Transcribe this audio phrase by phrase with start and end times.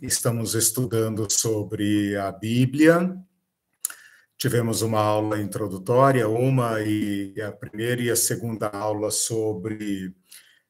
[0.00, 3.14] estamos estudando sobre a Bíblia.
[4.38, 10.14] Tivemos uma aula introdutória, uma e a primeira e a segunda aula sobre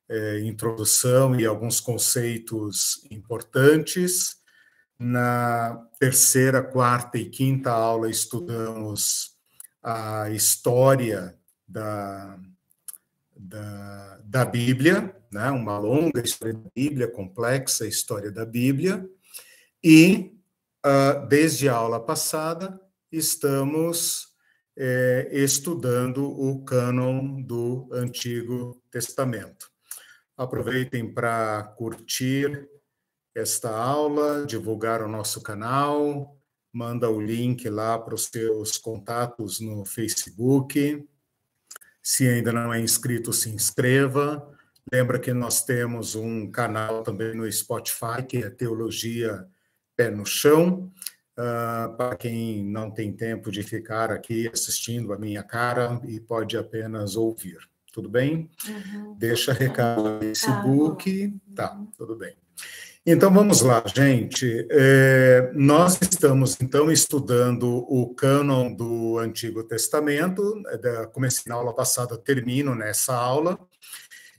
[0.08, 4.36] é, introdução e alguns conceitos importantes.
[4.98, 9.36] Na terceira, quarta e quinta aula estudamos
[9.82, 12.38] a história da,
[13.36, 15.50] da, da Bíblia, né?
[15.50, 19.08] uma longa história da Bíblia, complexa história da Bíblia,
[19.82, 20.36] e
[20.84, 24.32] uh, desde a aula passada estamos
[24.76, 29.70] é, estudando o cânon do Antigo Testamento.
[30.36, 32.68] Aproveitem para curtir
[33.34, 36.36] esta aula, divulgar o nosso canal,
[36.72, 41.06] manda o link lá para os seus contatos no Facebook.
[42.02, 44.50] Se ainda não é inscrito, se inscreva.
[44.90, 49.46] Lembra que nós temos um canal também no Spotify, que é Teologia
[49.96, 50.90] Pé no Chão.
[51.32, 56.58] Uh, para quem não tem tempo de ficar aqui assistindo a minha cara e pode
[56.58, 57.56] apenas ouvir.
[57.92, 58.50] Tudo bem?
[58.68, 59.14] Uhum.
[59.18, 61.34] Deixa recado no Facebook.
[61.54, 62.34] Tá, tudo bem.
[63.04, 64.66] Então vamos lá, gente.
[64.70, 70.62] É, nós estamos então estudando o cânon do Antigo Testamento.
[70.68, 73.58] É, comecei na aula passada, termino nessa aula.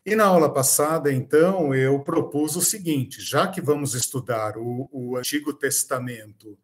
[0.06, 5.16] E na aula passada, então, eu propus o seguinte: já que vamos estudar o, o
[5.16, 6.58] Antigo Testamento,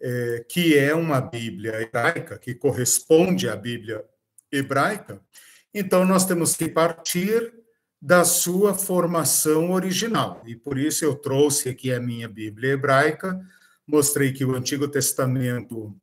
[0.00, 4.04] é, que é uma Bíblia hebraica, que corresponde à Bíblia
[4.50, 5.20] hebraica,
[5.72, 7.54] então nós temos que partir
[8.00, 10.42] da sua formação original.
[10.44, 13.40] E por isso eu trouxe aqui a minha Bíblia hebraica,
[13.86, 15.96] mostrei que o Antigo Testamento,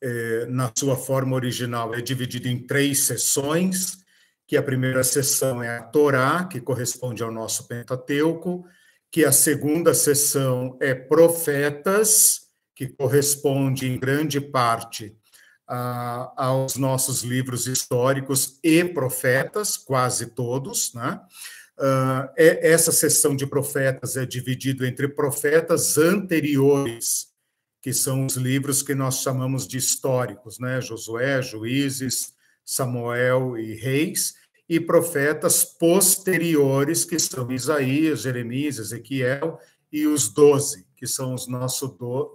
[0.00, 4.03] é, na sua forma original, é dividido em três sessões,
[4.46, 8.64] que a primeira sessão é a Torá, que corresponde ao nosso Pentateuco,
[9.10, 12.40] que a segunda sessão é Profetas,
[12.74, 15.16] que corresponde em grande parte
[15.66, 21.20] aos nossos livros históricos e profetas, quase todos, né?
[21.76, 27.28] Uh, essa sessão de profetas é dividida entre profetas anteriores,
[27.82, 30.80] que são os livros que nós chamamos de históricos, né?
[30.80, 32.33] Josué, Juízes,
[32.64, 34.34] Samuel e Reis,
[34.68, 39.60] e profetas posteriores, que são Isaías, Jeremias, Ezequiel
[39.92, 41.90] e os doze, que são os nossos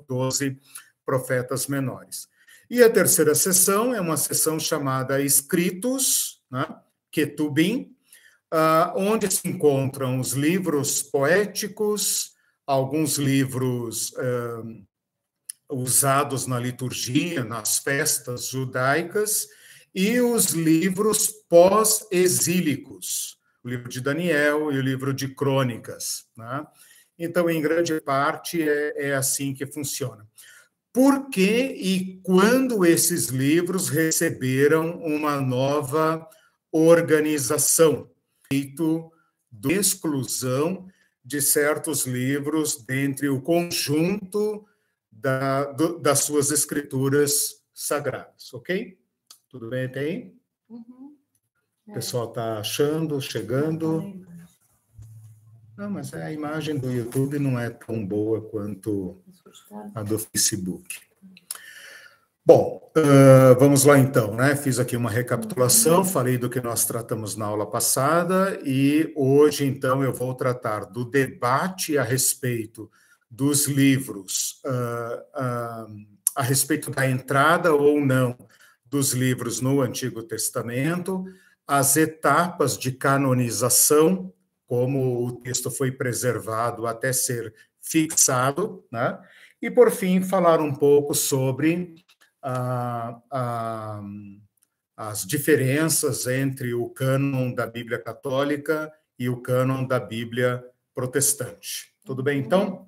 [0.08, 0.58] doze
[1.06, 2.28] profetas menores.
[2.70, 6.68] E a terceira sessão é uma sessão chamada Escritos, né,
[7.12, 7.96] Ketubim,
[8.54, 12.34] uh, onde se encontram os livros poéticos,
[12.68, 14.86] alguns livros uh,
[15.72, 19.48] usados na liturgia, nas festas judaicas,
[20.00, 26.26] e os livros pós-exílicos, o livro de Daniel e o livro de Crônicas.
[26.38, 26.66] Né?
[27.18, 30.26] Então, em grande parte, é, é assim que funciona
[30.94, 36.28] por que e quando esses livros receberam uma nova
[36.72, 38.10] organização,
[38.52, 39.12] feito
[39.52, 40.88] de exclusão
[41.24, 44.66] de certos livros dentre o conjunto
[45.12, 48.99] da, do, das suas escrituras sagradas, ok?
[49.50, 50.36] Tudo bem até aí?
[50.70, 51.16] Uhum.
[51.88, 54.24] O pessoal está achando, chegando.
[55.76, 59.20] Não, mas a imagem do YouTube não é tão boa quanto
[59.96, 61.00] a do Facebook.
[62.46, 64.56] Bom, uh, vamos lá então, né?
[64.56, 70.04] Fiz aqui uma recapitulação, falei do que nós tratamos na aula passada e hoje, então,
[70.04, 72.90] eu vou tratar do debate a respeito
[73.30, 76.06] dos livros, uh, uh,
[76.36, 78.38] a respeito da entrada ou não
[78.90, 81.26] dos livros no Antigo Testamento,
[81.68, 84.34] as etapas de canonização
[84.70, 89.20] como o texto foi preservado até ser fixado, né?
[89.60, 91.96] E, por fim, falar um pouco sobre
[92.42, 94.02] ah, ah,
[94.96, 100.64] as diferenças entre o cânon da Bíblia Católica e o cânon da Bíblia
[100.94, 101.92] Protestante.
[102.06, 102.88] Tudo bem, então?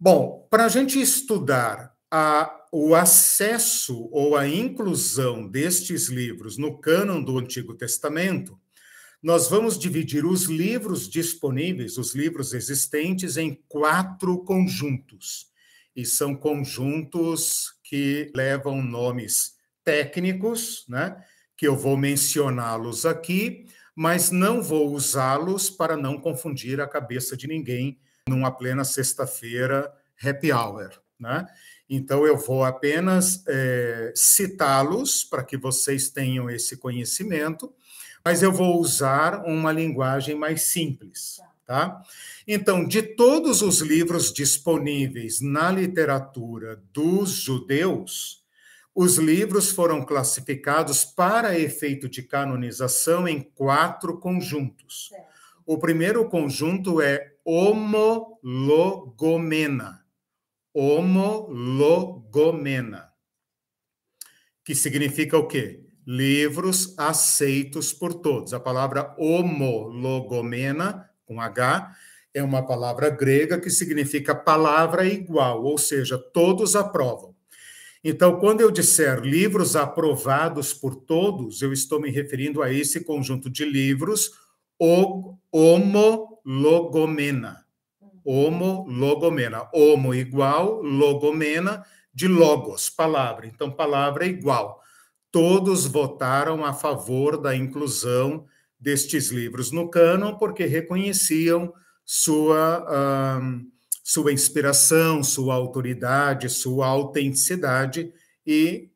[0.00, 7.22] Bom, para a gente estudar a, o acesso ou a inclusão destes livros no cânon
[7.22, 8.58] do Antigo Testamento,
[9.22, 15.48] nós vamos dividir os livros disponíveis, os livros existentes, em quatro conjuntos.
[15.94, 21.16] E são conjuntos que levam nomes técnicos, né?
[21.56, 23.66] Que eu vou mencioná-los aqui,
[23.96, 27.98] mas não vou usá-los para não confundir a cabeça de ninguém
[28.28, 29.92] numa plena sexta-feira
[30.22, 31.46] happy hour, né?
[31.88, 37.72] Então, eu vou apenas é, citá-los para que vocês tenham esse conhecimento
[38.28, 42.02] mas eu vou usar uma linguagem mais simples, Tá?
[42.46, 48.44] Então, de todos os livros disponíveis na literatura dos judeus,
[48.94, 55.10] os livros foram classificados para efeito de canonização em quatro conjuntos.
[55.66, 60.02] O primeiro conjunto é homologomena.
[60.74, 63.12] Homologomena.
[64.64, 65.84] Que significa o quê?
[66.06, 68.54] Livros aceitos por todos.
[68.54, 71.94] A palavra homologomena com H,
[72.32, 77.36] é uma palavra grega que significa palavra igual, ou seja, todos aprovam.
[78.02, 83.50] Então, quando eu disser livros aprovados por todos, eu estou me referindo a esse conjunto
[83.50, 84.30] de livros
[85.52, 87.67] homologomena.
[88.30, 89.70] Homologomena.
[89.72, 91.82] Homo igual, logomena,
[92.12, 93.46] de logos, palavra.
[93.46, 94.82] Então, palavra igual.
[95.32, 98.44] Todos votaram a favor da inclusão
[98.78, 101.72] destes livros no cânon, porque reconheciam
[102.04, 103.40] sua,
[104.04, 108.12] sua inspiração, sua autoridade, sua autenticidade
[108.46, 108.90] e,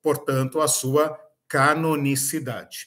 [0.00, 1.18] portanto, a sua
[1.48, 2.86] canonicidade.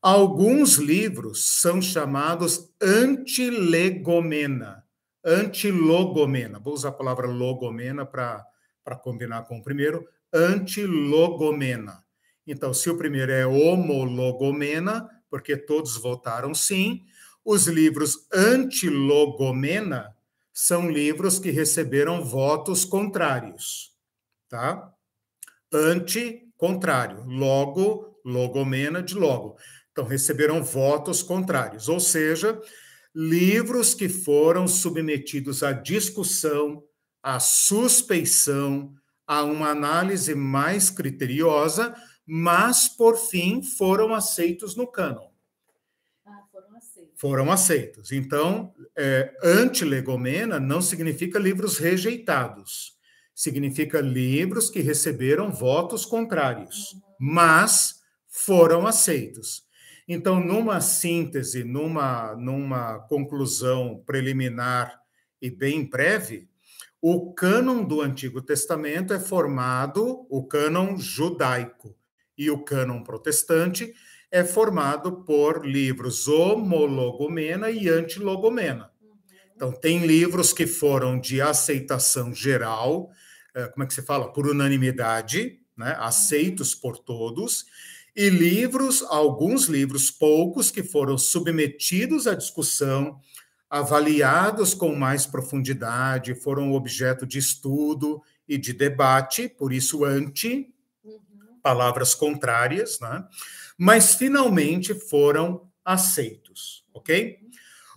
[0.00, 4.81] Alguns livros são chamados antilegomena,
[5.24, 6.58] antilogomena.
[6.58, 8.44] Vou usar a palavra logomena para
[9.02, 12.04] combinar com o primeiro, antilogomena.
[12.46, 17.04] Então, se o primeiro é homologomena, porque todos votaram sim.
[17.44, 20.16] Os livros anti-logomena
[20.52, 23.96] são livros que receberam votos contrários,
[24.48, 24.92] tá?
[25.72, 29.56] Anti, contrário, logo, logomena de logo.
[29.90, 32.60] Então, receberam votos contrários, ou seja,
[33.14, 36.82] livros que foram submetidos à discussão,
[37.22, 38.94] à suspeição,
[39.26, 41.94] a uma análise mais criteriosa,
[42.26, 45.28] mas por fim foram aceitos no cânon.
[46.24, 47.20] Ah, foram aceitos.
[47.20, 48.12] Foram aceitos.
[48.12, 52.96] Então, é, antilegomena não significa livros rejeitados,
[53.34, 57.00] significa livros que receberam votos contrários, uhum.
[57.18, 59.64] mas foram aceitos.
[60.14, 65.00] Então, numa síntese, numa, numa conclusão preliminar
[65.40, 66.50] e bem breve,
[67.00, 71.96] o cânon do Antigo Testamento é formado, o cânon judaico,
[72.36, 73.94] e o cânon protestante
[74.30, 78.90] é formado por livros homologomena e antilogomena.
[79.56, 83.10] Então, tem livros que foram de aceitação geral,
[83.54, 84.30] eh, como é que se fala?
[84.30, 85.96] Por unanimidade, né?
[85.98, 87.64] aceitos por todos,
[88.14, 93.18] e livros, alguns livros, poucos, que foram submetidos à discussão,
[93.70, 100.70] avaliados com mais profundidade, foram objeto de estudo e de debate, por isso anti,
[101.62, 103.26] palavras contrárias, né?
[103.78, 107.38] mas finalmente foram aceitos, ok?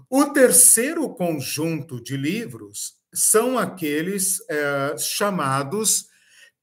[0.10, 6.08] O terceiro conjunto de livros são aqueles é, chamados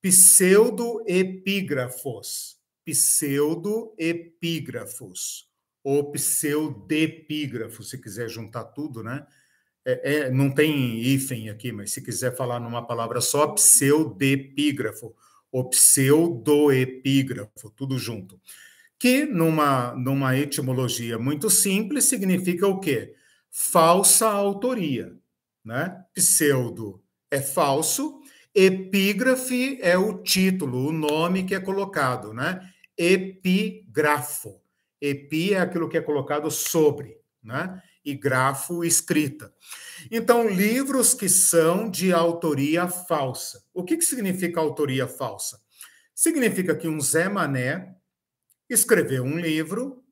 [0.01, 2.52] pseudoepígrafos,
[2.85, 5.51] pseudoepígrafos,
[5.85, 9.27] ou pseudepígrafos, se quiser juntar tudo, né?
[9.85, 15.13] É, é, não tem hífen aqui, mas se quiser falar numa palavra só, pseudepígrafo,
[15.51, 18.41] o pseudoepígrafo, tudo junto.
[18.99, 23.15] Que, numa, numa etimologia muito simples, significa o quê?
[23.51, 25.17] Falsa autoria.
[25.65, 26.05] Né?
[26.15, 28.22] Pseudo é falso,
[28.55, 32.61] epígrafe é o título, o nome que é colocado, né?
[32.97, 34.61] Epigrafo.
[35.01, 37.83] Epi é aquilo que é colocado sobre, né?
[38.05, 39.53] E grafo, escrita.
[40.11, 43.65] Então, livros que são de autoria falsa.
[43.73, 45.61] O que, que significa autoria falsa?
[46.15, 47.95] Significa que um Zé Mané
[48.69, 50.03] escreveu um livro,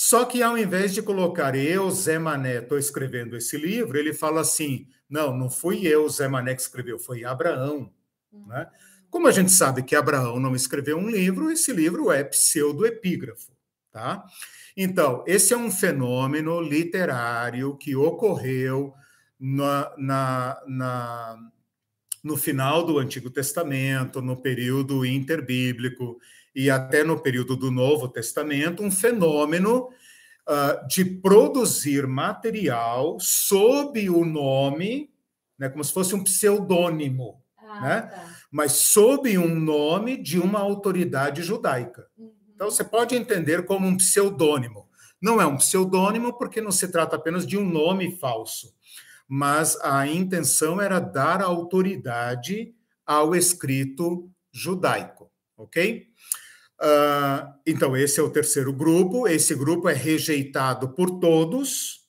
[0.00, 4.42] só que ao invés de colocar eu, Zé Mané, estou escrevendo esse livro, ele fala
[4.42, 7.92] assim: não, não fui eu, Zé Mané, que escreveu, foi Abraão.
[8.30, 8.46] Uhum.
[8.46, 8.68] Né?
[9.10, 13.50] Como a gente sabe que Abraão não escreveu um livro, esse livro é pseudoepígrafo.
[13.90, 14.24] Tá?
[14.76, 18.94] Então, esse é um fenômeno literário que ocorreu
[19.36, 21.50] na, na, na,
[22.22, 26.20] no final do Antigo Testamento, no período interbíblico
[26.58, 29.90] e até no período do Novo Testamento, um fenômeno
[30.48, 35.08] uh, de produzir material sob o nome,
[35.56, 38.02] né, como se fosse um pseudônimo, ah, né?
[38.02, 38.34] Tá.
[38.50, 42.08] mas sob um nome de uma autoridade judaica.
[42.18, 42.32] Uhum.
[42.52, 44.88] Então, você pode entender como um pseudônimo.
[45.22, 48.76] Não é um pseudônimo porque não se trata apenas de um nome falso
[49.28, 52.74] mas a intenção era dar autoridade
[53.04, 56.07] ao escrito judaico, ok?
[56.80, 59.26] Uh, então, esse é o terceiro grupo.
[59.26, 62.06] Esse grupo é rejeitado por todos,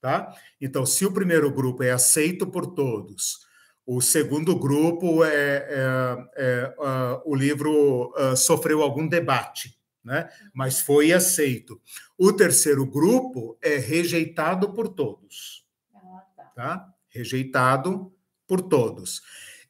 [0.00, 0.34] tá?
[0.60, 3.46] Então, se o primeiro grupo é aceito por todos,
[3.84, 10.28] o segundo grupo é, é, é uh, o livro uh, sofreu algum debate, né?
[10.52, 11.80] Mas foi aceito.
[12.18, 16.50] O terceiro grupo é rejeitado por todos, tá?
[16.54, 16.88] tá?
[17.08, 18.12] Rejeitado
[18.46, 19.20] por todos.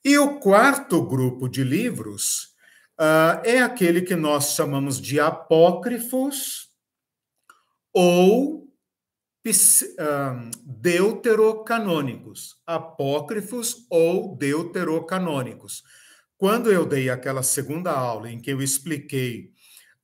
[0.05, 2.56] E o quarto grupo de livros
[3.01, 6.71] uh, é aquele que nós chamamos de apócrifos
[7.93, 8.67] ou
[10.65, 15.85] deuterocanônicos, apócrifos ou deuterocanônicos.
[16.37, 19.53] Quando eu dei aquela segunda aula em que eu expliquei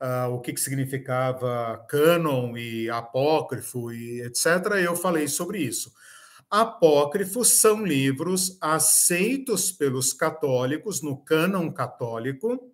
[0.01, 4.47] uh, o que, que significava cânon e apócrifo e etc.,
[4.83, 5.93] eu falei sobre isso.
[6.49, 12.72] Apócrifos são livros aceitos pelos católicos no cânon católico,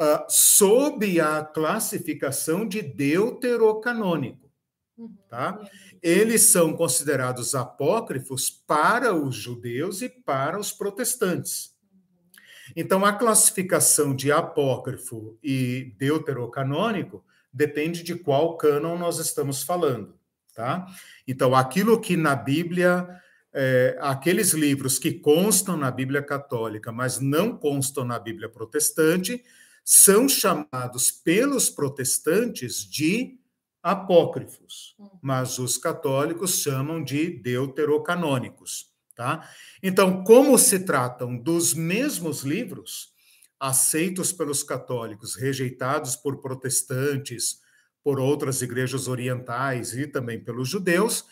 [0.00, 4.50] uh, sob a classificação de deuterocanônico.
[4.96, 5.16] Uhum.
[5.28, 5.58] Tá?
[6.02, 11.74] Eles são considerados apócrifos para os judeus e para os protestantes.
[11.92, 12.72] Uhum.
[12.76, 20.14] Então, a classificação de apócrifo e deuterocanônico depende de qual cânon nós estamos falando.
[20.54, 20.86] Tá?
[21.26, 23.08] Então, aquilo que na Bíblia,
[23.52, 29.42] é, aqueles livros que constam na Bíblia católica, mas não constam na Bíblia protestante,
[29.84, 33.38] são chamados pelos protestantes de
[33.82, 35.10] apócrifos, hum.
[35.20, 39.46] mas os católicos chamam de deuterocanônicos, tá?
[39.82, 43.12] Então, como se tratam dos mesmos livros,
[43.60, 47.60] aceitos pelos católicos, rejeitados por protestantes,
[48.02, 51.26] por outras igrejas orientais e também pelos judeus,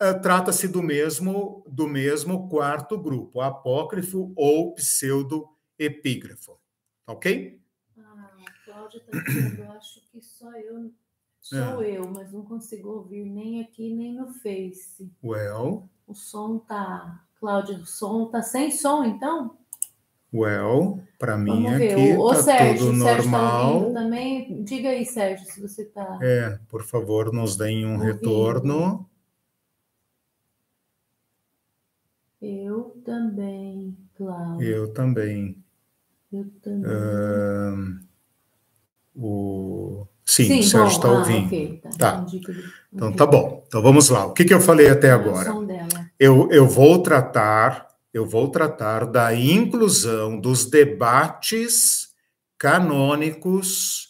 [0.00, 6.58] eh, trata-se do mesmo do mesmo quarto grupo, apócrifo ou pseudo-epígrafo,
[7.06, 7.60] ok?
[8.08, 8.30] Ah,
[8.64, 10.92] Cláudia está dizendo, eu acho que só eu
[11.40, 11.96] Sou é.
[11.96, 15.10] eu, mas não consigo ouvir nem aqui nem no Face.
[15.22, 15.88] Well.
[16.06, 17.24] O som tá.
[17.38, 19.56] Cláudia, o som tá sem som, então?
[20.34, 21.94] Well, para mim ver.
[21.94, 23.94] aqui o, tá Sérgio, tudo Sérgio normal.
[23.94, 24.62] Tá também.
[24.62, 26.18] Diga aí, Sérgio, se você tá.
[26.20, 28.12] É, por favor, nos deem um ouvindo.
[28.12, 29.08] retorno.
[32.42, 34.66] Eu também, Cláudia.
[34.66, 35.64] Eu também.
[36.32, 36.90] Eu também.
[36.90, 38.00] Uh,
[39.14, 41.46] o Sim, Sim o Sérgio está ah, ouvindo.
[41.46, 41.90] Okay, tá.
[41.98, 42.26] tá.
[42.92, 43.64] Então tá bom.
[43.66, 44.26] Então vamos lá.
[44.26, 45.50] O que, que eu falei até agora?
[46.20, 52.08] Eu, eu vou tratar, eu vou tratar da inclusão dos debates
[52.58, 54.08] canônicos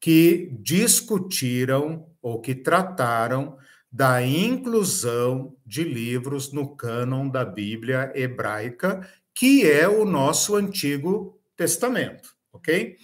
[0.00, 3.56] que discutiram ou que trataram
[3.90, 12.34] da inclusão de livros no cânon da Bíblia hebraica, que é o nosso Antigo Testamento,
[12.52, 12.96] ok?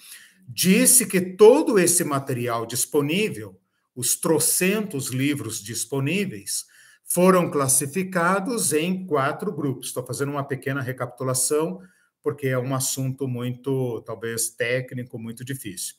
[0.48, 3.58] disse que todo esse material disponível,
[3.94, 6.66] os trocentos livros disponíveis,
[7.04, 9.88] foram classificados em quatro grupos.
[9.88, 11.80] Estou fazendo uma pequena recapitulação,
[12.22, 15.94] porque é um assunto muito, talvez, técnico, muito difícil.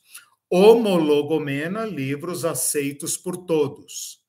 [0.50, 4.22] Homologomena, livros aceitos por todos.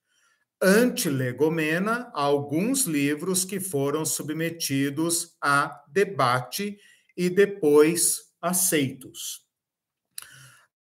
[0.62, 6.77] Antilegomena, alguns livros que foram submetidos a debate
[7.15, 9.45] e depois aceitos.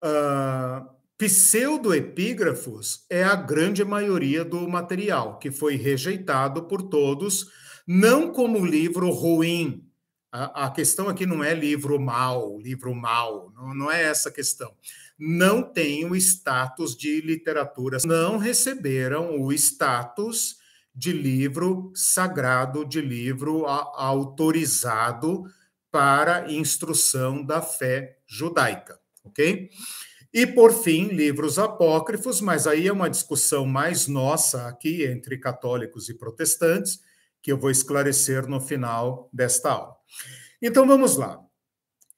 [0.02, 0.86] Uh,
[1.16, 7.50] pseudoepígrafos é a grande maioria do material, que foi rejeitado por todos,
[7.86, 9.88] não como livro ruim.
[10.30, 14.74] A, questão aqui não é livro mal, livro mal, não, não é essa a questão.
[15.16, 20.56] Não tem o status de literatura, não receberam o status
[20.92, 25.44] de livro sagrado, de livro autorizado
[25.94, 29.70] para instrução da fé judaica ok?
[30.32, 36.08] E, por fim, livros apócrifos, mas aí é uma discussão mais nossa aqui entre católicos
[36.08, 37.00] e protestantes,
[37.40, 39.96] que eu vou esclarecer no final desta aula.
[40.60, 41.40] Então, vamos lá.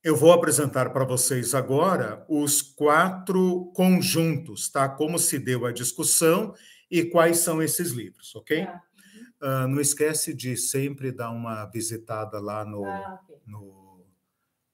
[0.03, 4.89] Eu vou apresentar para vocês agora os quatro conjuntos, tá?
[4.89, 6.55] Como se deu a discussão
[6.91, 8.61] e quais são esses livros, ok?
[8.61, 8.86] É.
[9.43, 13.37] Uh, não esquece de sempre dar uma visitada lá no, ah, okay.
[13.47, 13.87] no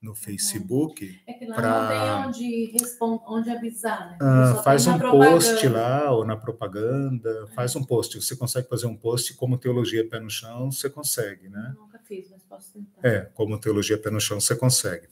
[0.02, 1.22] no Facebook.
[1.26, 1.70] É que lá pra...
[1.70, 3.20] não tem onde, respond...
[3.24, 4.18] onde avisar, né?
[4.20, 7.54] Ah, faz um post lá ou na propaganda, é.
[7.54, 8.20] faz um post.
[8.20, 11.72] Você consegue fazer um post como Teologia Pé no Chão, você consegue, né?
[11.78, 13.08] nunca fiz, mas posso tentar.
[13.08, 15.06] É, como Teologia Pé no Chão, você consegue.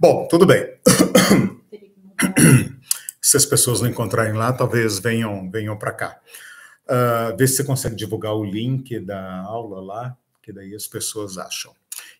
[0.00, 0.78] Bom, tudo bem.
[3.20, 6.18] se as pessoas não encontrarem lá, talvez venham, venham para cá.
[6.86, 11.38] Uh, vê se você consegue divulgar o link da aula lá, que daí as pessoas
[11.38, 11.72] acham.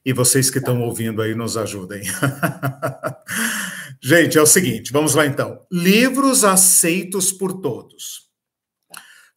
[0.05, 2.03] E vocês que estão ouvindo aí nos ajudem.
[4.01, 5.61] Gente, é o seguinte, vamos lá então.
[5.71, 8.25] Livros aceitos por todos.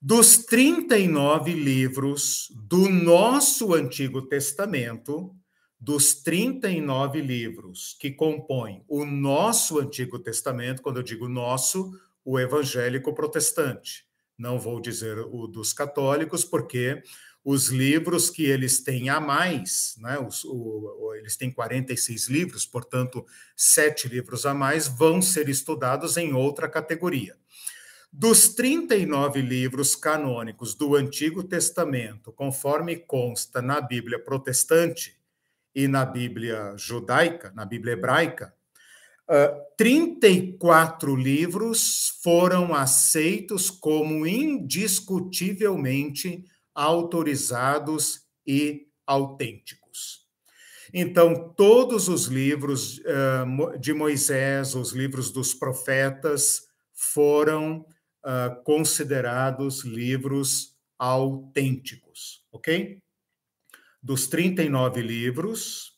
[0.01, 5.36] Dos 39 livros do nosso Antigo Testamento,
[5.79, 11.91] dos 39 livros que compõem o nosso Antigo Testamento, quando eu digo nosso,
[12.24, 14.06] o evangélico protestante.
[14.38, 17.01] Não vou dizer o dos católicos, porque
[17.44, 23.25] os livros que eles têm a mais, né, os, o, eles têm 46 livros, portanto,
[23.56, 27.38] sete livros a mais, vão ser estudados em outra categoria.
[28.12, 35.17] Dos 39 livros canônicos do Antigo Testamento, conforme consta na Bíblia protestante
[35.74, 38.56] e na Bíblia judaica, na Bíblia hebraica,
[39.29, 46.43] uh, 34 livros foram aceitos como indiscutivelmente
[46.74, 50.25] autorizados e autênticos.
[50.93, 57.86] Então, todos os livros uh, de Moisés, os livros dos profetas, foram
[58.25, 63.00] uh, considerados livros autênticos, ok?
[64.01, 65.96] Dos 39 livros,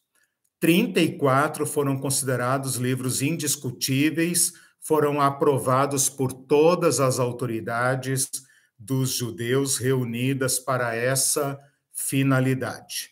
[0.59, 8.29] 34 foram considerados livros indiscutíveis, foram aprovados por todas as autoridades
[8.77, 11.59] dos judeus reunidas para essa
[11.93, 13.11] finalidade.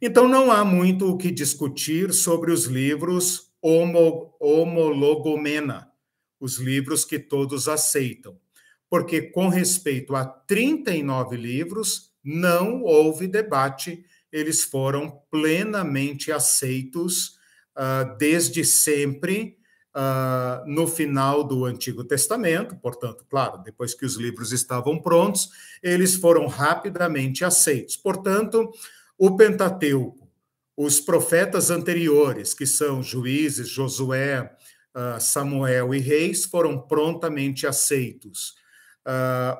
[0.00, 5.90] Então, não há muito o que discutir sobre os livros homo, homologomena,
[6.40, 8.38] os livros que todos aceitam,
[8.88, 17.38] porque, com respeito a 39 livros, não houve debate, eles foram plenamente aceitos
[17.76, 19.56] uh, desde sempre
[19.94, 25.48] uh, no final do Antigo Testamento, portanto, claro, depois que os livros estavam prontos,
[25.82, 27.96] eles foram rapidamente aceitos.
[27.96, 28.70] Portanto,
[29.16, 30.28] o Pentateuco,
[30.76, 34.42] os profetas anteriores, que são Juízes, Josué,
[34.94, 38.56] uh, Samuel e Reis, foram prontamente aceitos.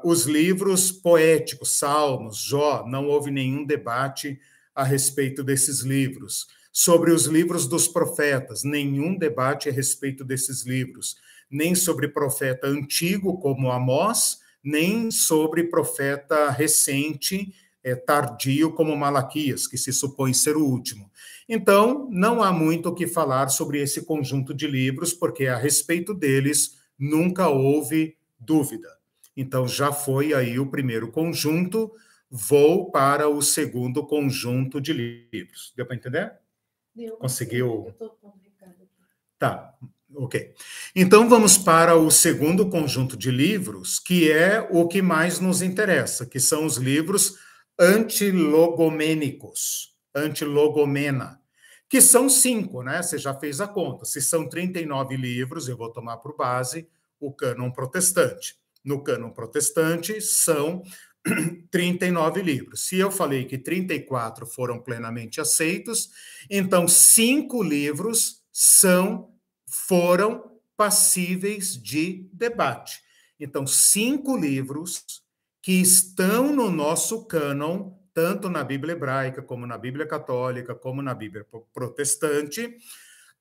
[0.04, 4.38] Os livros poéticos, Salmos, Jó, não houve nenhum debate
[4.78, 11.16] a respeito desses livros sobre os livros dos profetas, nenhum debate a respeito desses livros,
[11.50, 19.76] nem sobre profeta antigo como Amós, nem sobre profeta recente, é, tardio como Malaquias, que
[19.76, 21.10] se supõe ser o último.
[21.48, 26.14] Então, não há muito o que falar sobre esse conjunto de livros, porque a respeito
[26.14, 28.88] deles nunca houve dúvida.
[29.36, 31.90] Então, já foi aí o primeiro conjunto,
[32.30, 35.72] vou para o segundo conjunto de livros.
[35.76, 36.32] Deu para entender?
[36.94, 37.16] Deu.
[37.16, 37.94] Conseguiu?
[39.38, 39.74] Tá,
[40.14, 40.54] ok.
[40.94, 46.26] Então vamos para o segundo conjunto de livros, que é o que mais nos interessa,
[46.26, 47.38] que são os livros
[47.78, 51.40] antilogomênicos, antilogomena,
[51.88, 53.02] que são cinco, né?
[53.02, 54.04] Você já fez a conta.
[54.04, 56.88] Se são 39 livros, eu vou tomar por base
[57.20, 58.56] o cânon protestante.
[58.84, 60.82] No cânon protestante são
[61.70, 62.86] 39 livros.
[62.86, 66.10] Se eu falei que 34 foram plenamente aceitos,
[66.50, 69.32] então cinco livros são
[69.66, 73.02] foram passíveis de debate.
[73.38, 75.22] Então, cinco livros
[75.60, 81.14] que estão no nosso cânon, tanto na Bíblia hebraica, como na Bíblia católica, como na
[81.14, 82.76] Bíblia protestante,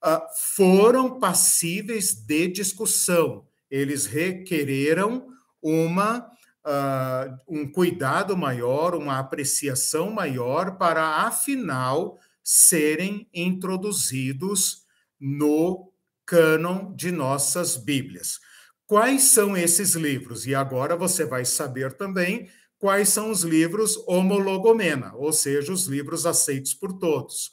[0.00, 3.46] ah, foram passíveis de discussão.
[3.70, 5.28] Eles requereram
[5.60, 6.30] uma
[6.66, 14.86] uh, um cuidado maior, uma apreciação maior para, afinal, serem introduzidos
[15.20, 15.92] no
[16.24, 18.38] cânon de nossas Bíblias.
[18.86, 20.46] Quais são esses livros?
[20.46, 26.24] E agora você vai saber também quais são os livros homologomena, ou seja, os livros
[26.24, 27.52] aceitos por todos.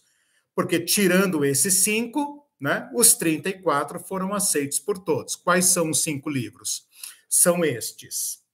[0.53, 5.35] Porque, tirando esses cinco, né, os 34 foram aceitos por todos.
[5.35, 6.87] Quais são os cinco livros?
[7.27, 8.44] São estes: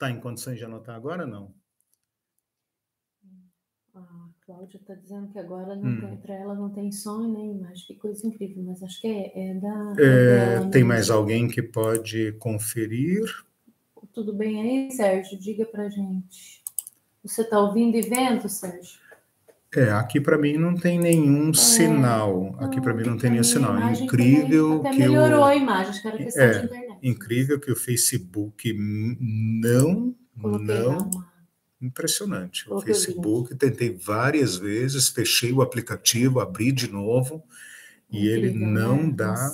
[0.00, 1.52] Está em condições de anotar agora não?
[3.94, 4.00] A
[4.46, 6.16] Cláudia está dizendo que agora hum.
[6.22, 7.86] para ela não tem som nem imagem.
[7.86, 9.94] Que coisa incrível, mas acho que é, é da.
[9.98, 13.24] É, é tem mais alguém que pode conferir?
[14.14, 15.38] Tudo bem aí, Sérgio?
[15.38, 16.62] Diga para gente.
[17.22, 18.98] Você está ouvindo e vendo, Sérgio?
[19.76, 22.56] É, aqui para mim não tem nenhum é, sinal.
[22.58, 23.76] Aqui para mim não tem nenhum sinal.
[23.76, 25.44] É incrível até que melhorou o...
[25.44, 26.89] a imagem, acho que era questão é, de internet.
[27.02, 31.10] Incrível que o Facebook não, não.
[31.80, 32.70] Impressionante.
[32.70, 37.42] O Facebook, tentei várias vezes, fechei o aplicativo, abri de novo,
[38.10, 39.12] e ele não né?
[39.14, 39.50] dá.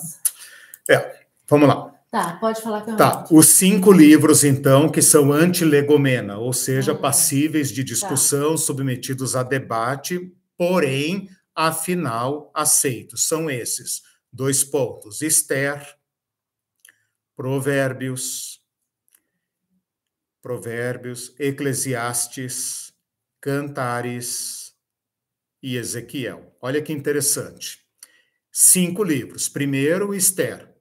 [0.90, 1.94] É, vamos lá.
[2.10, 6.92] Tá, pode falar que eu Tá, os cinco livros, então, que são antilegomena, ou seja,
[6.92, 7.88] ah, passíveis de tá.
[7.88, 8.56] discussão, tá.
[8.56, 13.28] submetidos a debate, porém, afinal, aceitos.
[13.28, 14.02] São esses.
[14.32, 15.22] Dois pontos.
[15.22, 15.95] Esther,
[17.36, 18.64] Provérbios,
[20.40, 22.94] Provérbios, Eclesiastes,
[23.42, 24.74] Cantares
[25.62, 26.56] e Ezequiel.
[26.62, 27.84] Olha que interessante.
[28.50, 29.50] Cinco livros.
[29.50, 30.74] Primeiro, Esther.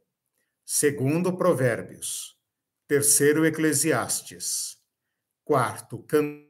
[0.65, 2.37] Segundo, Provérbios.
[2.87, 4.77] Terceiro, Eclesiastes.
[5.43, 6.45] Quarto, Cantares.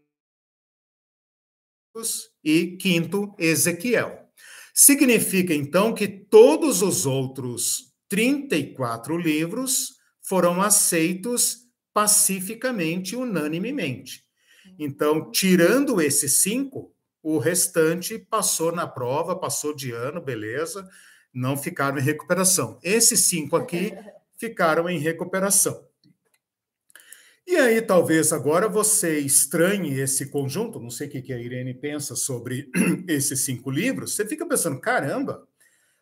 [2.44, 4.30] E quinto, Ezequiel.
[4.72, 9.95] Significa, então, que todos os outros 34 livros
[10.28, 14.24] foram aceitos pacificamente, unanimemente.
[14.78, 20.88] Então, tirando esses cinco, o restante passou na prova, passou de ano, beleza,
[21.34, 22.80] não ficaram em recuperação.
[22.84, 23.94] Esses cinco aqui
[24.38, 25.86] ficaram em recuperação.
[27.48, 32.16] E aí, talvez agora você estranhe esse conjunto, não sei o que a Irene pensa
[32.16, 32.72] sobre
[33.08, 35.48] esses cinco livros, você fica pensando, caramba,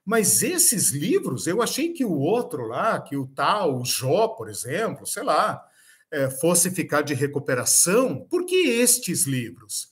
[0.06, 4.50] mas esses livros, eu achei que o outro lá, que o tal, o Jó, por
[4.50, 5.64] exemplo, sei lá,
[6.12, 9.92] é, fosse ficar de recuperação, por que estes livros?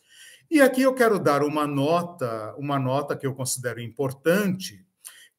[0.50, 4.86] E aqui eu quero dar uma nota, uma nota que eu considero importante,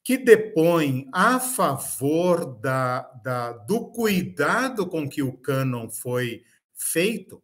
[0.03, 6.41] que depõe a favor da, da, do cuidado com que o cânon foi
[6.73, 7.41] feito,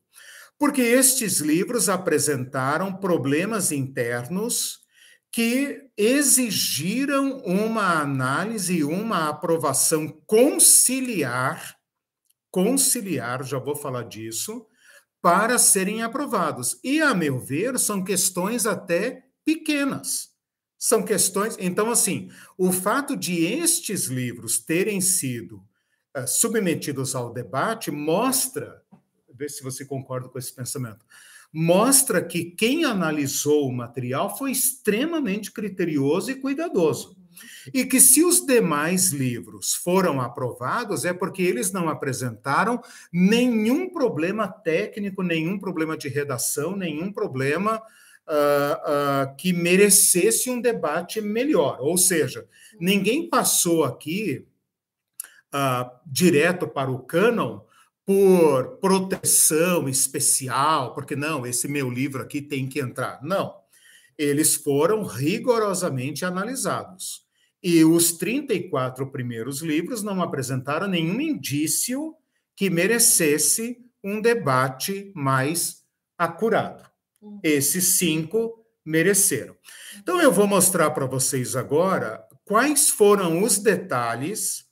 [0.57, 4.78] porque estes livros apresentaram problemas internos
[5.31, 11.77] que exigiram uma análise, uma aprovação conciliar,
[12.51, 14.65] conciliar, já vou falar disso,
[15.21, 16.79] para serem aprovados.
[16.83, 20.29] E, a meu ver, são questões até pequenas.
[20.77, 21.57] São questões.
[21.59, 25.57] Então, assim, o fato de estes livros terem sido
[26.17, 28.81] uh, submetidos ao debate mostra,
[29.33, 31.05] vê se você concorda com esse pensamento,
[31.51, 37.17] mostra que quem analisou o material foi extremamente criterioso e cuidadoso.
[37.73, 42.81] E que se os demais livros foram aprovados, é porque eles não apresentaram
[43.12, 51.21] nenhum problema técnico, nenhum problema de redação, nenhum problema uh, uh, que merecesse um debate
[51.21, 51.77] melhor.
[51.81, 52.47] Ou seja,
[52.79, 54.45] ninguém passou aqui
[55.53, 57.62] uh, direto para o cânon
[58.10, 63.19] por proteção especial, porque não, esse meu livro aqui tem que entrar.
[63.22, 63.54] Não.
[64.17, 67.22] Eles foram rigorosamente analisados.
[67.62, 72.15] E os 34 primeiros livros não apresentaram nenhum indício
[72.56, 75.84] que merecesse um debate mais
[76.17, 76.89] acurado.
[77.22, 77.39] Uhum.
[77.43, 79.56] Esses cinco mereceram.
[80.00, 84.67] Então, eu vou mostrar para vocês agora quais foram os detalhes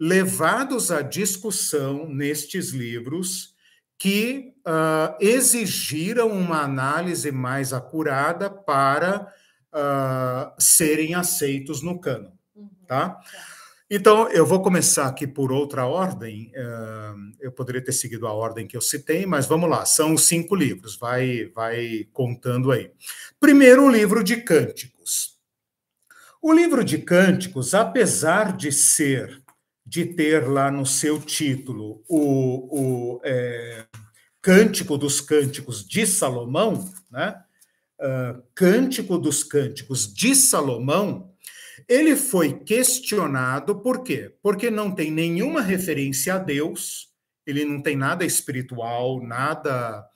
[0.00, 3.54] levados à discussão nestes livros
[3.98, 9.30] que uh, exigiram uma análise mais acurada para
[9.74, 12.70] uh, serem aceitos no cano, uhum.
[12.86, 13.10] tá?
[13.10, 13.20] tá?
[13.92, 16.52] Então, eu vou começar aqui por outra ordem.
[16.56, 19.84] Uh, eu poderia ter seguido a ordem que eu citei, mas vamos lá.
[19.84, 20.96] São cinco livros.
[20.96, 22.92] Vai, vai contando aí.
[23.40, 25.40] Primeiro, o livro de Cânticos.
[26.40, 29.42] O livro de Cânticos, apesar de ser
[29.90, 33.86] de ter lá no seu título o, o é,
[34.40, 37.34] Cântico dos Cânticos de Salomão, né?
[38.00, 41.34] Uh, Cântico dos Cânticos de Salomão,
[41.88, 44.32] ele foi questionado por quê?
[44.40, 47.08] Porque não tem nenhuma referência a Deus,
[47.44, 50.06] ele não tem nada espiritual, nada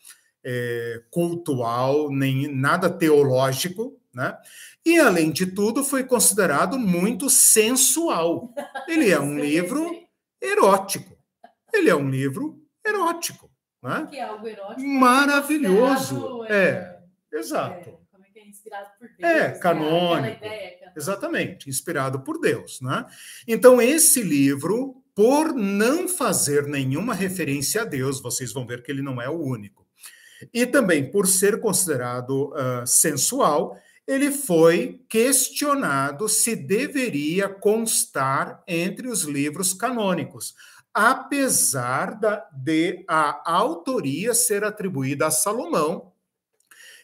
[0.45, 4.37] é, cultual, nem nada teológico, né?
[4.85, 8.53] E, além de tudo, foi considerado muito sensual.
[8.87, 9.91] Ele é um livro
[10.41, 11.17] erótico.
[11.73, 13.51] Ele é um livro erótico.
[13.83, 14.07] Né?
[14.11, 14.81] Que é algo erótico.
[14.81, 16.45] Maravilhoso.
[16.45, 16.99] É,
[17.33, 17.91] é, exato.
[17.91, 18.47] É, como é que é?
[18.47, 19.31] Inspirado por Deus.
[19.31, 19.59] É, né?
[19.59, 20.45] canônico.
[20.45, 22.81] Ideia, Exatamente, inspirado por Deus.
[22.81, 23.05] Né?
[23.49, 29.03] Então, esse livro, por não fazer nenhuma referência a Deus, vocês vão ver que ele
[29.03, 29.85] não é o único.
[30.53, 39.23] E também por ser considerado uh, sensual, ele foi questionado se deveria constar entre os
[39.23, 40.55] livros canônicos,
[40.93, 46.13] apesar da, de a autoria ser atribuída a Salomão,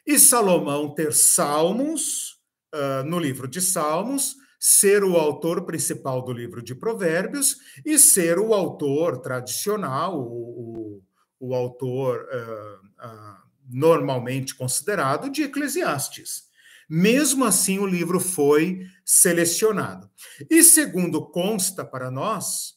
[0.06, 2.40] e Salomão ter Salmos
[2.74, 8.38] uh, no livro de Salmos, ser o autor principal do livro de Provérbios e ser
[8.38, 11.00] o autor tradicional, o,
[11.40, 13.36] o, o autor uh, uh,
[13.68, 16.49] normalmente considerado de Eclesiastes.
[16.92, 20.10] Mesmo assim, o livro foi selecionado.
[20.50, 22.74] E segundo consta para nós,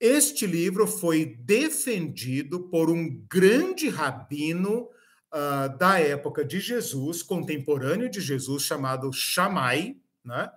[0.00, 4.88] este livro foi defendido por um grande rabino
[5.30, 9.94] uh, da época de Jesus, contemporâneo de Jesus, chamado Shammai,
[10.24, 10.50] né?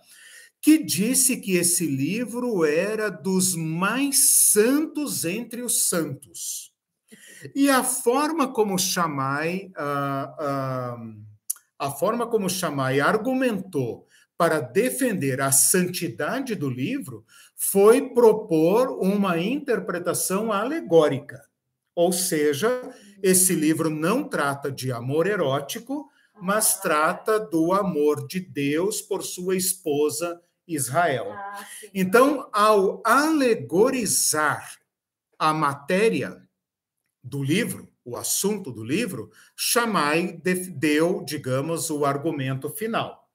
[0.61, 6.71] que disse que esse livro era dos mais santos entre os santos.
[7.53, 11.32] E a forma como Shammai, uh, uh,
[11.83, 17.25] a forma como Shammai argumentou para defender a santidade do livro
[17.57, 21.45] foi propor uma interpretação alegórica.
[21.93, 22.69] Ou seja,
[23.21, 26.09] esse livro não trata de amor erótico,
[26.41, 31.33] mas trata do amor de Deus por sua esposa Israel.
[31.33, 34.79] Ah, então, ao alegorizar
[35.37, 36.41] a matéria
[37.21, 40.39] do livro, o assunto do livro, Shammai
[40.75, 43.27] deu, digamos, o argumento final.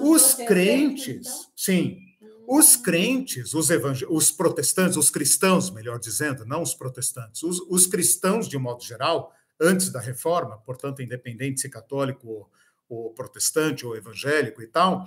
[0.00, 1.52] Os crentes, então?
[1.54, 1.98] sim,
[2.46, 2.82] os hum.
[2.82, 3.68] crentes, os,
[4.08, 8.82] os protestantes, os cristãos, melhor dizendo, não os protestantes, os, os cristãos, de um modo
[8.82, 12.48] geral, antes da reforma, portanto, independente se católico
[12.88, 15.04] ou protestante ou evangélico e tal,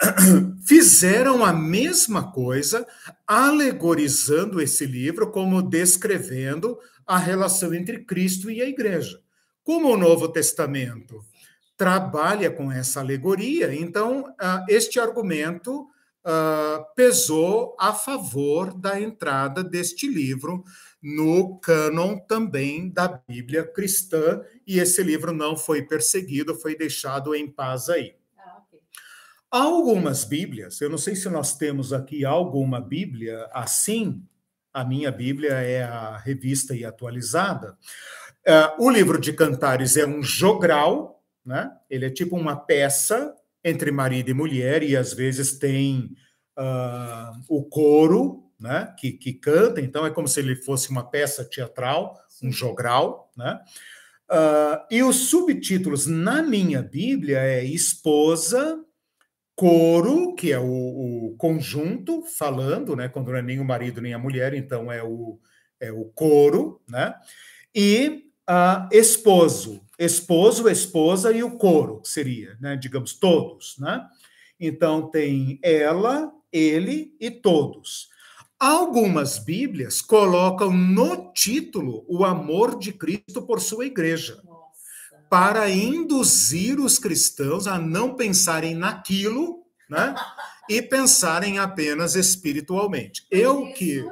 [0.66, 2.86] fizeram a mesma coisa,
[3.26, 9.20] alegorizando esse livro como descrevendo a relação entre Cristo e a igreja.
[9.62, 11.24] Como o Novo Testamento
[11.76, 15.88] trabalha com essa alegoria, então ah, este argumento
[16.24, 20.62] ah, pesou a favor da entrada deste livro
[21.02, 27.50] no cânon também da Bíblia cristã, e esse livro não foi perseguido, foi deixado em
[27.50, 28.19] paz aí.
[29.52, 34.22] Há algumas Bíblias, eu não sei se nós temos aqui alguma Bíblia assim,
[34.72, 37.76] a minha Bíblia é a revista e atualizada.
[38.46, 41.68] Uh, o livro de Cantares é um jogral, né?
[41.90, 43.34] ele é tipo uma peça
[43.64, 46.14] entre marido e mulher, e às vezes tem
[46.56, 51.44] uh, o coro, né, que, que canta, então é como se ele fosse uma peça
[51.44, 53.60] teatral, um jogral, né?
[54.30, 58.78] Uh, e os subtítulos na minha Bíblia é esposa,
[59.60, 63.10] coro, que é o, o, conjunto falando, né?
[63.10, 65.38] Quando não é nem o marido nem a mulher, então é o,
[65.78, 67.14] é o coro, né?
[67.74, 72.74] E uh, esposo, esposo, esposa e o coro, seria, né?
[72.74, 74.02] Digamos, todos, né?
[74.58, 78.08] Então tem ela, ele e todos.
[78.58, 84.40] Algumas Bíblias colocam no título o amor de Cristo por sua igreja.
[85.30, 90.14] Para induzir os cristãos a não pensarem naquilo, né?
[90.68, 93.26] e pensarem apenas espiritualmente.
[93.30, 94.04] Eu que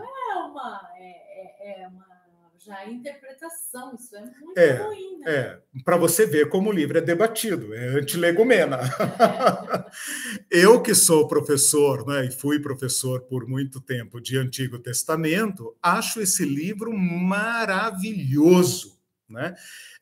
[2.68, 5.32] já a interpretação, isso é muito é, ruim, né?
[5.32, 8.80] É, para você ver como o livro é debatido, é antilegumena.
[10.50, 10.50] É.
[10.60, 16.20] Eu que sou professor, né, e fui professor por muito tempo de Antigo Testamento, acho
[16.20, 19.54] esse livro maravilhoso, né?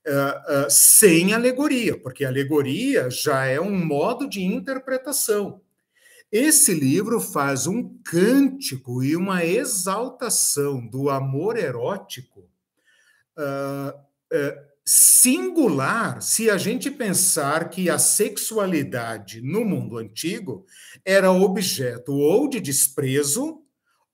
[0.07, 5.61] Uh, uh, sem alegoria, porque alegoria já é um modo de interpretação.
[6.31, 12.49] Esse livro faz um cântico e uma exaltação do amor erótico
[13.39, 13.99] uh,
[14.33, 20.67] uh, singular se a gente pensar que a sexualidade no mundo antigo
[21.05, 23.63] era objeto ou de desprezo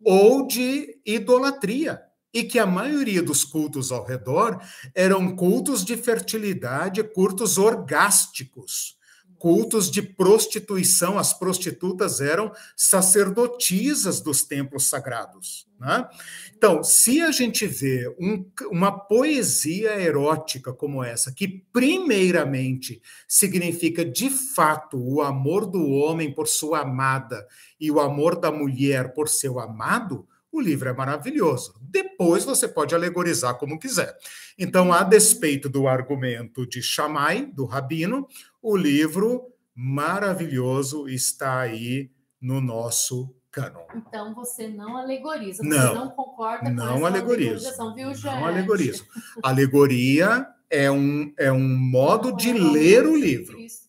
[0.03, 2.03] ou de idolatria.
[2.33, 4.61] E que a maioria dos cultos ao redor
[4.95, 8.97] eram cultos de fertilidade, cultos orgásticos,
[9.43, 11.19] cultos de prostituição.
[11.19, 15.67] As prostitutas eram sacerdotisas dos templos sagrados.
[15.81, 16.09] Né?
[16.57, 24.31] Então, se a gente vê um, uma poesia erótica como essa, que primeiramente significa de
[24.31, 27.45] fato o amor do homem por sua amada
[27.81, 31.75] e o amor da mulher por seu amado, o livro é maravilhoso.
[31.81, 34.17] Depois você pode alegorizar como quiser.
[34.59, 38.29] Então, a despeito do argumento de Shammai, do rabino,
[38.61, 42.11] o livro maravilhoso está aí
[42.41, 43.87] no nosso canon.
[43.95, 49.05] Então você não alegoriza, você não, não concorda não com essa alegoriza, viu, Não alegoriza.
[49.43, 53.59] Alegoria é um, é um modo não, de é ler o livro.
[53.59, 53.83] Igreja,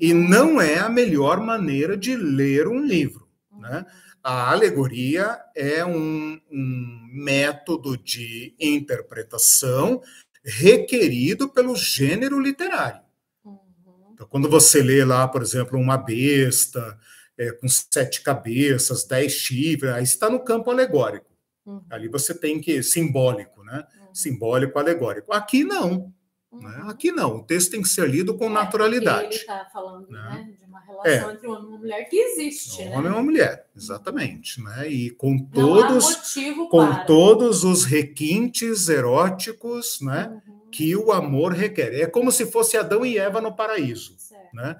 [0.00, 3.28] e não é a melhor maneira de ler um livro.
[3.52, 3.60] Uhum.
[3.60, 3.86] Né?
[4.22, 10.02] A alegoria é um, um método de interpretação
[10.44, 13.00] requerido pelo gênero literário.
[14.12, 16.98] Então, quando você lê lá, por exemplo, uma besta
[17.38, 21.30] é, com sete cabeças, dez chifres, aí está no campo alegórico.
[21.64, 21.82] Uhum.
[21.88, 23.86] Ali você tem que simbólico, né?
[23.98, 24.14] Uhum.
[24.14, 25.32] Simbólico, alegórico.
[25.32, 26.12] Aqui não.
[26.52, 26.60] Uhum.
[26.60, 26.84] Né?
[26.88, 27.36] Aqui não.
[27.36, 29.26] O texto tem que ser lido com é, naturalidade.
[29.26, 30.20] Ele está falando né?
[30.20, 31.32] Né, de uma relação é.
[31.32, 32.82] entre um homem e uma mulher que existe.
[32.82, 32.96] Um né?
[32.96, 34.60] homem e uma mulher, exatamente.
[34.60, 34.88] Né?
[34.88, 36.16] E com todos,
[36.70, 37.04] com para.
[37.04, 40.40] todos os requintes eróticos, né?
[40.46, 41.94] Uhum que o amor requer.
[41.94, 44.18] É como se fosse Adão e Eva no paraíso.
[44.52, 44.76] Né?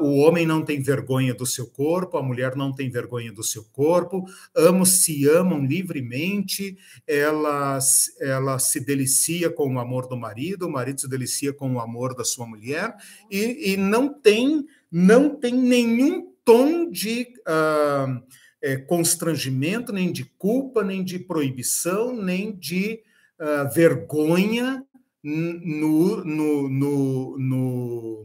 [0.00, 3.62] o homem não tem vergonha do seu corpo, a mulher não tem vergonha do seu
[3.64, 4.24] corpo,
[4.56, 7.78] ambos se amam livremente, ela,
[8.20, 12.14] ela se delicia com o amor do marido, o marido se delicia com o amor
[12.14, 12.94] da sua mulher,
[13.30, 18.22] e, e não tem não tem nenhum tom de uh,
[18.60, 23.00] é, constrangimento, nem de culpa, nem de proibição, nem de
[23.40, 24.84] uh, vergonha
[25.22, 28.22] no, no, no, no,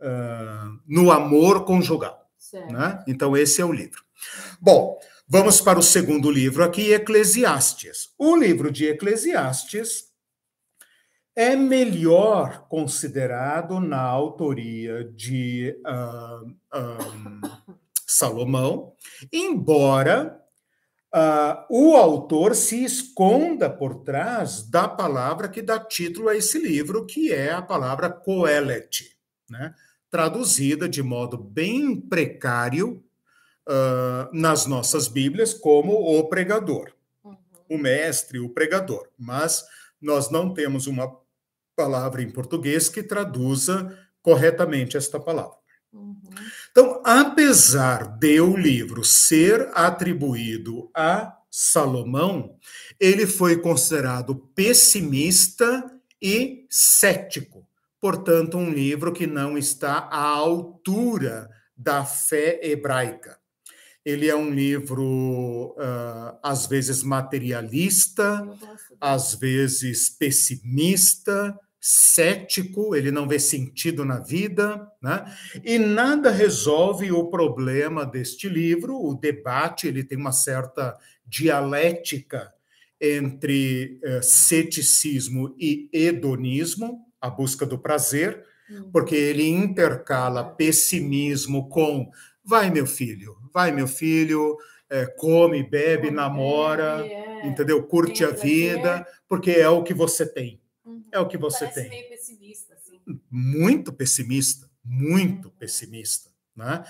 [0.00, 2.28] uh, no amor conjugal.
[2.70, 3.02] Né?
[3.06, 4.02] Então, esse é o livro.
[4.60, 8.10] Bom, vamos para o segundo livro aqui, Eclesiastes.
[8.18, 10.08] O livro de Eclesiastes
[11.36, 16.54] é melhor considerado na autoria de uh,
[18.06, 18.94] Salomão,
[19.32, 20.42] embora
[21.14, 27.06] uh, o autor se esconda por trás da palavra que dá título a esse livro,
[27.06, 29.16] que é a palavra Coelet,
[29.48, 29.74] né?
[30.10, 33.02] traduzida de modo bem precário
[33.68, 36.92] uh, nas nossas Bíblias como o pregador,
[37.22, 37.36] uhum.
[37.68, 39.08] o mestre, o pregador.
[39.18, 39.64] Mas
[40.00, 41.14] nós não temos uma
[41.76, 45.57] palavra em português que traduza corretamente esta palavra.
[45.92, 46.20] Uhum.
[46.70, 52.56] Então, apesar de o livro ser atribuído a Salomão,
[53.00, 57.66] ele foi considerado pessimista e cético.
[58.00, 63.38] Portanto, um livro que não está à altura da fé hebraica.
[64.04, 68.46] Ele é um livro, uh, às vezes, materialista,
[69.00, 75.24] às vezes pessimista, cético, ele não vê sentido na vida, né?
[75.64, 82.52] E nada resolve o problema deste livro, o debate, ele tem uma certa dialética
[83.00, 88.90] entre uh, ceticismo e hedonismo, a busca do prazer, hum.
[88.92, 92.10] porque ele intercala pessimismo com
[92.44, 94.56] vai meu filho, vai meu filho,
[94.90, 97.82] é, come, bebe, namora, é, entendeu?
[97.82, 100.57] Curte a vida, porque é o que você tem.
[101.12, 101.90] É o que você Parece tem.
[101.90, 103.00] Meio pessimista, assim.
[103.30, 105.54] Muito pessimista, muito uhum.
[105.58, 106.30] pessimista.
[106.54, 106.84] Né?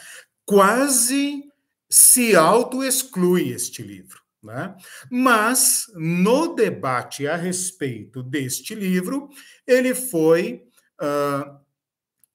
[0.44, 1.44] Quase
[1.90, 4.22] se auto-exclui este livro.
[4.42, 4.76] Né?
[5.10, 9.28] Mas, no debate a respeito deste livro,
[9.66, 10.64] ele foi
[11.00, 11.58] uh,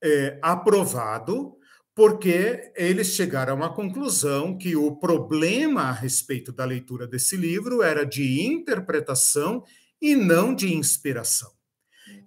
[0.04, 1.58] é, aprovado
[1.96, 8.04] porque eles chegaram à conclusão que o problema a respeito da leitura desse livro era
[8.04, 9.64] de interpretação
[10.02, 11.52] e não de inspiração.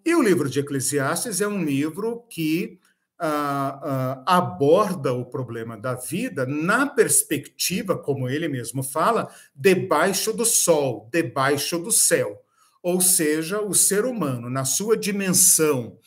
[0.07, 2.79] E o livro de Eclesiastes é um livro que
[3.19, 3.81] ah,
[4.25, 11.11] ah, aborda o problema da vida na perspectiva, como ele mesmo fala, debaixo do sol,
[11.13, 12.41] debaixo do céu.
[12.81, 15.99] Ou seja, o ser humano, na sua dimensão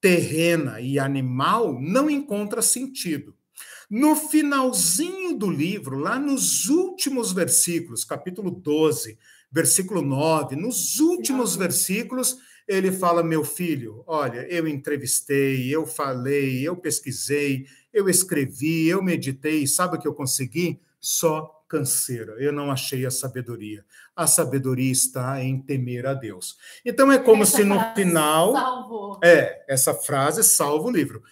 [0.00, 3.34] terrena e animal, não encontra sentido.
[3.90, 9.18] No finalzinho do livro, lá nos últimos versículos, capítulo 12,
[9.50, 12.36] versículo 9, nos últimos versículos,
[12.68, 19.66] ele fala: Meu filho, olha, eu entrevistei, eu falei, eu pesquisei, eu escrevi, eu meditei,
[19.66, 20.78] sabe o que eu consegui?
[21.00, 23.84] Só canseira, eu não achei a sabedoria.
[24.14, 26.56] A sabedoria está em temer a Deus.
[26.84, 28.52] Então é como essa se no final.
[29.22, 31.22] É, essa frase salva o livro.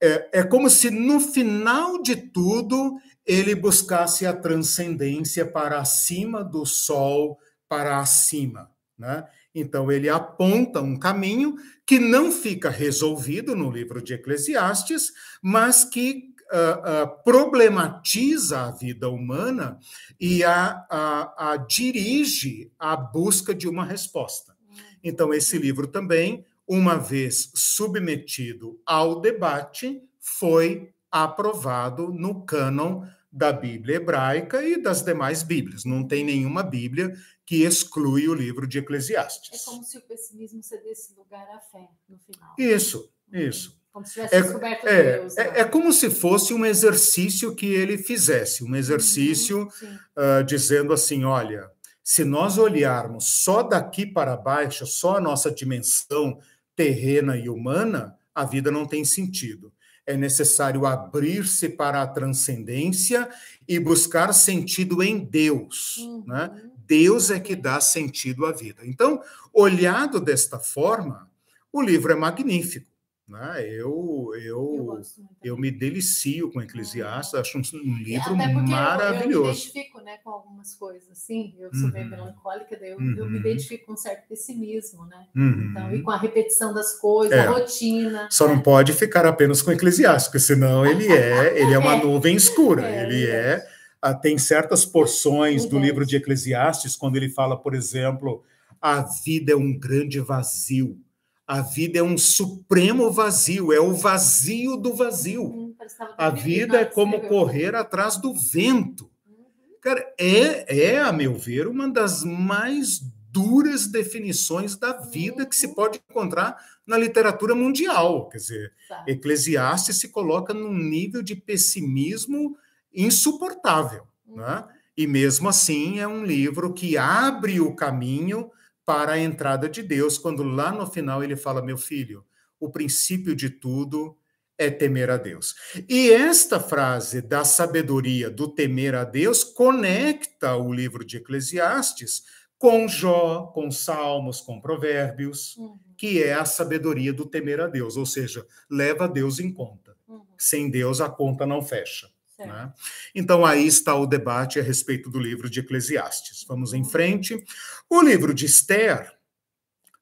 [0.00, 6.66] É, é como se no final de tudo ele buscasse a transcendência para acima do
[6.66, 8.70] sol, para acima.
[8.98, 9.26] Né?
[9.54, 16.34] Então, ele aponta um caminho que não fica resolvido no livro de Eclesiastes, mas que
[16.52, 19.78] uh, uh, problematiza a vida humana
[20.18, 24.54] e a, a, a dirige à busca de uma resposta.
[25.02, 33.96] Então, esse livro também, uma vez submetido ao debate, foi aprovado no cânon da Bíblia
[33.96, 35.84] hebraica e das demais Bíblias.
[35.84, 37.12] Não tem nenhuma Bíblia
[37.46, 39.60] que exclui o livro de Eclesiastes.
[39.60, 42.54] É como se o pessimismo cedesse lugar à fé no final.
[42.58, 43.78] Isso, isso.
[43.92, 45.36] Como se tivesse é, descoberto é, Deus.
[45.36, 45.60] É, né?
[45.60, 49.98] é, como se fosse um exercício que ele fizesse, um exercício uhum,
[50.40, 51.70] uh, dizendo assim: olha,
[52.02, 56.38] se nós olharmos só daqui para baixo, só a nossa dimensão
[56.74, 59.72] terrena e humana, a vida não tem sentido
[60.06, 63.28] é necessário abrir-se para a transcendência
[63.66, 65.96] e buscar sentido em Deus.
[65.98, 66.24] Uhum.
[66.26, 66.50] Né?
[66.86, 68.82] Deus é que dá sentido à vida.
[68.84, 69.22] Então,
[69.52, 71.30] olhado desta forma,
[71.72, 72.94] o livro é magnífico.
[73.26, 73.66] Né?
[73.66, 75.00] Eu, eu, eu,
[75.42, 79.24] eu, me delicio com Eclesiastes, acho um, um livro maravilhoso.
[79.24, 82.10] Eu, eu, me identifico né, com algumas coisas, assim, eu sou bem uhum.
[82.10, 83.14] melancólica, daí eu, uhum.
[83.16, 83.40] eu, me uhum.
[83.40, 85.26] identifico com um certo pessimismo, né?
[85.34, 85.70] Uhum.
[85.70, 87.46] Então, e com a repetição das coisas, é.
[87.46, 88.28] a rotina.
[88.30, 88.56] Só né?
[88.56, 92.04] não pode ficar apenas com Eclesiastes, porque senão ele é, ele é uma é.
[92.04, 93.73] nuvem escura, é, ele é.
[94.06, 98.42] Ah, tem certas porções do livro de Eclesiastes, quando ele fala, por exemplo,
[98.80, 100.98] a vida é um grande vazio
[101.46, 105.44] a vida é um supremo vazio, é o vazio do vazio.
[105.44, 105.74] Uhum,
[106.16, 109.10] a vida é como correr atrás do vento.
[109.26, 109.44] Uhum.
[109.80, 113.00] Cara, é, é, a meu ver, uma das mais
[113.30, 115.74] duras definições da vida que se uhum.
[115.74, 118.28] pode encontrar na literatura mundial.
[118.30, 118.72] Quer dizer.
[119.06, 122.56] Eclesiastes se coloca num nível de pessimismo
[122.94, 124.06] insuportável.
[124.26, 124.64] Né?
[124.96, 128.50] E mesmo assim é um livro que abre o caminho
[128.86, 132.24] para a entrada de Deus, quando lá no final ele fala: Meu filho,
[132.60, 134.16] o princípio de tudo
[134.56, 135.54] é temer a Deus.
[135.88, 142.22] E esta frase da sabedoria do temer a Deus conecta o livro de Eclesiastes
[142.56, 145.78] com Jó, com Salmos, com Provérbios, uhum.
[145.96, 149.96] que é a sabedoria do temer a Deus, ou seja, leva Deus em conta.
[150.08, 150.24] Uhum.
[150.38, 152.08] Sem Deus a conta não fecha.
[152.38, 152.72] Né?
[153.14, 156.44] Então, aí está o debate a respeito do livro de Eclesiastes.
[156.46, 157.42] Vamos em frente.
[157.88, 159.12] O livro de Esther,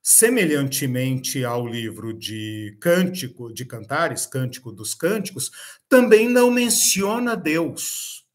[0.02, 5.50] semelhantemente ao livro de Cântico de Cantares, Cântico dos Cânticos,
[5.88, 8.26] também não menciona Deus.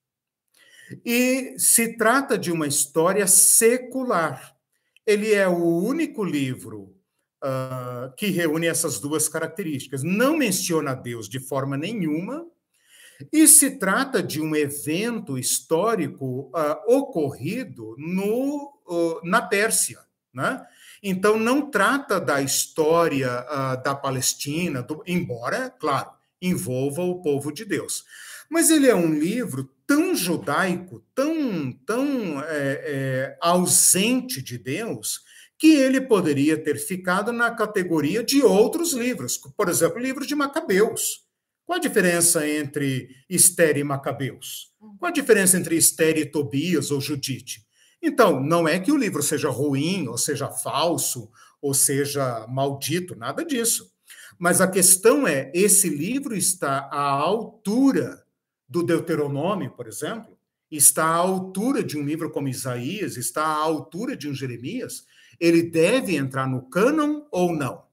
[1.06, 4.56] E se trata de uma história secular.
[5.06, 6.96] Ele é o único livro
[7.44, 10.04] uh, que reúne essas duas características.
[10.04, 12.46] Não menciona Deus de forma nenhuma
[13.32, 20.00] e se trata de um evento histórico uh, ocorrido no, uh, na Pérsia.
[20.34, 20.64] Né?
[21.02, 26.12] Então, não trata da história uh, da Palestina, do, embora, claro,
[26.42, 28.06] envolva o povo de Deus.
[28.50, 35.22] Mas ele é um livro tão judaico, tão, tão é, é, ausente de Deus,
[35.58, 40.36] que ele poderia ter ficado na categoria de outros livros, por exemplo, o livro de
[40.36, 41.27] Macabeus.
[41.68, 44.72] Qual a diferença entre Esther e Macabeus?
[44.98, 47.68] Qual a diferença entre Esther e Tobias ou Judite?
[48.02, 51.30] Então, não é que o livro seja ruim, ou seja falso,
[51.62, 53.92] ou seja maldito, nada disso.
[54.40, 58.24] Mas a questão é: esse livro está à altura
[58.66, 60.38] do Deuteronômio, por exemplo?
[60.72, 63.18] Está à altura de um livro como Isaías?
[63.18, 65.06] Está à altura de um Jeremias?
[65.38, 67.87] Ele deve entrar no cânon ou não?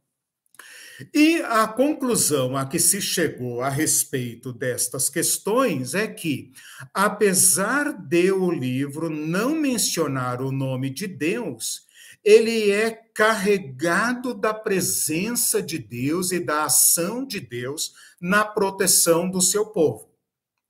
[1.12, 6.53] E a conclusão a que se chegou a respeito destas questões é que,
[6.92, 11.82] apesar de o livro não mencionar o nome de Deus,
[12.24, 19.40] ele é carregado da presença de Deus e da ação de Deus na proteção do
[19.40, 20.09] seu povo.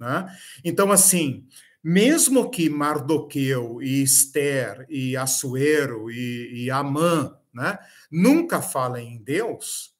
[0.00, 0.26] Né?
[0.64, 1.46] Então, assim,
[1.82, 7.78] mesmo que Mardoqueu e Esther e Assuero e, e Amã né,
[8.10, 9.93] nunca falem em Deus,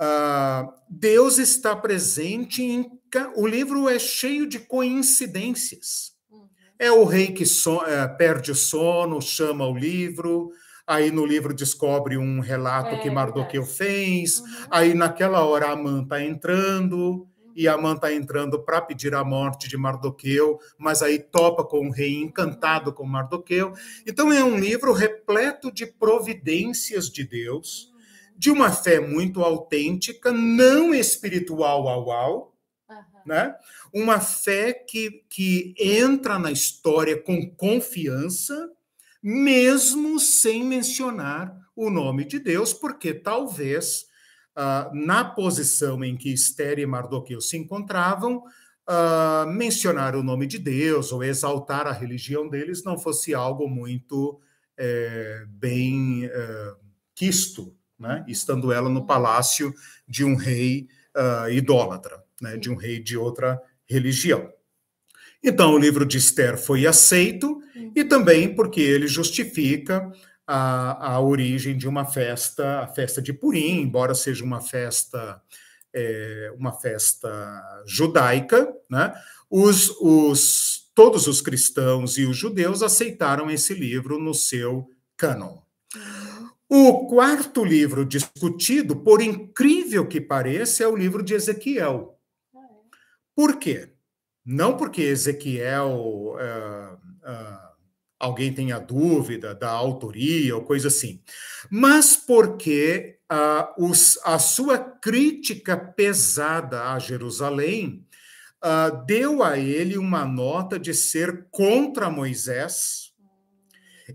[0.00, 2.90] Uh, Deus está presente em.
[3.34, 6.12] O livro é cheio de coincidências.
[6.30, 6.48] Uhum.
[6.78, 10.50] É o rei que so, é, perde o sono, chama o livro,
[10.86, 14.46] aí no livro descobre um relato é, que Mardoqueu é fez, uhum.
[14.70, 19.78] aí naquela hora Amã está entrando, e Amã está entrando para pedir a morte de
[19.78, 23.72] Mardoqueu, mas aí topa com o rei encantado com Mardoqueu.
[24.06, 27.95] Então é um livro repleto de providências de Deus
[28.36, 32.56] de uma fé muito autêntica, não espiritual ao ao,
[32.88, 32.96] uhum.
[33.24, 33.54] né?
[33.92, 38.70] uma fé que, que entra na história com confiança,
[39.22, 44.06] mesmo sem mencionar o nome de Deus, porque talvez
[44.56, 50.58] uh, na posição em que Esther e Mardoqueu se encontravam, uh, mencionar o nome de
[50.58, 54.40] Deus ou exaltar a religião deles não fosse algo muito
[54.78, 56.74] é, bem é,
[57.14, 58.24] quisto né?
[58.28, 59.72] estando ela no palácio
[60.06, 62.56] de um rei uh, idólatra, né?
[62.56, 64.50] de um rei de outra religião.
[65.42, 67.60] Então, o livro de Esther foi aceito,
[67.94, 70.10] e também porque ele justifica
[70.46, 75.40] a, a origem de uma festa, a festa de Purim, embora seja uma festa,
[75.92, 79.12] é, uma festa judaica, né?
[79.50, 85.58] os, os, todos os cristãos e os judeus aceitaram esse livro no seu cânon.
[86.68, 92.18] O quarto livro discutido, por incrível que pareça, é o livro de Ezequiel.
[93.36, 93.92] Por quê?
[94.44, 97.66] Não porque Ezequiel uh, uh,
[98.18, 101.22] alguém tenha dúvida da autoria ou coisa assim,
[101.70, 108.06] mas porque uh, os, a sua crítica pesada a Jerusalém
[108.64, 113.05] uh, deu a ele uma nota de ser contra Moisés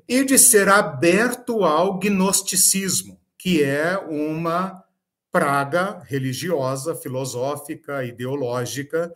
[0.08, 4.84] e de ser aberto ao gnosticismo, que é uma
[5.32, 9.14] praga religiosa, filosófica, ideológica,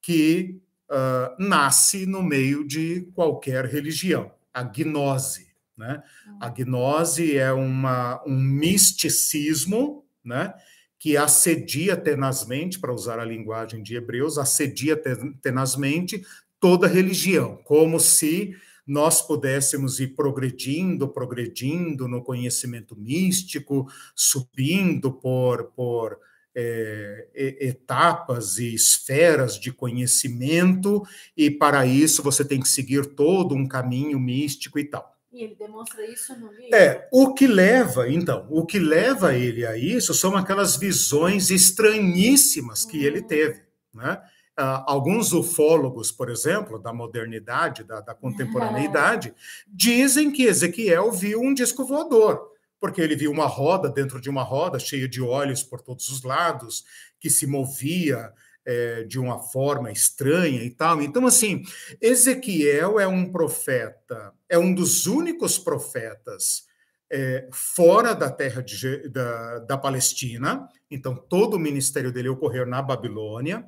[0.00, 5.48] que uh, nasce no meio de qualquer religião, a gnose.
[5.76, 6.02] Né?
[6.40, 10.54] A gnose é uma, um misticismo né,
[10.98, 15.00] que assedia tenazmente, para usar a linguagem de Hebreus, assedia
[15.42, 16.24] tenazmente
[16.58, 18.56] toda religião, como se
[18.86, 26.18] nós pudéssemos ir progredindo, progredindo no conhecimento místico, subindo por, por
[26.54, 27.28] é,
[27.60, 31.02] etapas e esferas de conhecimento,
[31.36, 35.14] e para isso você tem que seguir todo um caminho místico e tal.
[35.32, 36.74] E ele demonstra isso no livro.
[36.74, 42.86] É, o que leva, então, o que leva ele a isso são aquelas visões estranhíssimas
[42.86, 43.04] que uhum.
[43.04, 43.62] ele teve,
[43.92, 44.18] né?
[44.58, 49.34] Uh, alguns ufólogos, por exemplo, da modernidade, da, da contemporaneidade,
[49.68, 52.40] dizem que Ezequiel viu um disco voador,
[52.80, 56.22] porque ele viu uma roda dentro de uma roda cheia de olhos por todos os
[56.22, 56.84] lados,
[57.20, 58.32] que se movia
[58.66, 61.00] é, de uma forma estranha e tal.
[61.00, 61.62] Então, assim,
[62.00, 66.66] Ezequiel é um profeta, é um dos únicos profetas
[67.10, 70.68] é, fora da terra de, da, da Palestina.
[70.90, 73.64] Então, todo o ministério dele ocorreu na Babilônia.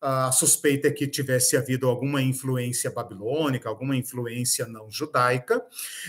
[0.00, 5.64] A suspeita é que tivesse havido alguma influência babilônica, alguma influência não judaica,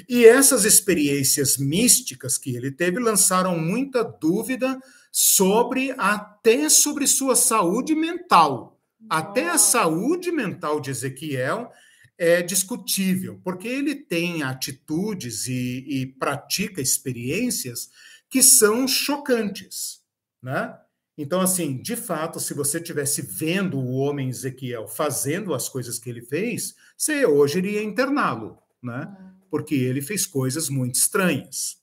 [0.10, 4.78] e essas experiências místicas que ele teve lançaram muita dúvida
[5.12, 8.80] sobre até sobre sua saúde mental.
[9.10, 11.72] Até a saúde mental de Ezequiel
[12.18, 17.90] é discutível, porque ele tem atitudes e, e pratica experiências
[18.30, 20.02] que são chocantes,
[20.42, 20.78] né?
[21.18, 26.10] Então, assim, de fato, se você tivesse vendo o homem Ezequiel fazendo as coisas que
[26.10, 29.08] ele fez, você hoje iria interná-lo, né?
[29.20, 29.28] Hum.
[29.50, 31.78] Porque ele fez coisas muito estranhas.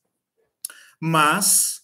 [1.00, 1.82] Mas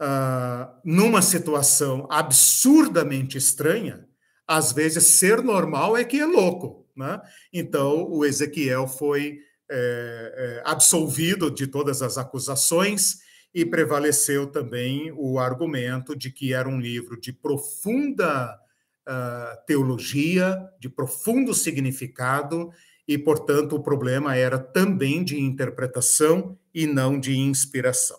[0.00, 4.06] uh, numa situação absurdamente estranha,
[4.46, 6.86] às vezes ser normal é que é louco.
[6.96, 7.20] Né?
[7.52, 9.40] Então, o Ezequiel foi
[9.70, 13.21] é, é, absolvido de todas as acusações
[13.54, 18.58] e prevaleceu também o argumento de que era um livro de profunda
[19.06, 22.72] uh, teologia, de profundo significado,
[23.06, 28.18] e, portanto, o problema era também de interpretação e não de inspiração.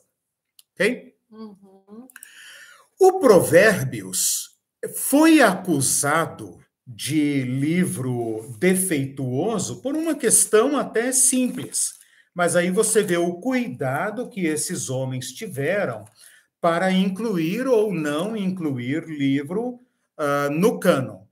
[0.74, 1.16] Ok?
[1.32, 2.08] Uhum.
[3.00, 4.52] O Provérbios
[4.96, 11.94] foi acusado de livro defeituoso por uma questão até simples.
[12.34, 16.06] Mas aí você vê o cuidado que esses homens tiveram
[16.60, 19.80] para incluir ou não incluir livro
[20.18, 21.24] uh, no cânon.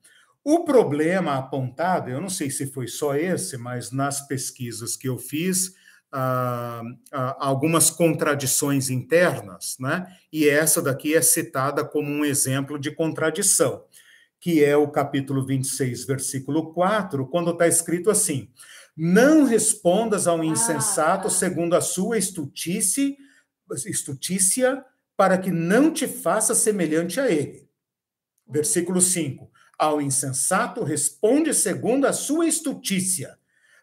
[0.44, 5.18] O problema apontado, eu não sei se foi só esse, mas nas pesquisas que eu
[5.18, 5.76] fiz,
[6.12, 6.82] ah,
[7.14, 10.06] ah, algumas contradições internas, né?
[10.34, 13.86] E essa daqui é citada como um exemplo de contradição,
[14.38, 18.50] que é o capítulo 26, versículo 4, quando está escrito assim:
[19.04, 23.18] Não respondas ao insensato ah, segundo a sua estutice,
[23.88, 24.86] estutícia,
[25.18, 27.68] para que não te faça semelhante a ele.
[28.48, 33.36] Versículo 5: Ao insensato responde segundo a sua estutícia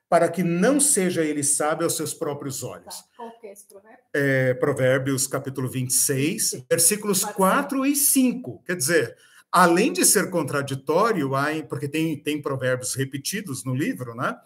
[0.08, 2.94] para que não seja ele sábio aos seus próprios olhos.
[2.94, 3.04] Tá.
[3.16, 4.60] Qual que é esse provérbio?
[4.60, 6.66] Provérbios, capítulo 26, Sim.
[6.70, 8.62] versículos 4 e 5.
[8.64, 9.16] Quer dizer,
[9.50, 11.30] além de ser contraditório,
[11.68, 14.36] porque tem, tem provérbios repetidos no livro, né?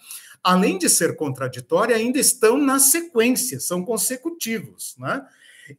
[0.42, 5.24] Além de ser contraditório, ainda estão na sequência, são consecutivos, né?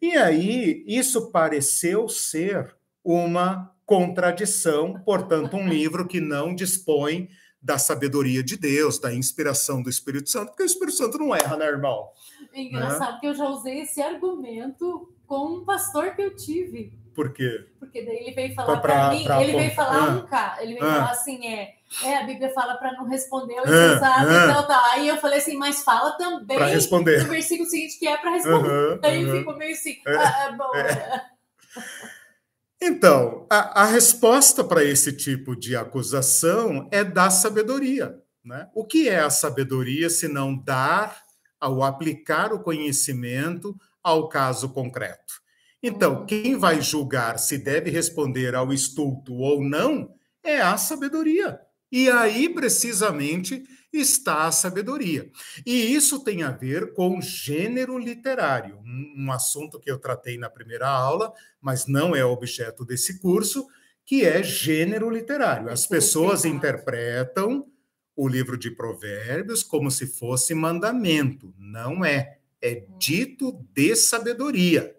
[0.01, 7.29] E aí, isso pareceu ser uma contradição, portanto, um livro que não dispõe
[7.61, 11.55] da sabedoria de Deus, da inspiração do Espírito Santo, porque o Espírito Santo não erra,
[11.55, 12.09] né, irmão?
[12.53, 13.17] É engraçado né?
[13.21, 16.93] que eu já usei esse argumento com um pastor que eu tive.
[17.15, 17.65] Por quê?
[17.79, 20.73] Porque daí ele veio falar para mim, pra ele veio falar ah, um cara, ele
[20.73, 24.45] veio ah, falar assim, é, é, a Bíblia fala para não responder o insensato ah,
[24.45, 24.85] e tal, tal.
[24.91, 27.23] Aí eu falei assim, mas fala também pra responder.
[27.23, 28.99] no versículo seguinte que é para responder.
[29.03, 30.75] Aí ele ficou meio assim, é, ah, é bom.
[30.75, 31.25] É.
[32.81, 38.19] Então, a, a resposta para esse tipo de acusação é dar sabedoria.
[38.43, 38.67] Né?
[38.73, 41.23] O que é a sabedoria se não dar
[41.59, 45.41] ao aplicar o conhecimento ao caso concreto?
[45.81, 50.13] Então, quem vai julgar se deve responder ao estulto ou não
[50.43, 51.59] é a sabedoria.
[51.95, 53.63] E aí, precisamente,
[53.93, 55.29] está a sabedoria.
[55.63, 60.49] E isso tem a ver com gênero literário, um, um assunto que eu tratei na
[60.49, 61.31] primeira aula,
[61.61, 63.67] mas não é objeto desse curso,
[64.03, 65.69] que é gênero literário.
[65.69, 67.63] As pessoas interpretam
[68.15, 71.53] o livro de Provérbios como se fosse mandamento.
[71.59, 72.39] Não é.
[72.59, 72.97] É hum.
[72.97, 74.95] dito de sabedoria.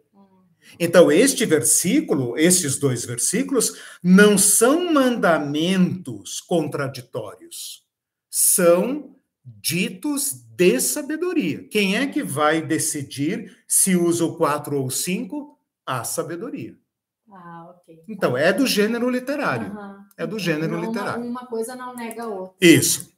[0.79, 7.85] Então, este versículo, estes dois versículos, não são mandamentos contraditórios,
[8.31, 11.65] são ditos de sabedoria.
[11.69, 15.59] Quem é que vai decidir se usa o 4 ou 5?
[15.87, 16.75] A sabedoria.
[17.31, 18.03] Ah, ok.
[18.09, 19.71] Então, é do gênero literário.
[19.71, 20.05] Uhum.
[20.17, 21.25] É do gênero uma, literário.
[21.25, 22.55] Uma coisa não nega a outra.
[22.61, 23.14] Isso.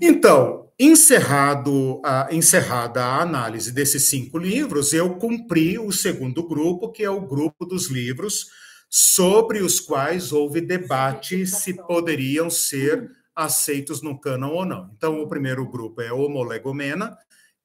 [0.00, 7.04] Então, Encerrado a, encerrada a análise desses cinco livros, eu cumpri o segundo grupo, que
[7.04, 8.46] é o grupo dos livros
[8.88, 14.90] sobre os quais houve debate se poderiam ser aceitos no cânon ou não.
[14.96, 17.14] Então, o primeiro grupo é Homolegomena,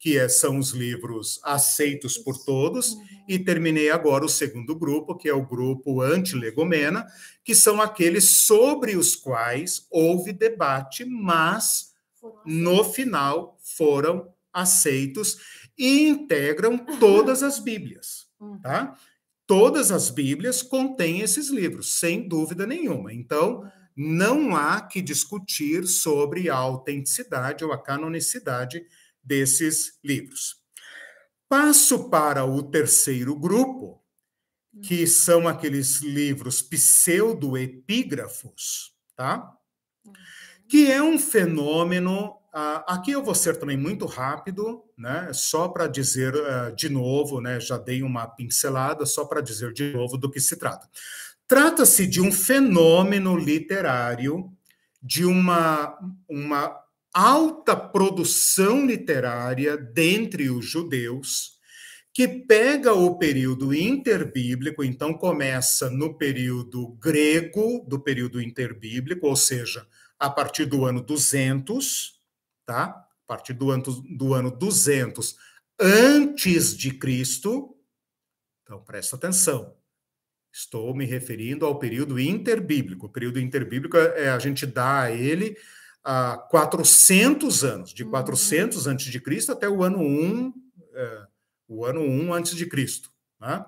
[0.06, 2.96] que é, são os livros aceitos por todos,
[3.28, 7.08] e terminei agora o segundo grupo, que é o grupo Antilegomena,
[7.44, 11.96] que são aqueles sobre os quais houve debate, mas
[12.46, 15.40] no final foram aceitos
[15.76, 18.62] e integram todas as Bíblias, uhum.
[18.62, 18.96] tá?
[19.48, 23.12] Todas as Bíblias contêm esses livros, sem dúvida nenhuma.
[23.12, 23.70] Então, uhum.
[23.98, 28.86] não há que discutir sobre a autenticidade ou a canonicidade
[29.26, 30.58] desses livros.
[31.50, 34.02] Passo para o terceiro grupo,
[34.84, 35.08] que uhum.
[35.08, 39.56] são aqueles livros pseudoepígrafos, tá?
[40.68, 42.38] que é um fenômeno.
[42.54, 45.32] Uh, aqui eu vou ser também muito rápido, né?
[45.34, 47.60] Só para dizer uh, de novo, né?
[47.60, 50.88] Já dei uma pincelada, só para dizer de novo do que se trata.
[51.48, 54.52] Trata-se de um fenômeno literário,
[55.02, 55.96] de uma,
[56.28, 56.76] uma
[57.16, 61.56] alta produção literária dentre os judeus,
[62.14, 69.88] que pega o período interbíblico, então começa no período grego do período interbíblico, ou seja,
[70.20, 72.20] a partir do ano 200,
[72.66, 72.84] tá?
[72.84, 75.38] A partir do ano, do ano 200
[75.80, 77.78] antes de Cristo.
[78.64, 79.74] Então, presta atenção.
[80.52, 83.08] Estou me referindo ao período interbíblico.
[83.08, 85.58] O período interbíblico é a gente dá a ele
[86.06, 88.92] a 400 anos, de 400 uhum.
[88.92, 90.54] antes de Cristo até o ano 1,
[90.94, 91.28] é,
[91.68, 93.10] o ano 1 antes de Cristo.
[93.42, 93.66] Né?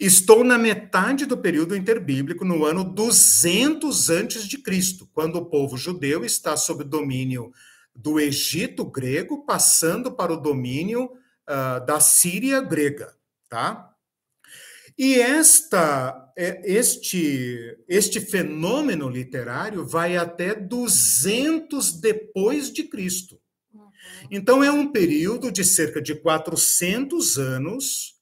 [0.00, 5.76] Estou na metade do período interbíblico, no ano 200 antes de Cristo, quando o povo
[5.76, 7.52] judeu está sob domínio
[7.94, 13.14] do Egito grego, passando para o domínio uh, da Síria grega,
[13.50, 13.90] tá?
[14.98, 23.38] E esta, é, este, este fenômeno literário vai até 200 depois de Cristo.
[23.74, 23.90] Uhum.
[24.30, 28.14] Então é um período de cerca de 400 anos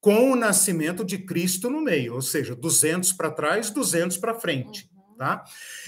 [0.00, 4.88] com o nascimento de Cristo no meio, ou seja, 200 para trás, 200 para frente.
[4.94, 5.16] Uhum.
[5.16, 5.44] Tá?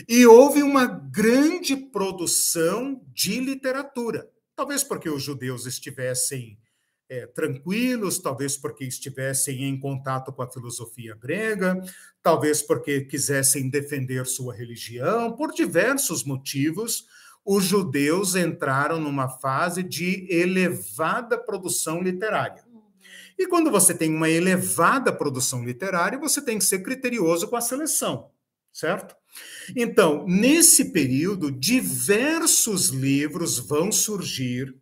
[0.07, 4.29] E houve uma grande produção de literatura.
[4.55, 6.59] Talvez porque os judeus estivessem
[7.09, 11.81] é, tranquilos, talvez porque estivessem em contato com a filosofia grega,
[12.23, 17.07] talvez porque quisessem defender sua religião, por diversos motivos,
[17.45, 22.65] os judeus entraram numa fase de elevada produção literária.
[23.39, 27.61] E quando você tem uma elevada produção literária, você tem que ser criterioso com a
[27.61, 28.31] seleção,
[28.73, 29.15] certo?
[29.77, 34.75] Então, nesse período, diversos livros vão surgir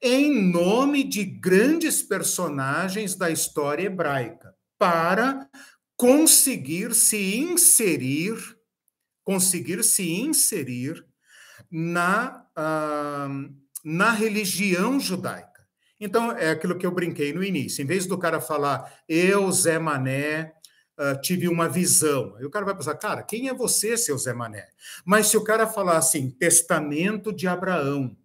[0.00, 5.48] em nome de grandes personagens da história hebraica, para
[5.96, 8.36] conseguir se inserir,
[9.24, 11.04] conseguir se inserir
[11.70, 15.48] na, uh, na religião judaica.
[16.00, 17.82] Então, é aquilo que eu brinquei no início.
[17.82, 20.52] Em vez do cara falar, eu, Zé Mané,
[20.96, 22.36] uh, tive uma visão.
[22.36, 24.68] Aí o cara vai pensar, cara, quem é você, seu Zé Mané?
[25.04, 28.16] Mas se o cara falar assim, testamento de Abraão,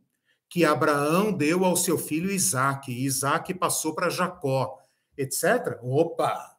[0.54, 4.78] que Abraão deu ao seu filho Isaac, e Isaac passou para Jacó,
[5.18, 5.80] etc.
[5.82, 6.56] Opa!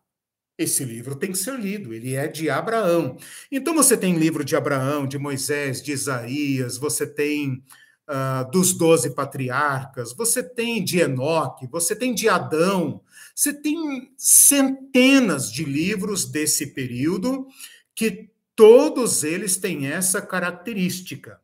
[0.59, 3.17] Esse livro tem que ser lido, ele é de Abraão.
[3.53, 7.63] Então você tem livro de Abraão, de Moisés, de Isaías, você tem
[8.11, 13.01] uh, dos doze patriarcas, você tem de Enoque, você tem de Adão,
[13.33, 17.47] você tem centenas de livros desse período
[17.95, 21.44] que todos eles têm essa característica.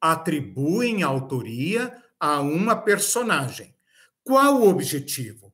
[0.00, 3.74] Atribuem autoria a uma personagem.
[4.24, 5.52] Qual o objetivo?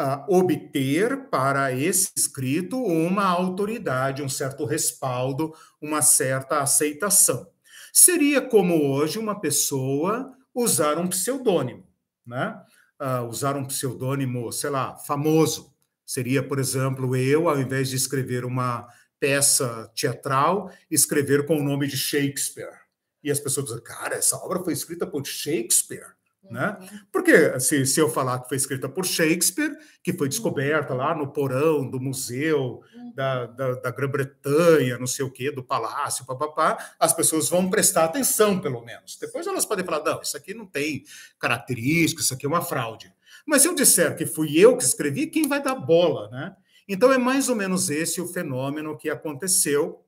[0.00, 7.46] Uh, obter para esse escrito uma autoridade, um certo respaldo, uma certa aceitação.
[7.92, 11.86] Seria como hoje uma pessoa usar um pseudônimo,
[12.26, 12.60] né?
[13.00, 15.74] Uh, usar um pseudônimo, sei lá, famoso.
[16.04, 18.88] Seria, por exemplo, eu, ao invés de escrever uma
[19.20, 22.81] peça teatral, escrever com o nome de Shakespeare.
[23.22, 26.14] E as pessoas dizem, cara, essa obra foi escrita por Shakespeare.
[26.50, 26.76] Né?
[26.80, 26.98] Uhum.
[27.12, 31.32] Porque se, se eu falar que foi escrita por Shakespeare, que foi descoberta lá no
[31.32, 33.12] porão do museu uhum.
[33.14, 38.04] da, da, da Grã-Bretanha, não sei o quê, do palácio, papapá, as pessoas vão prestar
[38.04, 39.16] atenção, pelo menos.
[39.18, 41.04] Depois elas podem falar, não, isso aqui não tem
[41.38, 43.14] características, isso aqui é uma fraude.
[43.46, 46.56] Mas se eu disser que fui eu que escrevi, quem vai dar bola, né?
[46.88, 50.04] Então é mais ou menos esse o fenômeno que aconteceu.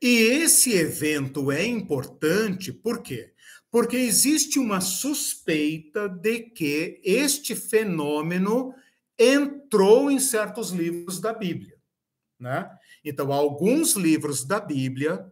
[0.00, 3.34] E esse evento é importante, por quê?
[3.74, 8.72] porque existe uma suspeita de que este fenômeno
[9.18, 11.74] entrou em certos livros da Bíblia.
[12.38, 12.70] Né?
[13.04, 15.26] Então, alguns livros da Bíblia,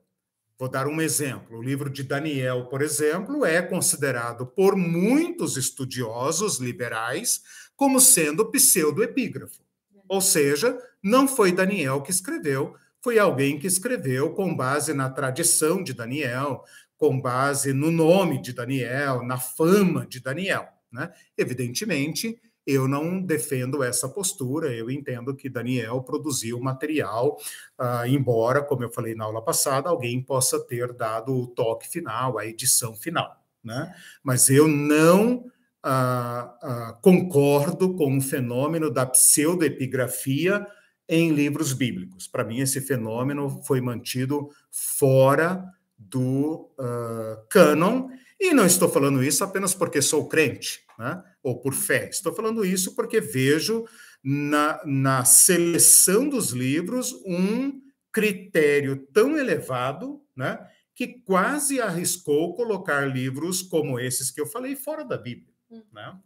[0.59, 6.59] vou dar um exemplo: o livro de Daniel, por exemplo, é considerado por muitos estudiosos
[6.59, 7.43] liberais
[7.77, 9.63] como sendo pseudoepígrafo.
[10.09, 15.83] Ou seja, não foi Daniel que escreveu, foi alguém que escreveu com base na tradição
[15.83, 16.65] de Daniel,
[16.97, 20.69] com base no nome de Daniel, na fama de Daniel.
[20.91, 21.13] Né?
[21.37, 27.37] Evidentemente, eu não defendo essa postura, eu entendo que Daniel produziu material,
[27.81, 32.39] uh, embora, como eu falei na aula passada, alguém possa ter dado o toque final,
[32.39, 33.37] a edição final.
[33.65, 33.93] Né?
[34.23, 35.47] Mas eu não
[35.85, 40.65] uh, uh, concordo com o fenômeno da pseudoepigrafia
[41.13, 42.27] em livros bíblicos.
[42.27, 45.63] Para mim, esse fenômeno foi mantido fora
[45.99, 48.09] do uh, cânon,
[48.41, 51.23] e não estou falando isso apenas porque sou crente, né?
[51.43, 53.85] ou por fé, estou falando isso porque vejo
[54.25, 60.59] na, na seleção dos livros um critério tão elevado, né,
[60.95, 65.53] que quase arriscou colocar livros como esses que eu falei fora da Bíblia.
[65.71, 65.83] Hum.
[65.93, 66.19] Né?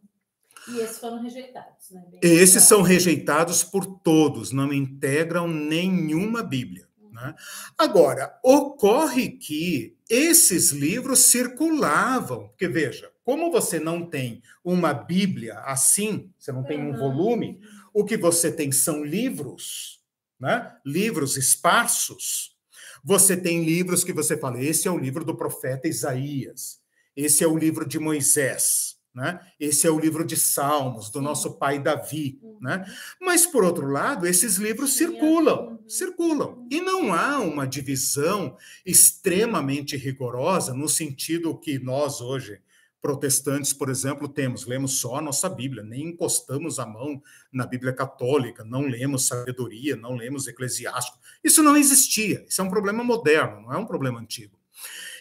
[0.69, 2.05] E esses foram rejeitados, né?
[2.11, 6.87] Bem esses são rejeitados por todos, não integram nenhuma Bíblia.
[7.12, 7.35] Né?
[7.79, 16.31] Agora, ocorre que esses livros circulavam, porque veja, como você não tem uma Bíblia assim,
[16.39, 17.59] você não tem um volume,
[17.93, 20.03] o que você tem são livros,
[20.39, 20.77] né?
[20.85, 22.55] livros esparsos.
[23.03, 26.81] Você tem livros que você fala, esse é o livro do profeta Isaías,
[27.17, 28.95] esse é o livro de Moisés.
[29.17, 29.41] Né?
[29.59, 32.39] Esse é o livro de Salmos, do nosso pai Davi.
[32.43, 32.59] Uhum.
[32.61, 32.85] Né?
[33.19, 35.89] Mas, por outro lado, esses livros circulam, uhum.
[35.89, 36.67] circulam.
[36.71, 42.61] E não há uma divisão extremamente rigorosa, no sentido que nós hoje,
[43.01, 44.67] protestantes, por exemplo, temos.
[44.67, 49.97] Lemos só a nossa Bíblia, nem encostamos a mão na Bíblia católica, não lemos sabedoria,
[49.97, 51.19] não lemos eclesiástico.
[51.43, 52.45] Isso não existia.
[52.47, 54.55] Isso é um problema moderno, não é um problema antigo.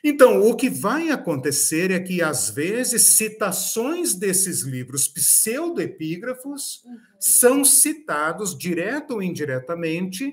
[0.03, 6.97] Então, o que vai acontecer é que, às vezes, citações desses livros pseudoepígrafos uhum.
[7.19, 10.27] são citados, direto ou indiretamente,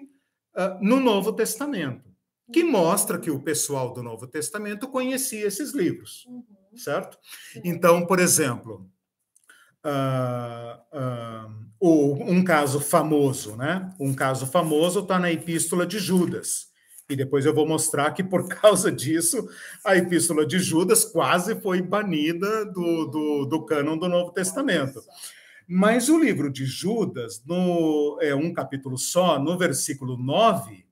[0.57, 2.11] uh, no Novo Testamento,
[2.53, 2.71] que uhum.
[2.71, 6.45] mostra que o pessoal do Novo Testamento conhecia esses livros, uhum.
[6.77, 7.19] certo?
[7.65, 8.91] Então, por exemplo,
[9.85, 11.49] uh,
[11.81, 13.93] uh, um caso famoso, né?
[13.99, 16.72] Um caso famoso está na Epístola de Judas
[17.09, 19.48] e depois eu vou mostrar que, por causa disso,
[19.84, 25.03] a Epístola de Judas quase foi banida do, do, do cânon do Novo Testamento.
[25.66, 30.84] Mas o livro de Judas, no é um capítulo só, no versículo 9,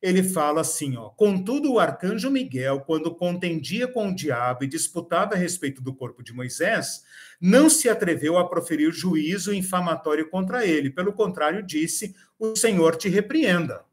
[0.00, 5.34] ele fala assim: ó, contudo, o arcanjo Miguel, quando contendia com o diabo e disputava
[5.34, 7.02] a respeito do corpo de Moisés,
[7.40, 10.90] não se atreveu a proferir juízo infamatório contra ele.
[10.90, 13.87] Pelo contrário, disse: O Senhor te repreenda.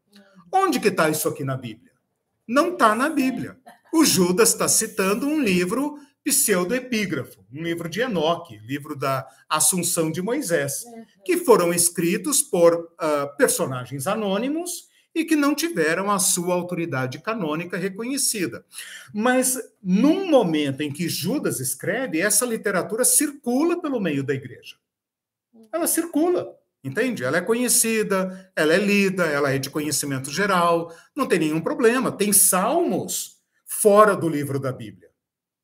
[0.52, 1.92] Onde que está isso aqui na Bíblia?
[2.46, 3.58] Não está na Bíblia.
[3.92, 10.20] O Judas está citando um livro pseudoepígrafo, um livro de Enoque, livro da Assunção de
[10.20, 10.84] Moisés,
[11.24, 17.78] que foram escritos por uh, personagens anônimos e que não tiveram a sua autoridade canônica
[17.78, 18.66] reconhecida.
[19.14, 24.76] Mas num momento em que Judas escreve, essa literatura circula pelo meio da igreja.
[25.72, 26.54] Ela circula.
[26.86, 27.24] Entende?
[27.24, 32.12] Ela é conhecida, ela é lida, ela é de conhecimento geral, não tem nenhum problema.
[32.12, 35.08] Tem salmos fora do livro da Bíblia,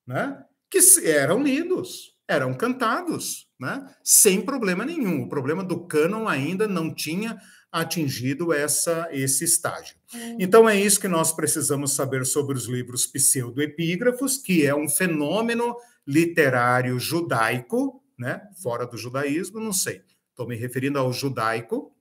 [0.05, 0.43] né?
[0.69, 3.89] Que eram lidos, eram cantados, né?
[4.03, 5.23] Sem problema nenhum.
[5.23, 7.39] O problema do cânon ainda não tinha
[7.71, 9.97] atingido essa esse estágio.
[10.13, 10.37] Hum.
[10.41, 15.77] Então é isso que nós precisamos saber sobre os livros pseudoepígrafos, que é um fenômeno
[16.05, 18.43] literário judaico, né?
[18.61, 20.03] Fora do judaísmo, não sei
[20.33, 21.95] Estou me referindo ao judaico.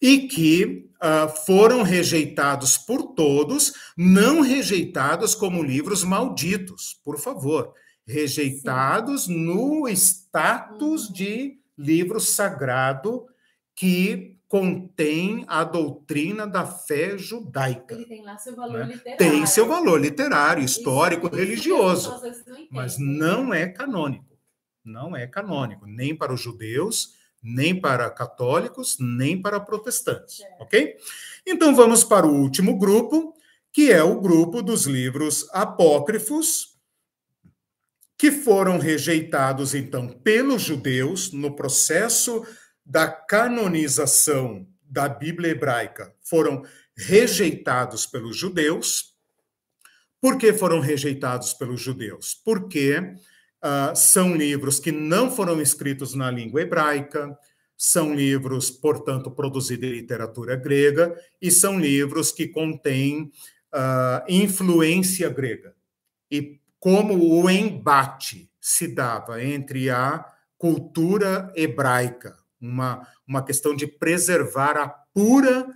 [0.00, 7.72] e que uh, foram rejeitados por todos, não rejeitados como livros malditos, por favor,
[8.06, 9.36] rejeitados Sim.
[9.46, 11.12] no status uhum.
[11.12, 13.26] de livro sagrado
[13.74, 17.94] que contém a doutrina da fé judaica.
[17.94, 18.92] Ele tem lá seu valor né?
[18.92, 19.18] literário.
[19.18, 22.10] Tem seu valor literário, histórico, isso, religioso,
[22.46, 24.34] não mas não é canônico.
[24.84, 27.13] Não é canônico, nem para os judeus,
[27.44, 30.96] nem para católicos, nem para protestantes, ok?
[31.46, 33.34] Então vamos para o último grupo,
[33.70, 36.78] que é o grupo dos livros apócrifos,
[38.16, 42.46] que foram rejeitados então pelos judeus no processo
[42.86, 46.64] da canonização da Bíblia hebraica foram
[46.96, 49.14] rejeitados pelos judeus.
[50.20, 52.34] Por que foram rejeitados pelos judeus?
[52.34, 53.14] Porque
[53.64, 57.36] uh, são livros que não foram escritos na língua hebraica,
[57.76, 63.32] são livros, portanto, produzidos em literatura grega, e são livros que contêm
[63.72, 65.74] uh, influência grega.
[66.30, 70.24] E como o embate se dava entre a
[70.58, 75.66] cultura hebraica, uma, uma questão de preservar a pura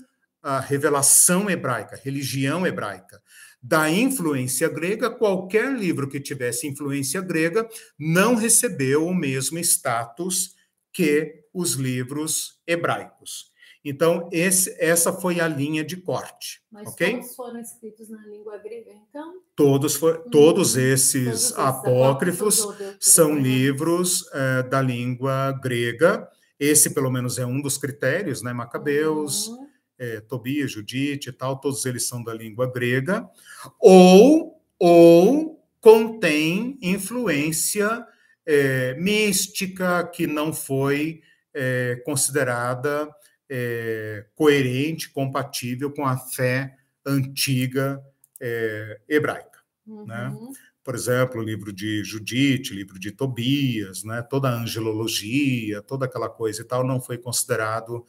[0.42, 3.20] a revelação hebraica, religião hebraica.
[3.60, 10.54] Da influência grega, qualquer livro que tivesse influência grega não recebeu o mesmo status
[10.92, 13.48] que os livros hebraicos.
[13.84, 16.60] Então, esse, essa foi a linha de corte.
[16.70, 17.14] Mas okay?
[17.14, 19.34] todos foram escritos na língua grega, então?
[19.56, 26.28] Todos, for, hum, todos esses todos apócrifos, apócrifos são livros é, da língua grega
[26.58, 28.52] esse, pelo menos, é um dos critérios, né?
[28.52, 29.68] Macabeus, uhum.
[29.98, 33.28] É, Tobias, Judite e tal, todos eles são da língua grega,
[33.80, 38.06] ou, ou contém influência
[38.46, 41.22] é, mística que não foi
[41.52, 43.08] é, considerada
[43.48, 48.02] é, coerente, compatível com a fé antiga
[48.40, 49.58] é, hebraica.
[49.86, 50.28] Né?
[50.28, 50.50] Uhum.
[50.50, 50.58] Né?
[50.88, 56.30] por exemplo, o livro de Judite, livro de Tobias, né, toda a angelologia, toda aquela
[56.30, 58.06] coisa e tal, não foi considerado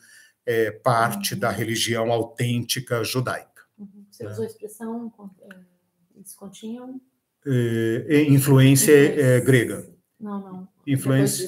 [0.49, 3.61] é, parte da religião autêntica judaica.
[3.77, 4.03] Uhum.
[4.09, 5.55] Você usou a expressão, é,
[6.15, 6.99] eles continham?
[7.45, 9.87] É, influência é, grega.
[10.19, 10.67] Não, não.
[10.87, 11.47] Influência.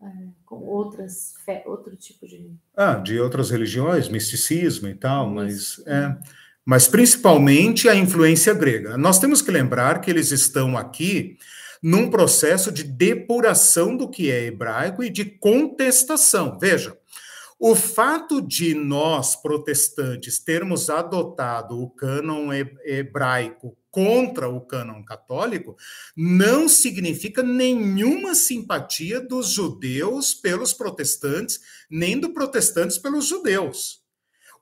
[0.00, 0.06] É,
[0.44, 2.54] com outras fé, outro tipo de.
[2.76, 5.82] Ah, de outras religiões, misticismo e tal, mas.
[5.86, 6.16] É,
[6.64, 8.96] mas principalmente a influência grega.
[8.96, 11.36] Nós temos que lembrar que eles estão aqui
[11.82, 16.58] num processo de depuração do que é hebraico e de contestação.
[16.58, 16.96] Veja,
[17.58, 22.52] o fato de nós, protestantes, termos adotado o cânon
[22.84, 25.74] hebraico contra o cânon católico
[26.14, 34.02] não significa nenhuma simpatia dos judeus pelos protestantes, nem dos protestantes pelos judeus.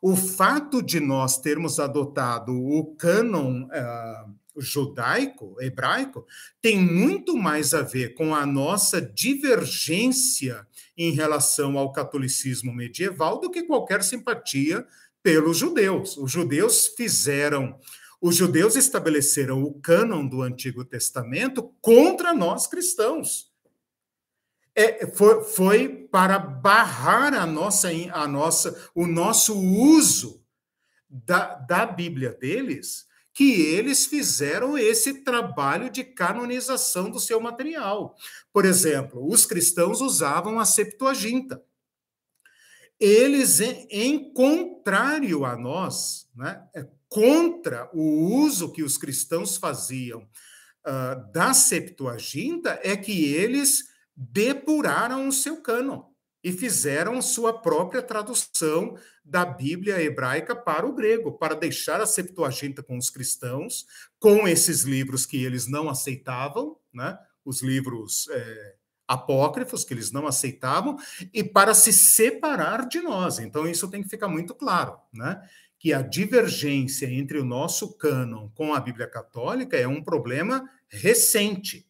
[0.00, 6.26] O fato de nós termos adotado o cânon uh, judaico, hebraico,
[6.60, 13.50] tem muito mais a ver com a nossa divergência em relação ao catolicismo medieval do
[13.50, 14.86] que qualquer simpatia
[15.22, 16.16] pelos judeus.
[16.16, 17.78] Os judeus fizeram,
[18.20, 23.54] os judeus estabeleceram o cânon do Antigo Testamento contra nós cristãos
[24.74, 30.42] é, foi, foi para barrar a nossa, a nossa, o nosso uso
[31.08, 38.16] da, da Bíblia deles, que eles fizeram esse trabalho de canonização do seu material.
[38.52, 41.60] Por exemplo, os cristãos usavam a Septuaginta.
[42.98, 50.20] Eles, em, em contrário a nós, né, é contra o uso que os cristãos faziam
[50.22, 56.13] uh, da Septuaginta, é que eles depuraram o seu cânon
[56.44, 62.82] e fizeram sua própria tradução da Bíblia hebraica para o grego, para deixar a Septuaginta
[62.82, 63.86] com os cristãos,
[64.20, 67.18] com esses livros que eles não aceitavam, né?
[67.42, 68.74] os livros é,
[69.08, 70.98] apócrifos que eles não aceitavam,
[71.32, 73.38] e para se separar de nós.
[73.38, 75.40] Então, isso tem que ficar muito claro, né?
[75.78, 81.83] que a divergência entre o nosso cânon com a Bíblia católica é um problema recente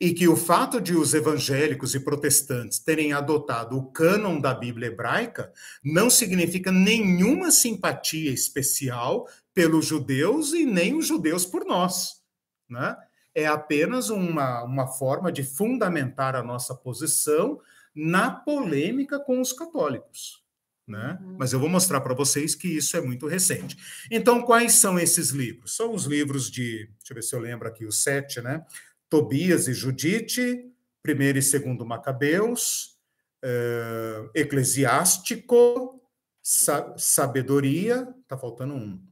[0.00, 4.88] e que o fato de os evangélicos e protestantes terem adotado o cânon da Bíblia
[4.88, 5.52] hebraica
[5.84, 12.22] não significa nenhuma simpatia especial pelos judeus e nem os judeus por nós.
[12.68, 12.96] Né?
[13.34, 17.60] É apenas uma, uma forma de fundamentar a nossa posição
[17.94, 20.44] na polêmica com os católicos.
[20.86, 21.18] Né?
[21.20, 21.36] Uhum.
[21.38, 23.76] Mas eu vou mostrar para vocês que isso é muito recente.
[24.10, 25.74] Então, quais são esses livros?
[25.74, 28.64] São os livros de, deixa eu ver se eu lembro aqui, os sete, né?
[29.08, 30.70] Tobias e Judite,
[31.02, 32.98] primeiro e segundo Macabeus,
[33.44, 36.02] uh, eclesiástico,
[36.42, 39.02] sa sabedoria, está faltando um.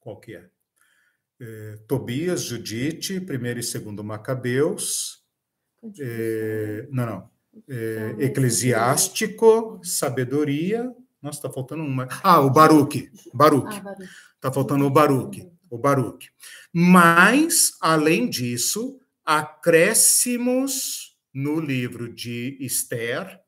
[0.00, 0.48] Qual que é?
[1.40, 5.24] é Tobias, Judite, primeiro e segundo Macabeus.
[6.00, 7.30] É, não, não.
[7.68, 10.92] É, eclesiástico, sabedoria.
[11.22, 12.08] Nossa, está faltando uma.
[12.22, 13.10] Ah, o Baruque.
[13.32, 13.76] Baruque.
[13.76, 15.53] Está ah, faltando o Baruque.
[15.74, 16.28] O Baruque.
[16.72, 23.40] Mas, além disso, acréscimos no livro de Esther,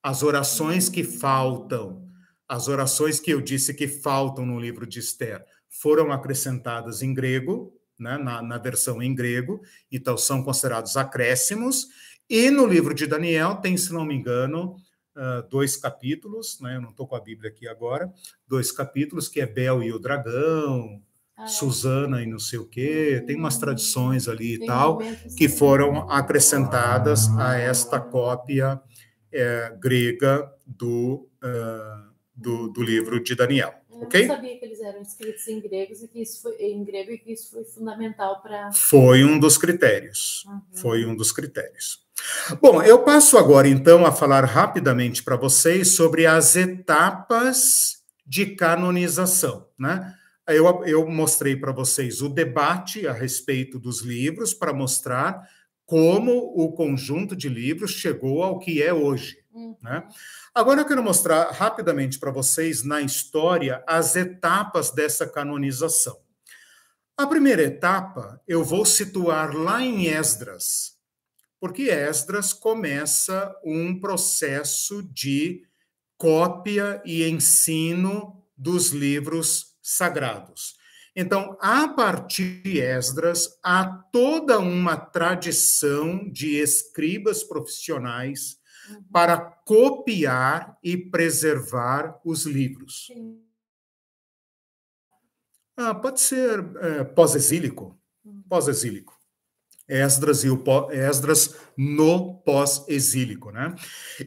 [0.00, 2.08] as orações que faltam,
[2.48, 7.76] as orações que eu disse que faltam no livro de Esther, foram acrescentadas em grego,
[7.98, 9.60] né, na, na versão em grego,
[9.90, 11.88] então são considerados acréscimos.
[12.30, 14.76] E no livro de Daniel tem, se não me engano,
[15.16, 18.08] uh, dois capítulos, né, eu não estou com a Bíblia aqui agora,
[18.46, 21.02] dois capítulos, que é Bel e o Dragão,
[21.36, 25.00] ah, Susana e não sei o quê, tem umas tradições ali e tal,
[25.36, 28.80] que foram acrescentadas a esta cópia
[29.30, 33.74] é, grega do, uh, do, do, livro de Daniel.
[33.90, 37.10] Eu não sabia que eles eram escritos em, gregos e que isso foi, em grego
[37.10, 38.72] e que isso foi fundamental para.
[38.72, 40.44] Foi um dos critérios.
[40.46, 40.60] Uhum.
[40.72, 42.04] Foi um dos critérios.
[42.60, 49.68] Bom, eu passo agora então a falar rapidamente para vocês sobre as etapas de canonização,
[49.78, 50.14] né?
[50.48, 55.48] Eu, eu mostrei para vocês o debate a respeito dos livros para mostrar
[55.84, 59.38] como o conjunto de livros chegou ao que é hoje.
[59.52, 59.76] Uhum.
[59.82, 60.06] Né?
[60.54, 66.18] Agora eu quero mostrar rapidamente para vocês na história as etapas dessa canonização.
[67.16, 70.98] A primeira etapa eu vou situar lá em Esdras,
[71.58, 75.62] porque Esdras começa um processo de
[76.18, 80.74] cópia e ensino dos livros sagrados.
[81.14, 88.58] Então, a partir de Esdras, há toda uma tradição de escribas profissionais
[88.90, 89.02] uhum.
[89.12, 93.08] para copiar e preservar os livros.
[95.76, 97.98] Ah, pode ser é, pós-exílico.
[98.24, 98.42] Uhum.
[98.48, 99.16] Pós-exílico.
[99.88, 103.74] Esdras e o pós, Esdras no pós-exílico, né?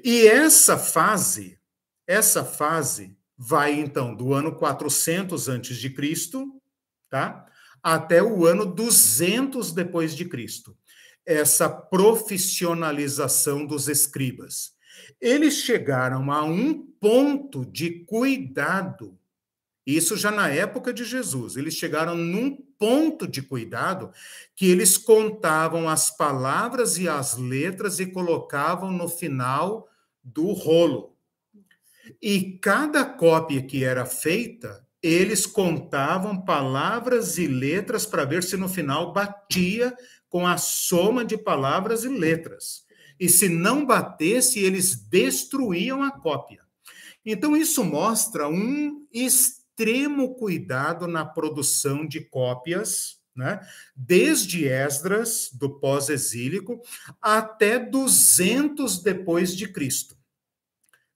[0.04, 1.60] E essa fase,
[2.08, 6.62] essa fase vai então do ano 400 antes de Cristo,
[7.10, 7.46] tá?
[7.82, 10.78] Até o ano 200 depois de Cristo.
[11.26, 14.74] Essa profissionalização dos escribas.
[15.22, 19.18] Eles chegaram a um ponto de cuidado.
[19.86, 21.56] Isso já na época de Jesus.
[21.56, 24.12] Eles chegaram num ponto de cuidado
[24.54, 29.88] que eles contavam as palavras e as letras e colocavam no final
[30.22, 31.18] do rolo.
[32.22, 38.68] E cada cópia que era feita, eles contavam palavras e letras para ver se no
[38.68, 39.96] final batia
[40.28, 42.84] com a soma de palavras e letras.
[43.20, 46.62] E se não batesse, eles destruíam a cópia.
[47.26, 53.60] Então, isso mostra um extremo cuidado na produção de cópias, né?
[53.96, 56.82] desde Esdras, do pós-exílico,
[57.22, 60.19] até 200 depois de Cristo.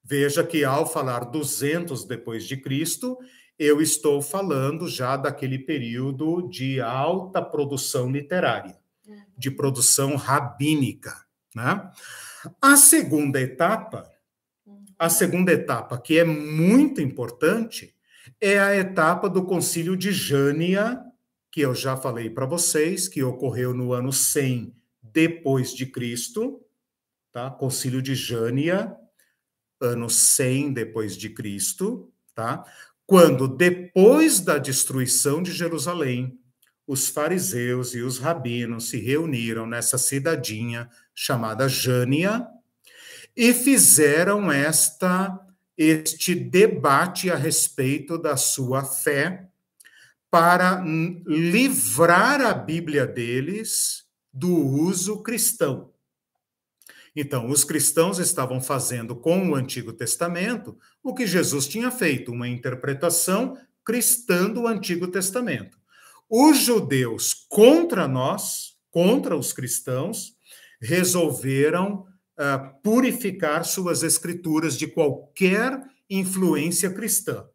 [0.03, 3.17] Veja que ao falar 200 depois de Cristo,
[3.57, 8.77] eu estou falando já daquele período de alta produção literária,
[9.37, 9.55] de uhum.
[9.55, 11.15] produção rabínica,
[11.55, 11.89] né?
[12.61, 14.11] A segunda etapa,
[14.99, 15.09] a uhum.
[15.09, 17.95] segunda etapa que é muito importante,
[18.41, 21.01] é a etapa do Concílio de Jânia,
[21.49, 26.59] que eu já falei para vocês, que ocorreu no ano 100 depois de Cristo,
[27.31, 27.49] tá?
[27.49, 28.97] Concílio de Jânia,
[29.87, 32.63] ano 100 depois de Cristo, tá?
[33.05, 36.39] Quando depois da destruição de Jerusalém,
[36.87, 42.45] os fariseus e os rabinos se reuniram nessa cidadinha chamada Jânia
[43.35, 45.39] e fizeram esta
[45.75, 49.47] este debate a respeito da sua fé
[50.29, 50.83] para
[51.25, 55.92] livrar a Bíblia deles do uso cristão.
[57.15, 62.47] Então, os cristãos estavam fazendo com o Antigo Testamento o que Jesus tinha feito, uma
[62.47, 63.55] interpretação
[63.85, 65.77] cristã do Antigo Testamento.
[66.29, 70.33] Os judeus, contra nós, contra os cristãos,
[70.81, 72.05] resolveram
[72.37, 77.45] uh, purificar suas escrituras de qualquer influência cristã.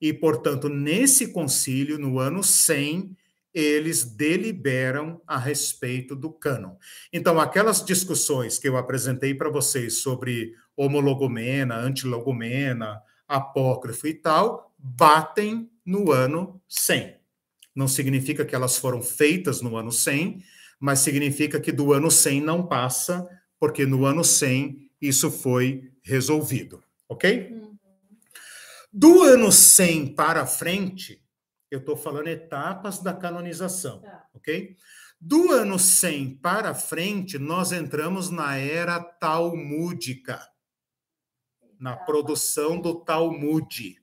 [0.00, 3.16] E, portanto, nesse concílio, no ano 100,
[3.54, 6.76] eles deliberam a respeito do cânon.
[7.12, 15.70] Então, aquelas discussões que eu apresentei para vocês sobre homologomena, antilogomena, apócrifo e tal, batem
[15.84, 17.16] no ano 100.
[17.74, 20.42] Não significa que elas foram feitas no ano 100,
[20.78, 23.26] mas significa que do ano 100 não passa,
[23.58, 27.48] porque no ano 100 isso foi resolvido, ok?
[27.50, 27.76] Uhum.
[28.92, 31.21] Do ano 100 para frente,
[31.74, 34.26] eu estou falando etapas da canonização, tá.
[34.34, 34.76] ok?
[35.18, 40.46] Do ano 100 para frente, nós entramos na era talmúdica,
[41.80, 43.96] na produção do Talmud,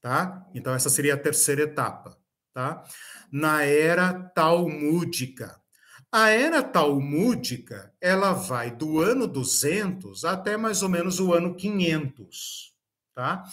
[0.00, 0.46] tá?
[0.54, 2.16] Então, essa seria a terceira etapa,
[2.54, 2.84] tá?
[3.32, 5.60] Na era talmúdica.
[6.12, 12.72] A era talmúdica, ela vai do ano 200 até mais ou menos o ano 500,
[13.14, 13.44] tá?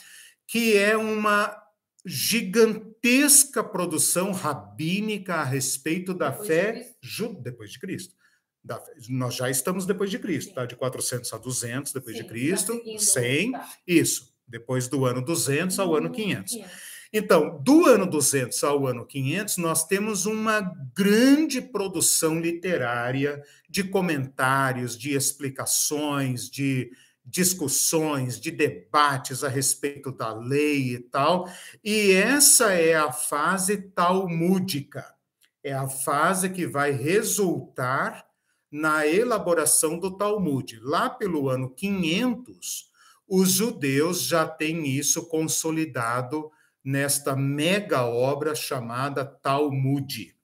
[0.48, 1.65] Que é uma
[2.06, 8.16] gigantesca produção rabínica a respeito da depois fé de depois de Cristo.
[8.64, 10.56] Da, nós já estamos depois de Cristo, Sim.
[10.56, 10.66] tá?
[10.66, 13.70] De 400 a 200 depois Sim, de Cristo, tá 100, tá.
[13.88, 16.54] isso, depois do ano 200 ao ano 500.
[16.54, 16.96] 500.
[17.14, 20.60] Então, do ano 200 ao ano 500, nós temos uma
[20.94, 26.92] grande produção literária de comentários, de explicações, de
[27.26, 31.50] discussões, de debates a respeito da lei e tal.
[31.84, 35.14] E essa é a fase talmúdica.
[35.64, 38.26] É a fase que vai resultar
[38.72, 40.80] na elaboração do Talmud.
[40.82, 42.92] Lá pelo ano 500,
[43.28, 46.52] os judeus já têm isso consolidado
[46.84, 50.36] nesta mega obra chamada Talmud.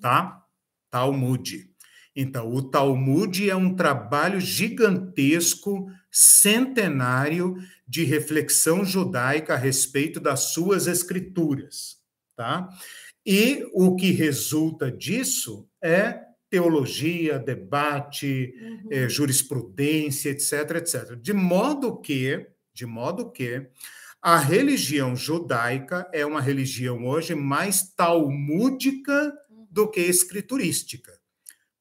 [0.00, 0.46] Tá?
[0.90, 1.70] Talmud.
[2.16, 7.56] Então, o Talmud é um trabalho gigantesco, centenário
[7.86, 11.98] de reflexão judaica a respeito das suas escrituras,
[12.34, 12.68] tá?
[13.24, 18.88] E o que resulta disso é teologia, debate, uhum.
[18.90, 21.16] é, jurisprudência, etc, etc.
[21.16, 23.66] De modo que, de modo que
[24.22, 29.34] a religião judaica é uma religião hoje mais talmúdica
[29.70, 31.15] do que escriturística,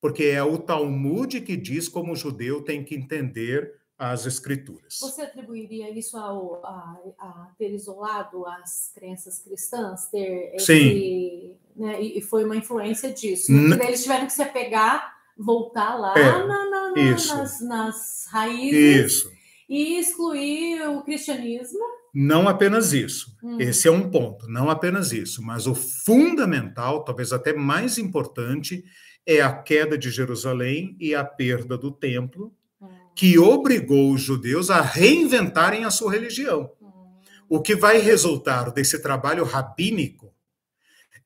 [0.05, 4.99] porque é o Talmud que diz como o judeu tem que entender as escrituras.
[5.01, 11.55] Você atribuiria isso ao, a, a ter isolado as crenças cristãs, ter esse, Sim.
[11.75, 13.51] Né, e foi uma influência disso.
[13.51, 19.11] N eles tiveram que se apegar, voltar lá é, na, na, na, nas, nas raízes
[19.11, 19.31] isso.
[19.67, 21.83] e excluir o cristianismo
[22.17, 23.57] não apenas isso, hum.
[23.59, 28.85] esse é um ponto, não apenas isso, mas o fundamental, talvez até mais importante,
[29.25, 32.87] é a queda de Jerusalém e a perda do templo, hum.
[33.15, 36.71] que obrigou os judeus a reinventarem a sua religião.
[36.81, 37.19] Hum.
[37.49, 40.33] O que vai resultar desse trabalho rabínico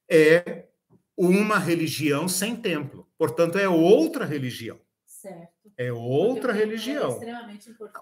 [0.09, 0.65] é
[1.17, 4.79] uma religião sem templo, portanto, é outra religião.
[5.05, 5.49] Certo.
[5.77, 7.19] É outra religião.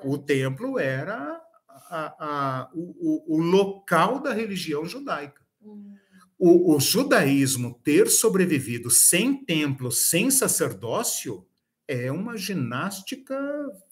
[0.03, 1.41] O templo era
[1.89, 5.41] a, a, o, o, local da religião judaica.
[5.61, 5.95] Uhum.
[6.39, 11.46] O, o, judaísmo ter sobrevivido sem templo, sem sacerdócio,
[11.87, 13.39] é uma ginástica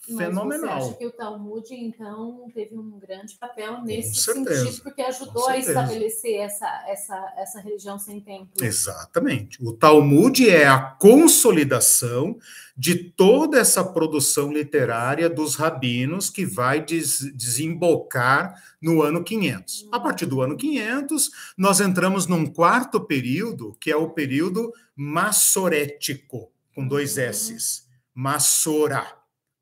[0.09, 0.81] Mas fenomenal.
[0.81, 5.57] Você acha que o Talmud, então, teve um grande papel nesse sentido, porque ajudou a
[5.57, 8.51] estabelecer essa, essa, essa religião sem templo?
[8.61, 9.63] Exatamente.
[9.63, 12.37] O Talmud é a consolidação
[12.77, 19.83] de toda essa produção literária dos rabinos que vai des desembocar no ano 500.
[19.83, 19.89] Hum.
[19.93, 26.51] A partir do ano 500, nós entramos num quarto período, que é o período massorético,
[26.73, 27.21] com dois hum.
[27.21, 27.84] S's
[28.15, 29.05] Massora.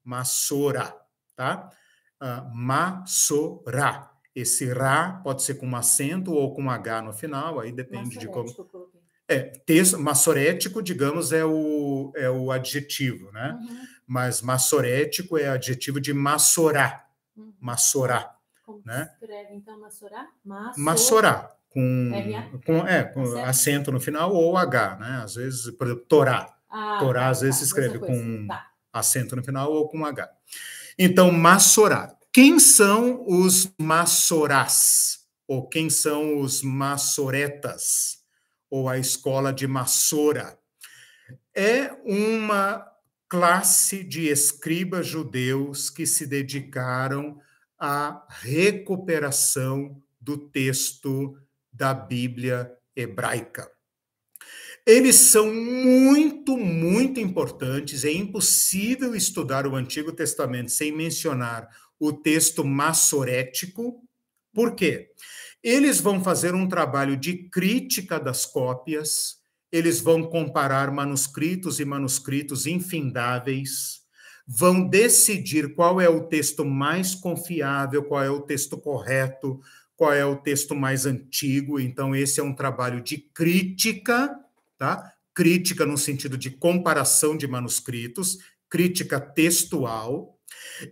[0.04, 0.96] Massora,
[1.36, 1.70] tá?
[2.22, 4.12] Uh, Massora.
[4.36, 8.18] Esse Ra pode ser com um acento ou com um H no final, aí depende
[8.18, 8.48] de como.
[9.28, 13.58] É, texto, massorético, digamos, é o, é o adjetivo, né?
[13.60, 13.88] Uhum.
[14.06, 17.06] Mas massorético é adjetivo de massorá.
[17.38, 17.54] Uhum.
[17.60, 18.36] Massorá.
[18.66, 19.10] Como né?
[19.14, 20.30] escreve, então, massorá?
[20.78, 21.56] Massorá.
[21.70, 22.12] Com,
[22.66, 25.22] com, é, com acento no final ou H, né?
[25.24, 26.54] Às vezes, por exemplo, Torá.
[26.76, 28.68] Ah, Torá tá, às vezes tá, se escreve com tá.
[28.92, 30.28] acento no final ou com H.
[30.98, 32.18] Então, Massorá.
[32.32, 35.20] Quem são os Massorás?
[35.48, 38.24] Ou quem são os Massoretas?
[38.72, 40.58] Ou a escola de Massora?
[41.54, 42.84] É uma
[43.30, 47.40] classe de escribas judeus que se dedicaram
[47.78, 51.38] à recuperação do texto
[51.72, 53.70] da Bíblia hebraica.
[54.86, 58.04] Eles são muito, muito importantes.
[58.04, 64.04] É impossível estudar o Antigo Testamento sem mencionar o texto massorético.
[64.54, 65.10] Por quê?
[65.64, 69.38] Eles vão fazer um trabalho de crítica das cópias,
[69.72, 74.02] eles vão comparar manuscritos e manuscritos infindáveis,
[74.46, 79.62] vão decidir qual é o texto mais confiável, qual é o texto correto,
[79.96, 81.80] qual é o texto mais antigo.
[81.80, 84.38] Então, esse é um trabalho de crítica
[84.84, 85.14] tá?
[85.34, 88.40] Crítica no sentido de comparação de manuscritos,
[88.70, 90.38] crítica textual.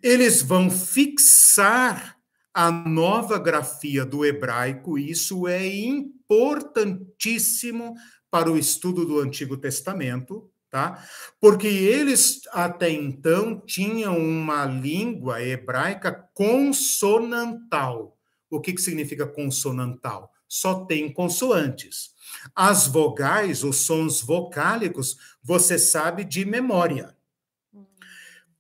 [0.02, 2.16] Eles vão fixar
[2.54, 7.96] a nova grafia do hebraico, e isso é importantíssimo
[8.30, 11.06] para o estudo do Antigo Testamento, tá?
[11.38, 18.18] Porque eles até então tinham uma língua hebraica consonantal.
[18.50, 20.32] O que, que significa consonantal?
[20.48, 22.12] Só tem consoantes.
[22.56, 27.16] As vogais, os sons vocálicos, você sabe de memória.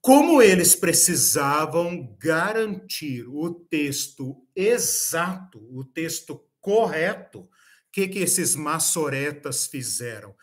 [0.02, 7.50] Como eles precisavam garantir o texto exato, o texto correto, o
[7.92, 10.34] que, que esses maçoretas fizeram?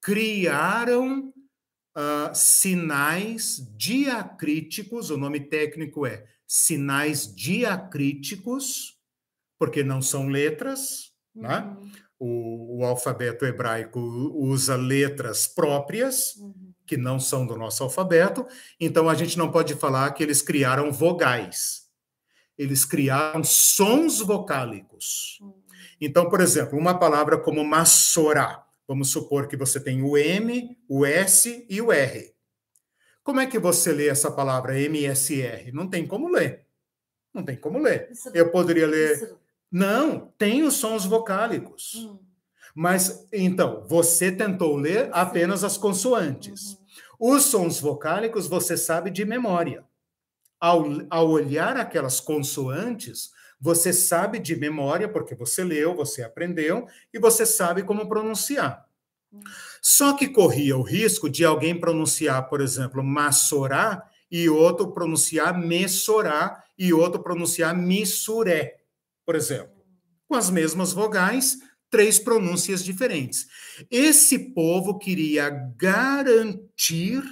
[0.00, 8.98] Criaram uh, sinais diacríticos, o nome técnico é sinais diacríticos,
[9.58, 11.58] porque não são letras, né?
[11.58, 11.84] uhum.
[11.84, 11.92] né?
[12.24, 16.36] O, o, alfabeto hebraico usa letras próprias.
[16.36, 18.46] Uhum que não são do nosso alfabeto,
[18.78, 21.86] então a gente não pode falar que eles criaram vogais.
[22.58, 25.38] Eles criaram sons vocálicos.
[25.40, 25.54] Hum.
[25.98, 31.06] Então, por exemplo, uma palavra como massorá, vamos supor que você tem o M, o
[31.06, 32.34] S e o R.
[33.22, 35.72] Como é que você lê essa palavra MSR?
[35.72, 36.66] Não tem como ler.
[37.32, 38.10] Não tem como ler.
[38.34, 39.34] Eu poderia ler.
[39.72, 41.94] Não, tem os sons vocálicos.
[41.94, 42.18] Hum.
[42.74, 46.72] Mas, então, você tentou ler apenas as consoantes.
[46.72, 47.36] Uhum.
[47.36, 49.84] Os sons vocálicos você sabe de memória.
[50.60, 53.30] Ao, ao olhar aquelas consoantes,
[53.60, 58.86] você sabe de memória, porque você leu, você aprendeu, e você sabe como pronunciar.
[59.80, 66.64] Só que corria o risco de alguém pronunciar, por exemplo, massorá, e outro pronunciar messorá,
[66.78, 68.81] e outro pronunciar missuré,
[69.32, 69.82] por exemplo.
[70.28, 71.56] Com as mesmas vogais,
[71.88, 73.46] três pronúncias diferentes.
[73.90, 77.22] Esse povo queria garantir,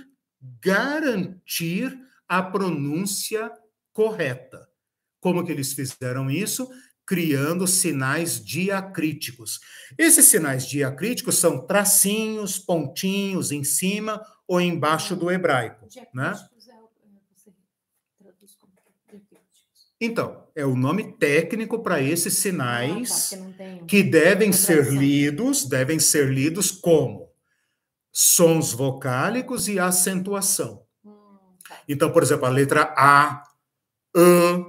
[0.62, 1.94] garantir
[2.26, 3.52] a pronúncia
[3.92, 4.66] correta.
[5.20, 6.70] Como que eles fizeram isso?
[7.04, 9.60] Criando sinais diacríticos.
[9.98, 16.32] Esses sinais diacríticos são tracinhos, pontinhos em cima ou embaixo do hebraico, né?
[20.00, 25.68] Então, é o nome técnico para esses sinais ah, tá, que, que devem ser lidos,
[25.68, 27.28] devem ser lidos como
[28.10, 30.82] sons vocálicos e acentuação.
[31.04, 31.12] Hum,
[31.68, 31.82] tá.
[31.86, 33.42] Então, por exemplo, a letra A,
[34.16, 34.66] A,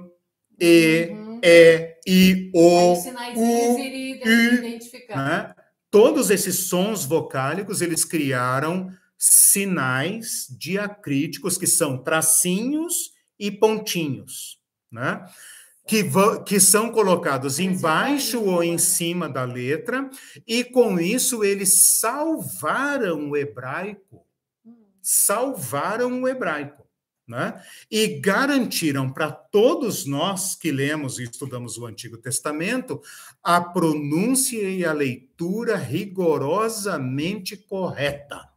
[0.60, 1.40] E, uhum.
[1.42, 4.78] E, I, O, U, I,
[5.08, 5.54] né?
[5.90, 14.61] Todos esses sons vocálicos, eles criaram sinais diacríticos que são tracinhos e pontinhos
[14.92, 15.26] né?
[15.86, 16.04] Que,
[16.46, 20.08] que são colocados embaixo ou em cima da letra,
[20.46, 24.24] e com isso eles salvaram o hebraico,
[25.00, 26.86] salvaram o hebraico,
[27.26, 27.60] né?
[27.90, 33.02] E garantiram para todos nós que lemos e estudamos o Antigo Testamento
[33.42, 38.48] a pronúncia e a leitura rigorosamente correta.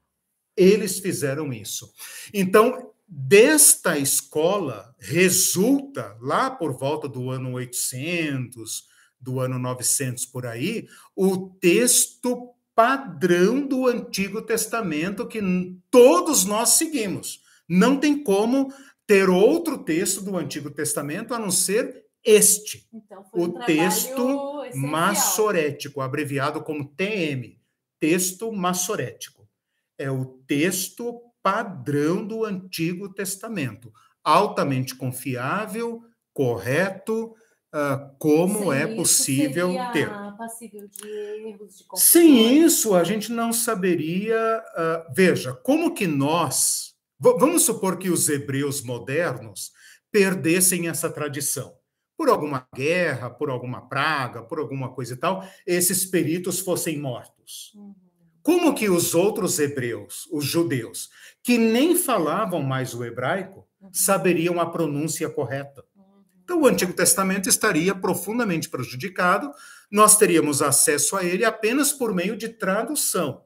[0.56, 1.92] Eles fizeram isso.
[2.34, 8.86] Então, desta escola resulta, lá por volta do ano 800,
[9.20, 15.42] do ano 900 por aí, o texto padrão do Antigo Testamento que
[15.90, 17.42] todos nós seguimos.
[17.68, 18.72] Não tem como
[19.08, 24.92] ter outro texto do Antigo Testamento a não ser este, então, um o texto essencial.
[24.92, 27.62] massorético, abreviado como TM,
[28.00, 29.48] texto massorético.
[29.96, 33.94] É o texto padrão do Antigo Testamento,
[34.24, 36.02] altamente confiável,
[36.34, 37.36] correto,
[37.72, 40.10] uh, como Sem é possível ter.
[40.40, 44.64] Passível de erros, de Sem isso, a gente não saberia.
[44.76, 46.96] Uh, veja, como que nós.
[47.20, 49.72] Vamos supor que os hebreus modernos
[50.12, 51.78] perdessem essa tradição.
[52.18, 57.72] Por alguma guerra, por alguma praga, por alguma coisa e tal, esses peritos fossem mortos.
[57.76, 58.05] Uhum.
[58.46, 61.10] Como que os outros hebreus, os judeus,
[61.42, 63.90] que nem falavam mais o hebraico, uhum.
[63.92, 65.84] saberiam a pronúncia correta.
[65.96, 66.24] Uhum.
[66.44, 69.52] Então, o Antigo Testamento estaria profundamente prejudicado,
[69.90, 73.44] nós teríamos acesso a ele apenas por meio de tradução.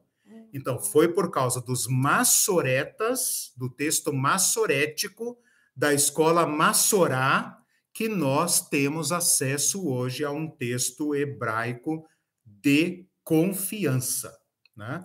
[0.52, 0.82] Então, uhum.
[0.82, 5.38] foi por causa dos massoretas, do texto massorético
[5.74, 7.56] da escola Massorá,
[7.94, 12.06] que nós temos acesso hoje a um texto hebraico
[12.44, 14.39] de confiança.
[14.80, 15.04] Né?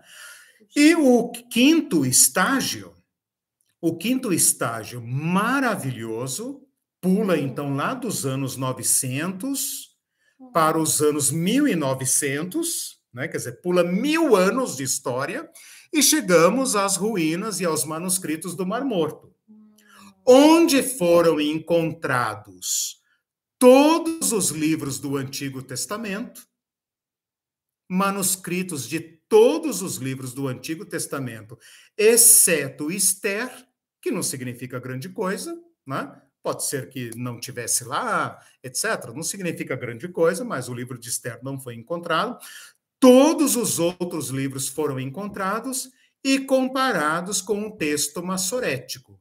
[0.73, 2.95] E o quinto estágio,
[3.81, 6.65] o quinto estágio maravilhoso,
[7.01, 9.93] pula então lá dos anos 900
[10.53, 13.27] para os anos 1900, né?
[13.27, 15.49] quer dizer, pula mil anos de história
[15.91, 19.35] e chegamos às ruínas e aos manuscritos do Mar Morto.
[20.27, 22.99] onde foram encontrados
[23.59, 26.47] todos os livros do Antigo Testamento,
[27.87, 31.59] manuscritos de todos os livros do Antigo Testamento,
[31.97, 33.51] exceto Esther,
[34.01, 36.21] que não significa grande coisa, né?
[36.41, 39.11] Pode ser que não tivesse lá, etc.
[39.13, 42.39] Não significa grande coisa, mas o livro de Esther não foi encontrado.
[42.97, 45.91] Todos os outros livros foram encontrados
[46.23, 49.19] e comparados com o texto massorético.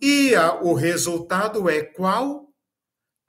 [0.00, 2.54] E a, o resultado é qual?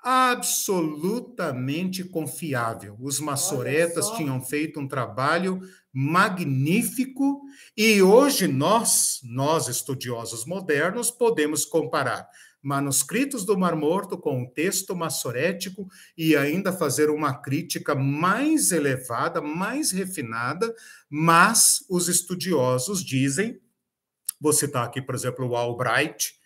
[0.04, 2.96] Absolutamente confiável.
[3.00, 5.60] Os massoretas tinham feito um trabalho
[5.94, 7.42] magnífico
[7.76, 12.30] e hoje nós, nós estudiosos modernos, podemos comparar
[12.62, 19.42] manuscritos do Mar Morto com o texto massorético e ainda fazer uma crítica mais elevada,
[19.42, 20.74] mais refinada,
[21.10, 23.60] mas os estudiosos dizem,
[24.40, 26.40] vou citar aqui, por exemplo, o Albright,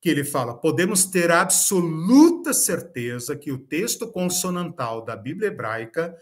[0.00, 6.16] que ele fala: podemos ter absoluta certeza que o texto consonantal da Bíblia hebraica,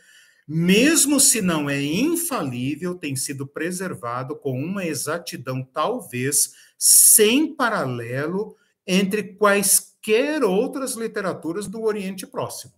[0.46, 8.56] mesmo se não é infalível, tem sido preservado com uma exatidão talvez sem paralelo
[8.86, 12.74] entre quaisquer outras literaturas do Oriente Próximo.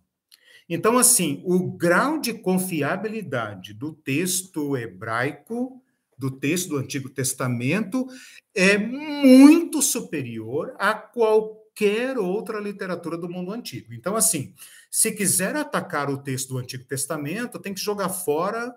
[0.69, 5.83] Então, assim, o grau de confiabilidade do texto hebraico,
[6.19, 8.07] do texto do Antigo Testamento,
[8.55, 13.93] é muito superior a qualquer outra literatura do mundo antigo.
[13.93, 14.55] Então, assim,
[14.97, 18.75] se quiser atacar o texto do Antigo Testamento, tem que jogar fora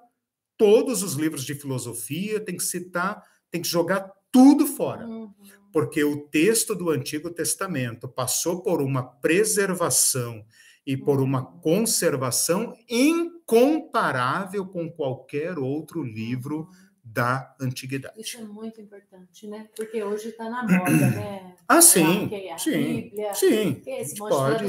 [0.57, 5.05] todos os livros de filosofia, tem que citar, tem que jogar tudo fora.
[5.05, 5.33] Uhum
[5.71, 10.43] porque o texto do Antigo Testamento passou por uma preservação
[10.85, 11.59] e por uma uhum.
[11.59, 16.88] conservação incomparável com qualquer outro livro uhum.
[17.11, 18.19] Da antiguidade.
[18.19, 19.67] Isso é muito importante, né?
[19.75, 21.55] Porque hoje está na moda, né?
[21.71, 23.83] Ah, sim, é sim, Bíblia, sim.
[23.85, 24.65] É esse pode.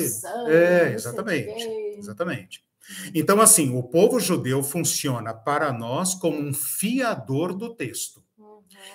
[0.48, 1.64] é, exatamente,
[1.96, 2.60] exatamente.
[2.60, 3.10] Uhum.
[3.14, 8.22] Então, assim, o povo judeu funciona para nós como um fiador do texto.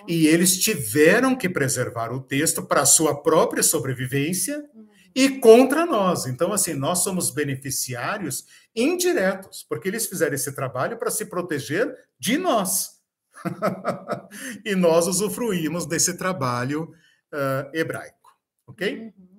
[0.07, 4.63] E eles tiveram que preservar o texto para a sua própria sobrevivência
[5.15, 6.25] e contra nós.
[6.27, 8.45] Então, assim, nós somos beneficiários
[8.75, 12.94] indiretos, porque eles fizeram esse trabalho para se proteger de nós.
[14.65, 16.93] e nós usufruímos desse trabalho
[17.33, 18.35] uh, hebraico.
[18.67, 18.97] Ok?
[18.97, 19.35] Uhum, okay?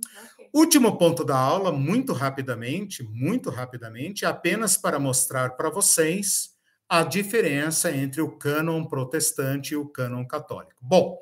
[0.52, 6.56] Último ponto da aula, muito rapidamente, muito rapidamente, apenas para mostrar para vocês
[6.88, 10.80] a diferença entre o cânon protestante e o cânon católico.
[10.80, 11.20] Bom,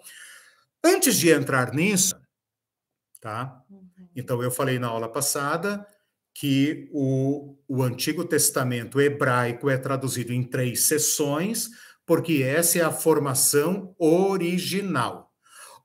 [0.84, 2.14] antes de entrar nisso,
[3.20, 3.62] tá?
[3.70, 4.08] Uhum.
[4.14, 5.86] Então, eu falei na aula passada
[6.34, 11.70] que o, o Antigo Testamento hebraico é traduzido em três sessões,
[12.06, 15.32] porque essa é a formação original.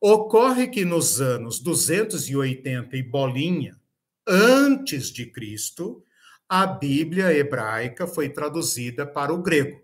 [0.01, 3.79] Ocorre que nos anos 280 e bolinha,
[4.25, 6.03] antes de Cristo,
[6.47, 9.81] a Bíblia hebraica foi traduzida para o grego.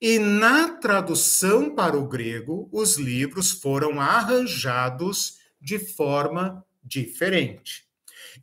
[0.00, 7.86] E na tradução para o grego, os livros foram arranjados de forma diferente.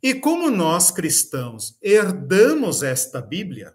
[0.02, 3.74] E como nós cristãos herdamos esta Bíblia,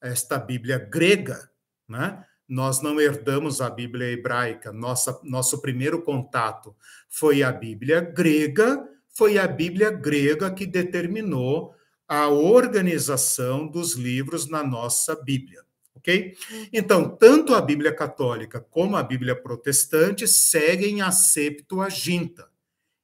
[0.00, 1.50] esta Bíblia grega,
[1.88, 2.24] né?
[2.50, 4.72] Nós não herdamos a Bíblia hebraica.
[4.72, 6.74] Nossa, nosso primeiro contato
[7.08, 8.84] foi a Bíblia grega,
[9.16, 11.72] foi a Bíblia grega que determinou
[12.08, 15.62] a organização dos livros na nossa Bíblia,
[15.94, 16.36] ok?
[16.72, 22.48] Então, tanto a Bíblia católica como a Bíblia protestante seguem a Septuaginta.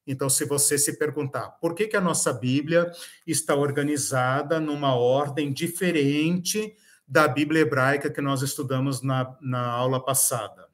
[0.05, 2.91] Então, se você se perguntar por que, que a nossa Bíblia
[3.25, 6.75] está organizada numa ordem diferente
[7.07, 10.67] da Bíblia hebraica que nós estudamos na, na aula passada,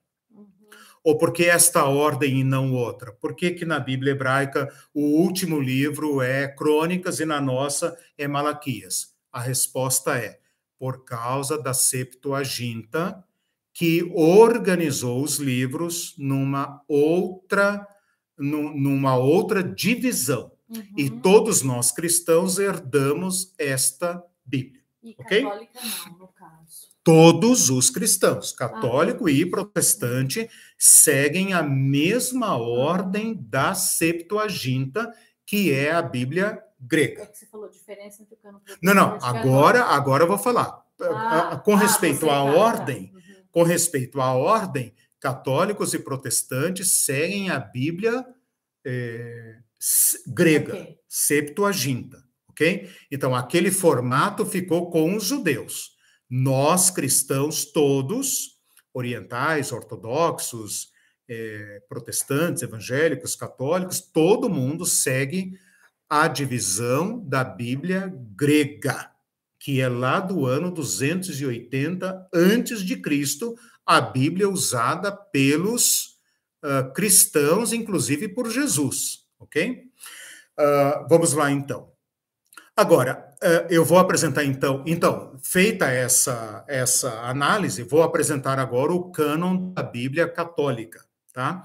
[1.03, 3.11] ou por que esta ordem e não outra?
[3.11, 8.25] Por que, que na Bíblia hebraica o último livro é Crônicas e na nossa é
[8.25, 9.13] Malaquias?
[9.31, 10.39] A resposta é
[10.79, 13.23] por causa da Septuaginta,
[13.73, 17.85] que organizou os livros numa outra,
[18.37, 20.51] numa outra divisão.
[20.69, 20.83] Uhum.
[20.97, 24.82] E todos nós cristãos herdamos esta Bíblia.
[25.03, 26.87] E católica não, no caso.
[27.03, 29.31] Todos os cristãos, católico ah.
[29.31, 35.13] e protestante, seguem a mesma ordem da Septuaginta,
[35.45, 37.23] que é a Bíblia grega.
[37.23, 40.81] É que você falou diferença entre o cano Não, não, agora, agora eu vou falar.
[41.01, 42.57] Ah, com ah, respeito à tá, tá.
[42.57, 43.13] ordem, tá.
[43.13, 43.45] Uhum.
[43.51, 48.25] com respeito à ordem, católicos e protestantes seguem a Bíblia
[48.85, 49.57] é,
[50.27, 50.99] grega, okay.
[51.09, 52.23] Septuaginta
[52.53, 52.89] ok?
[53.11, 55.91] Então, aquele formato ficou com os judeus.
[56.29, 58.59] Nós, cristãos, todos,
[58.93, 60.89] orientais, ortodoxos,
[61.27, 65.53] é, protestantes, evangélicos, católicos, todo mundo segue
[66.09, 69.09] a divisão da Bíblia grega,
[69.59, 73.55] que é lá do ano 280 antes de Cristo,
[73.85, 76.19] a Bíblia usada pelos
[76.63, 79.85] uh, cristãos, inclusive por Jesus, ok?
[80.59, 81.92] Uh, vamos lá então.
[82.75, 89.11] Agora, uh, eu vou apresentar então, então, feita essa essa análise, vou apresentar agora o
[89.11, 91.61] cânon da Bíblia católica, tá?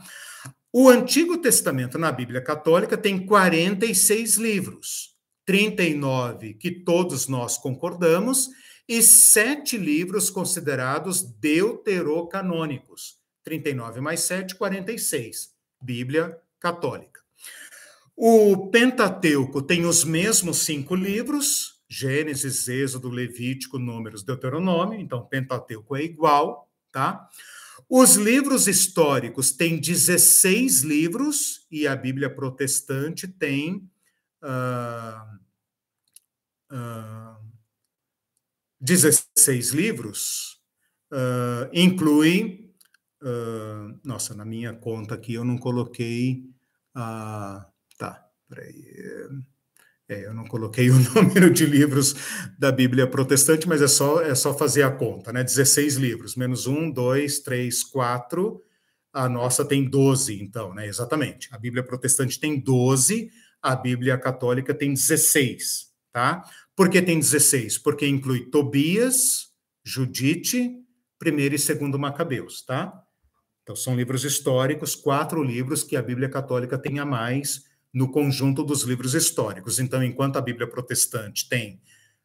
[0.71, 5.17] O Antigo Testamento na Bíblia Católica tem 46 livros,
[5.47, 8.51] 39 que todos nós concordamos
[8.87, 13.19] e sete livros considerados deuterocanônicos.
[13.45, 15.55] 39 mais 7, 46.
[15.81, 17.18] Bíblia Católica.
[18.21, 24.99] O Pentateuco tem os mesmos cinco livros: Gênesis, Êxodo, Levítico, Números, Deuteronômio.
[24.99, 27.29] Então, Pentateuco é igual, tá?
[27.89, 33.89] Os livros históricos têm 16 livros e a Bíblia protestante tem
[34.43, 35.39] uh,
[36.73, 37.37] uh,
[38.81, 40.61] 16 livros,
[41.13, 42.69] uh, inclui.
[43.23, 46.43] Uh, nossa, na minha conta aqui eu não coloquei.
[47.99, 48.73] Tá, peraí.
[50.09, 52.15] É, eu não coloquei o número de livros
[52.59, 55.45] da Bíblia protestante, mas é só, é só fazer a conta, né?
[55.45, 58.63] 16 livros, menos um, dois, três, quatro.
[59.13, 60.87] A nossa tem 12, então, né?
[60.87, 61.49] Exatamente.
[61.53, 63.31] A Bíblia protestante tem 12,
[63.61, 66.43] a Bíblia católica tem 16, tá?
[66.75, 67.77] Por que tem 16?
[67.79, 69.49] Porque inclui Tobias,
[69.85, 70.75] Judite,
[71.19, 73.03] primeiro e segundo Macabeus, tá?
[73.63, 78.63] Então, são livros históricos, quatro livros que a Bíblia católica tem a mais no conjunto
[78.63, 79.79] dos livros históricos.
[79.79, 81.81] Então, enquanto a Bíblia protestante tem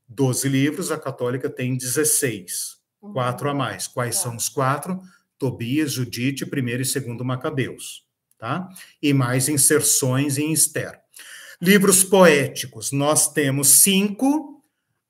[0.07, 3.13] 12 livros, a católica tem 16, uhum.
[3.13, 3.87] quatro a mais.
[3.87, 5.01] Quais são os quatro?
[5.37, 8.05] Tobias, Judite, primeiro e segundo Macabeus,
[8.37, 8.69] tá?
[9.01, 10.99] E mais inserções em Esther.
[11.61, 14.63] Livros poéticos, nós temos cinco,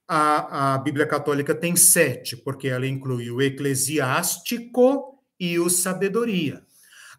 [0.07, 6.63] a, a Bíblia Católica tem sete, porque ela inclui o Eclesiástico e o Sabedoria.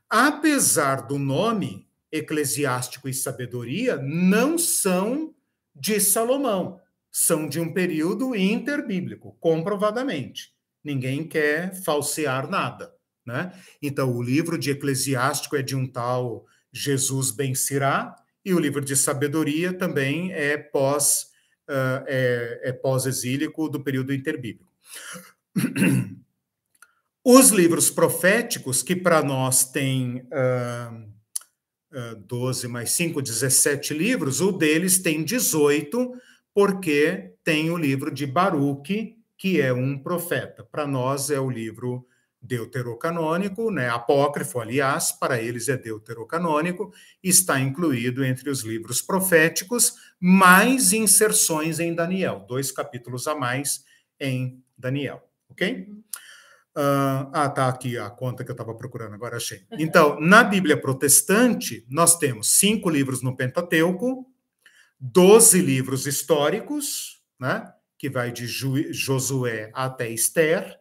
[0.08, 1.83] Apesar do nome,
[2.14, 5.34] eclesiástico e sabedoria não são
[5.74, 6.80] de Salomão,
[7.10, 10.54] são de um período interbíblico, comprovadamente.
[10.82, 12.94] Ninguém quer falsear nada.
[13.26, 13.52] Né?
[13.82, 18.14] Então, o livro de Eclesiástico é de um tal Jesus Ben Sirá,
[18.44, 21.30] e o livro de sabedoria também é pós
[21.68, 24.70] uh, é, é pós-exílico do período interbíblico.
[27.24, 31.13] Os livros proféticos, que para nós tem uh,
[32.26, 36.12] 12 mais 5, 17 livros, o deles tem 18,
[36.52, 40.64] porque tem o livro de Baruque, que é um profeta.
[40.64, 42.06] Para nós é o livro
[42.40, 46.92] deuterocanônico, né, apócrifo, aliás, para eles é deuterocanônico,
[47.22, 53.84] está incluído entre os livros proféticos, mais inserções em Daniel, dois capítulos a mais
[54.20, 55.88] em Daniel, ok?
[56.76, 59.64] Uh, ah, tá aqui a conta que eu estava procurando, agora achei.
[59.72, 64.28] Então, na Bíblia protestante, nós temos cinco livros no Pentateuco,
[64.98, 70.78] doze livros históricos, né, que vai de Josué até Esther,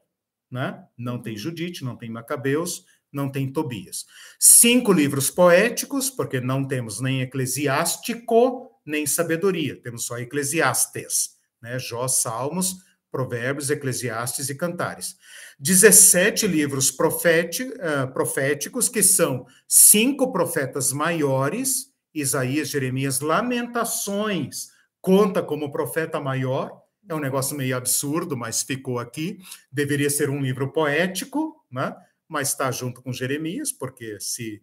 [0.54, 0.84] né?
[0.98, 4.06] não tem Judite, não tem Macabeus, não tem Tobias.
[4.40, 11.80] Cinco livros poéticos, porque não temos nem Eclesiástico, nem Sabedoria, temos só Eclesiastes, né?
[11.80, 12.78] Jó, Salmos,
[13.14, 15.16] Provérbios, Eclesiastes e Cantares.
[15.60, 24.70] 17 livros uh, proféticos, que são cinco profetas maiores, Isaías, Jeremias, Lamentações,
[25.00, 29.38] conta como profeta maior, é um negócio meio absurdo, mas ficou aqui.
[29.72, 31.96] Deveria ser um livro poético, né?
[32.28, 34.60] mas está junto com Jeremias, porque se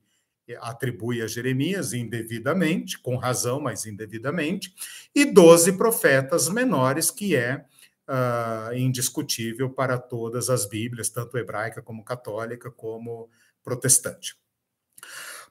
[0.61, 4.75] atribui a Jeremias indevidamente, com razão, mas indevidamente,
[5.15, 7.65] e doze profetas menores, que é
[8.11, 13.31] uh, indiscutível para todas as Bíblias, tanto hebraica como católica, como
[13.63, 14.37] protestante.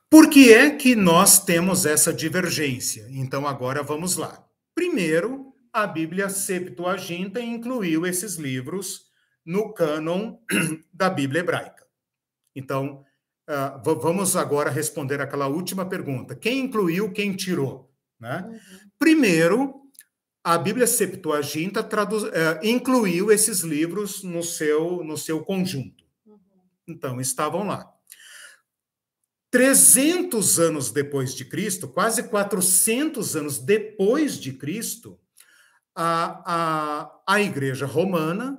[0.09, 3.07] Por que é que nós temos essa divergência?
[3.09, 4.43] Então, agora vamos lá.
[4.75, 9.05] Primeiro, a Bíblia Septuaginta incluiu esses livros
[9.45, 10.37] no cânon
[10.91, 11.85] da Bíblia hebraica.
[12.55, 13.05] Então,
[13.47, 17.93] uh, vamos agora responder aquela última pergunta: quem incluiu, quem tirou?
[18.19, 18.43] Né?
[18.45, 18.59] Uhum.
[18.97, 19.78] Primeiro,
[20.43, 26.03] a Bíblia Septuaginta traduz, é, incluiu esses livros no seu, no seu conjunto.
[26.25, 26.39] Uhum.
[26.87, 27.91] Então, estavam lá.
[29.51, 35.19] 300 anos depois de Cristo, quase 400 anos depois de Cristo,
[35.95, 38.57] a, a, a Igreja Romana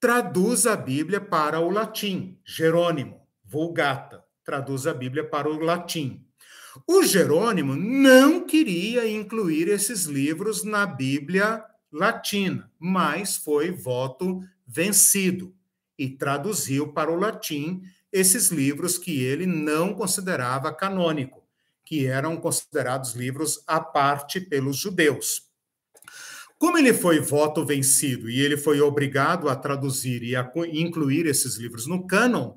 [0.00, 6.26] traduz a Bíblia para o latim, Jerônimo, Vulgata, traduz a Bíblia para o latim.
[6.86, 15.54] O Jerônimo não queria incluir esses livros na Bíblia latina, mas foi voto vencido
[15.96, 17.82] e traduziu para o latim
[18.12, 21.44] esses livros que ele não considerava canônico,
[21.84, 25.42] que eram considerados livros à parte pelos judeus.
[26.58, 31.56] Como ele foi voto vencido e ele foi obrigado a traduzir e a incluir esses
[31.56, 32.56] livros no cânon,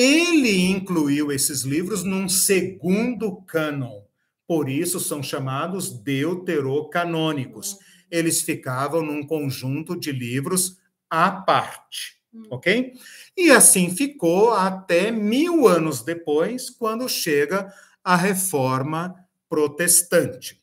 [0.00, 4.02] ele incluiu esses livros num segundo cânon.
[4.46, 7.76] Por isso são chamados deuterocanônicos.
[8.08, 10.78] Eles ficavam num conjunto de livros
[11.10, 12.44] à parte, hum.
[12.48, 12.92] ok?
[13.36, 17.66] E assim ficou até mil anos depois, quando chega
[18.04, 19.16] a reforma
[19.48, 20.62] protestante.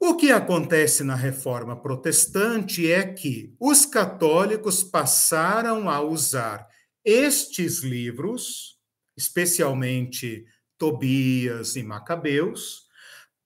[0.00, 6.66] O que acontece na reforma protestante é que os católicos passaram a usar
[7.04, 8.78] estes livros,
[9.16, 10.46] especialmente
[10.78, 12.84] Tobias e Macabeus,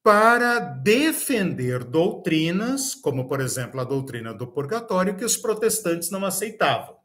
[0.03, 6.97] para defender doutrinas, como, por exemplo, a doutrina do purgatório, que os protestantes não aceitavam,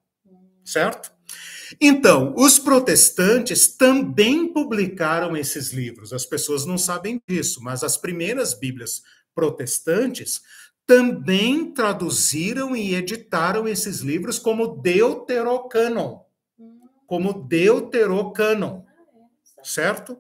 [0.64, 1.12] certo?
[1.82, 6.14] Então, os protestantes também publicaram esses livros.
[6.14, 9.02] As pessoas não sabem disso, mas as primeiras Bíblias
[9.34, 10.42] protestantes
[10.86, 16.24] também traduziram e editaram esses livros como deuterocanon
[17.14, 18.82] como deuterocanon,
[19.64, 20.20] certo?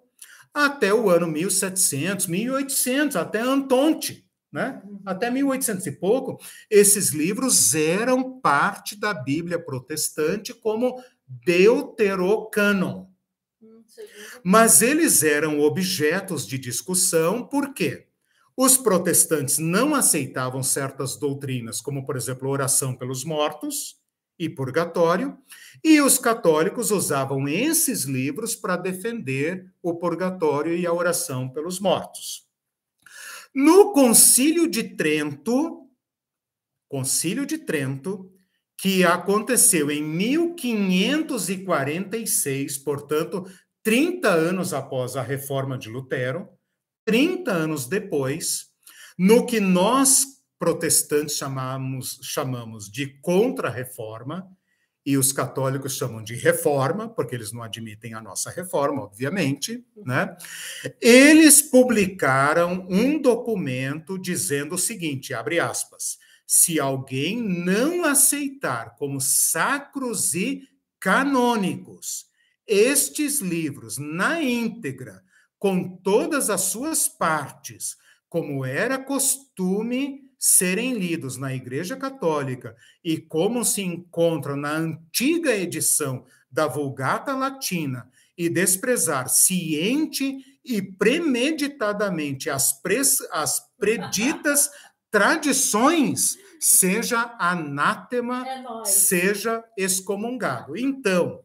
[0.53, 4.79] Até o ano 1700, 1800, até Antonte, né?
[5.03, 6.39] Até 1800 e pouco,
[6.69, 13.07] esses livros eram parte da Bíblia protestante como deuterocanon.
[14.43, 18.05] Mas eles eram objetos de discussão, por quê?
[18.55, 24.02] Os protestantes não aceitavam certas doutrinas, como, por exemplo, oração pelos mortos,
[24.37, 25.37] e purgatório,
[25.83, 32.45] e os católicos usavam esses livros para defender o purgatório e a oração pelos mortos.
[33.53, 35.87] No Concílio de Trento,
[36.89, 38.29] Concílio de Trento,
[38.77, 43.45] que aconteceu em 1546, portanto,
[43.83, 46.49] 30 anos após a reforma de Lutero,
[47.05, 48.71] 30 anos depois,
[49.17, 50.25] no que nós
[50.63, 54.49] protestantes chamamos, chamamos de contra-reforma,
[55.05, 60.37] e os católicos chamam de reforma, porque eles não admitem a nossa reforma, obviamente, né?
[61.01, 66.17] Eles publicaram um documento dizendo o seguinte, abre aspas,
[66.47, 70.61] se alguém não aceitar como sacros e
[70.97, 72.27] canônicos
[72.65, 75.21] estes livros na íntegra,
[75.59, 77.97] com todas as suas partes,
[78.29, 86.25] como era costume serem lidos na Igreja Católica e como se encontra na antiga edição
[86.51, 94.69] da Vulgata Latina e desprezar ciente e premeditadamente as, pres, as preditas
[95.09, 100.75] tradições, seja anátema, é seja excomungado.
[100.75, 101.41] Então,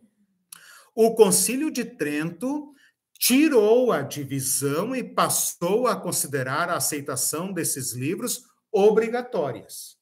[0.92, 2.74] o Concílio de Trento
[3.16, 9.98] tirou a divisão e passou a considerar a aceitação desses livros obrigatórias.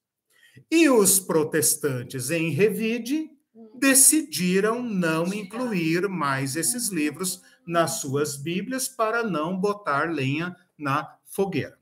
[0.70, 3.30] E os protestantes, em revide,
[3.74, 11.78] decidiram não incluir mais esses livros nas suas Bíblias para não botar lenha na fogueira.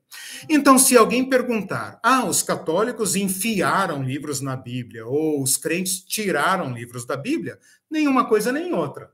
[0.49, 6.73] Então, se alguém perguntar, ah, os católicos enfiaram livros na Bíblia, ou os crentes tiraram
[6.73, 7.59] livros da Bíblia,
[7.91, 9.13] nenhuma coisa nem outra.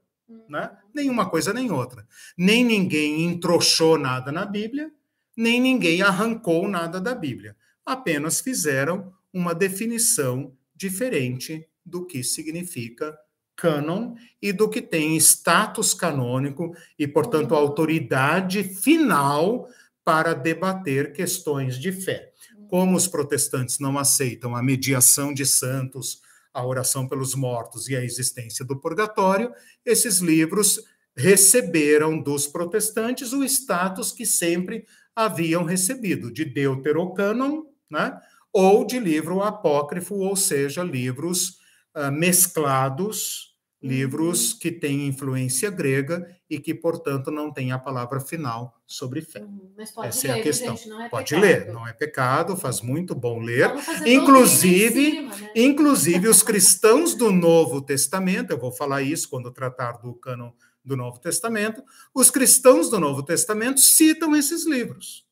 [0.48, 0.70] Né?
[0.94, 2.06] Nenhuma coisa nem outra.
[2.36, 4.92] Nem ninguém entrochou nada na Bíblia,
[5.36, 13.16] nem ninguém arrancou nada da Bíblia apenas fizeram uma definição diferente do que significa
[13.56, 19.68] cânon e do que tem status canônico e, portanto, autoridade final
[20.04, 22.32] para debater questões de fé.
[22.68, 26.22] Como os protestantes não aceitam a mediação de santos,
[26.54, 29.52] a oração pelos mortos e a existência do purgatório,
[29.84, 30.80] esses livros
[31.16, 38.18] receberam dos protestantes o status que sempre haviam recebido, de deuterocânon, né?
[38.52, 41.58] ou de livro apócrifo, ou seja, livros
[41.96, 43.50] uh, mesclados,
[43.82, 44.58] livros uhum.
[44.58, 49.40] que têm influência grega e que, portanto, não têm a palavra final sobre fé.
[49.40, 49.72] Uhum.
[49.76, 50.76] Mas pode Essa ler, é a questão.
[50.76, 51.42] Gente, é pode pecado.
[51.42, 53.70] ler, não é pecado, faz muito bom ler.
[54.04, 55.50] Inclusive, cima, né?
[55.54, 60.50] inclusive os cristãos do Novo Testamento, eu vou falar isso quando tratar do cânon
[60.84, 61.82] do Novo Testamento,
[62.14, 65.28] os cristãos do Novo Testamento citam esses livros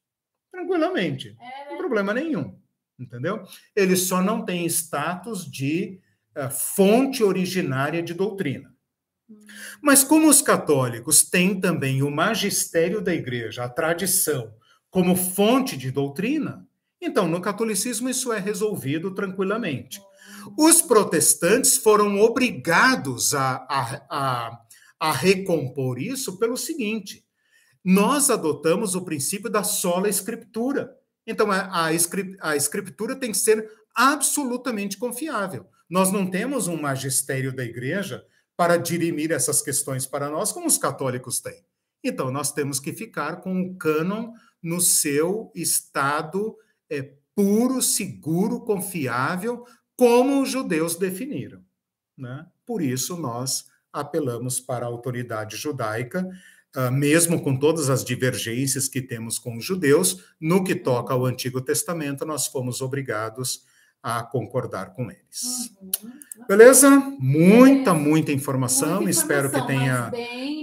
[0.59, 1.71] tranquilamente, é, né?
[1.71, 2.59] não problema nenhum,
[2.99, 3.45] entendeu?
[3.77, 6.01] Eles só não têm status de
[6.37, 8.75] uh, fonte originária de doutrina.
[9.81, 14.55] Mas como os católicos têm também o magistério da igreja, a tradição,
[14.91, 16.67] como fonte de doutrina,
[17.01, 20.01] então no catolicismo isso é resolvido tranquilamente.
[20.57, 24.61] Os protestantes foram obrigados a, a, a,
[24.99, 27.25] a recompor isso pelo seguinte:
[27.85, 30.97] nós adotamos o princípio da sola escritura.
[31.27, 31.93] Então, a,
[32.57, 35.67] escritura tem que ser absolutamente confiável.
[35.89, 38.25] Nós não temos um magistério da igreja
[38.57, 41.65] para dirimir essas questões para nós, como os católicos têm.
[42.03, 46.57] Então, nós temos que ficar com o cânon no seu estado
[46.91, 49.65] é, puro, seguro, confiável,
[49.97, 51.63] como os judeus definiram.
[52.17, 52.47] Né?
[52.67, 56.29] Por isso, nós apelamos para a autoridade judaica,
[56.77, 61.25] uh, mesmo com todas as divergências que temos com os judeus, no que toca ao
[61.25, 63.67] Antigo Testamento, nós fomos obrigados
[64.03, 65.73] a concordar com eles.
[65.81, 66.47] Uhum.
[66.47, 66.91] Beleza?
[67.19, 69.03] Muita, muita informação.
[69.03, 70.11] Muita informação Espero que tenha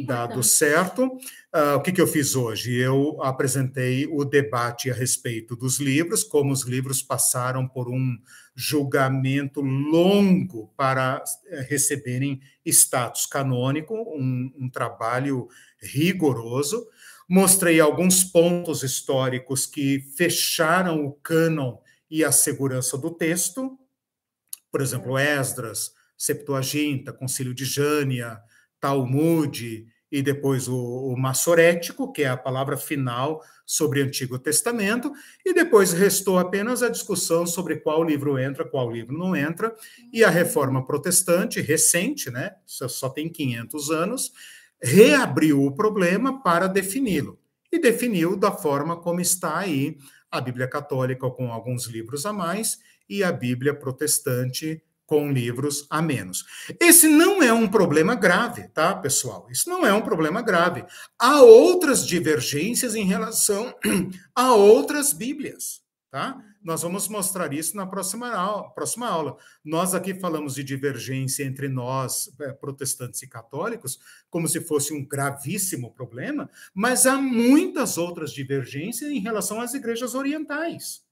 [0.06, 1.18] dado certo.
[1.56, 2.76] Uh, o que, que eu fiz hoje?
[2.76, 8.18] Eu apresentei o debate a respeito dos livros, como os livros passaram por um
[8.54, 15.48] julgamento longo para eh, receberem status canônico, um, um trabalho
[15.80, 16.90] rigoroso.
[17.26, 21.78] Mostrei alguns pontos históricos que fecharam o cânon
[22.12, 23.80] e a segurança do texto,
[24.70, 28.42] por exemplo, Esdras, Septuaginta, Concílio de Jânia,
[28.78, 35.12] Talmud e depois o, o Massorético, que é a palavra final sobre o Antigo Testamento,
[35.46, 39.76] e depois restou apenas a discussão sobre qual livro entra, qual livro não entra,
[40.14, 44.32] e a Reforma Protestante, recente, né, só tem 500 anos,
[44.82, 47.38] reabriu o problema para defini-lo,
[47.70, 49.98] e definiu da forma como está aí
[50.32, 52.80] a Bíblia Católica com alguns livros a mais
[53.10, 56.46] e a Bíblia Protestante com livros a menos.
[56.80, 59.48] Esse não é um problema grave, tá, pessoal?
[59.50, 60.86] Isso não é um problema grave.
[61.20, 63.74] Há outras divergências em relação
[64.36, 66.42] a outras Bíblias, tá?
[66.66, 68.72] Nós vamos mostrar isso na próxima aula.
[68.72, 69.38] Próxima aula.
[69.64, 74.00] Nós aqui falamos de divergência entre nós, é, protestantes e católicos,
[74.32, 80.16] como se fosse um gravíssimo problema, mas há muitas outras divergências em relação às igrejas
[80.16, 81.05] orientais,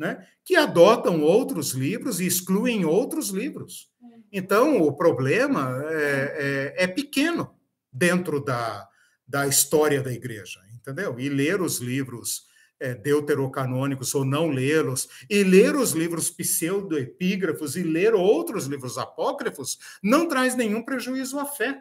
[0.00, 0.26] né?
[0.42, 3.90] que adotam outros livros e excluem outros livros.
[4.32, 7.54] Então, o problema é, é, é pequeno
[7.92, 8.88] dentro da,
[9.28, 11.20] da história da igreja, entendeu?
[11.20, 12.46] E ler os livros
[12.80, 19.78] é, deuterocanônicos ou não lê-los, e ler os livros pseudoepígrafos e ler outros livros apócrifos,
[20.02, 21.78] não traz nenhum prejuízo à fé.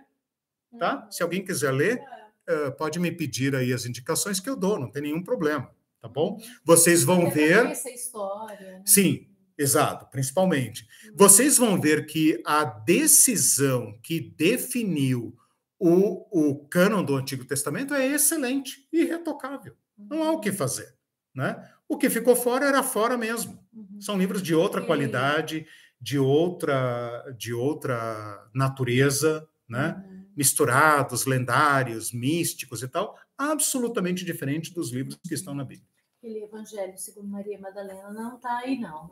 [0.77, 1.03] Tá?
[1.05, 1.11] Uhum.
[1.11, 2.01] Se alguém quiser ler,
[2.49, 5.71] uh, pode me pedir aí as indicações que eu dou, não tem nenhum problema,
[6.01, 6.39] tá bom?
[6.63, 7.65] Vocês vão ver.
[7.65, 8.83] Essa história, né?
[8.85, 9.27] Sim,
[9.57, 10.87] exato, principalmente.
[11.15, 15.35] Vocês vão ver que a decisão que definiu
[15.79, 19.75] o, o cânon do Antigo Testamento é excelente, irretocável.
[19.97, 20.93] Não há o que fazer.
[21.33, 21.61] Né?
[21.87, 23.63] O que ficou fora era fora mesmo.
[23.73, 24.01] Uhum.
[24.01, 25.65] São livros de outra qualidade,
[25.99, 30.03] de outra, de outra natureza, né?
[30.07, 30.25] Uhum.
[30.35, 35.88] misturados, lendários, místicos e tal, absolutamente diferente dos livros que estão na Bíblia.
[36.21, 39.09] Aquele Evangelho segundo Maria Madalena não está aí, não.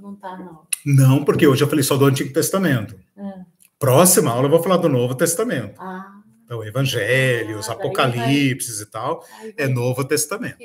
[0.00, 0.66] Não está, não.
[0.86, 2.98] Não, porque hoje eu falei só do Antigo Testamento.
[3.14, 3.44] Uhum.
[3.78, 5.78] Próxima aula eu vou falar do Novo Testamento.
[5.78, 6.22] Ah.
[6.44, 8.86] Então, evangelhos, ah, apocalipses vai...
[8.86, 9.24] e tal,
[9.58, 10.56] é Novo Testamento.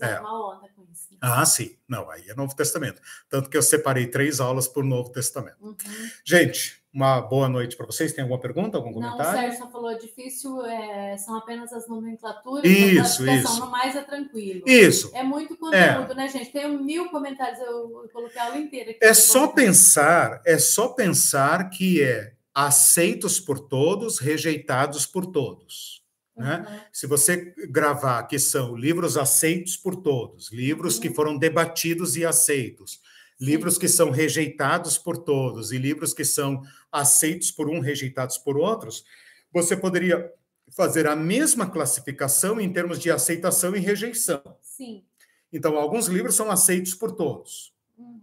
[0.00, 0.20] É.
[0.20, 0.81] Uma onda com.
[0.81, 0.81] Né?
[1.22, 1.76] Ah, sim.
[1.88, 3.00] Não, aí é Novo Testamento.
[3.28, 5.56] Tanto que eu separei três aulas por Novo Testamento.
[5.60, 5.76] Uhum.
[6.24, 8.12] Gente, uma boa noite para vocês.
[8.12, 9.24] Tem alguma pergunta, algum comentário?
[9.24, 12.68] Não, o Sérgio só falou difícil, é, são apenas as nomenclaturas.
[12.68, 13.60] Isso, isso.
[13.60, 14.64] No mais é tranquilo.
[14.66, 15.12] Isso.
[15.14, 16.14] É muito conteúdo, é.
[16.14, 16.50] né, gente?
[16.50, 18.90] Tem mil comentários, eu, coloquei a aula inteira.
[18.90, 26.01] Aqui é só pensar, é só pensar que é aceitos por todos, rejeitados por todos.
[26.42, 26.66] Né?
[26.68, 26.80] Uhum.
[26.92, 31.00] Se você gravar que são livros aceitos por todos, livros uhum.
[31.00, 33.00] que foram debatidos e aceitos,
[33.40, 38.56] livros que são rejeitados por todos e livros que são aceitos por um, rejeitados por
[38.56, 39.04] outros,
[39.52, 40.30] você poderia
[40.70, 44.42] fazer a mesma classificação em termos de aceitação e rejeição.
[44.60, 45.04] Sim.
[45.52, 47.72] Então, alguns livros são aceitos por todos.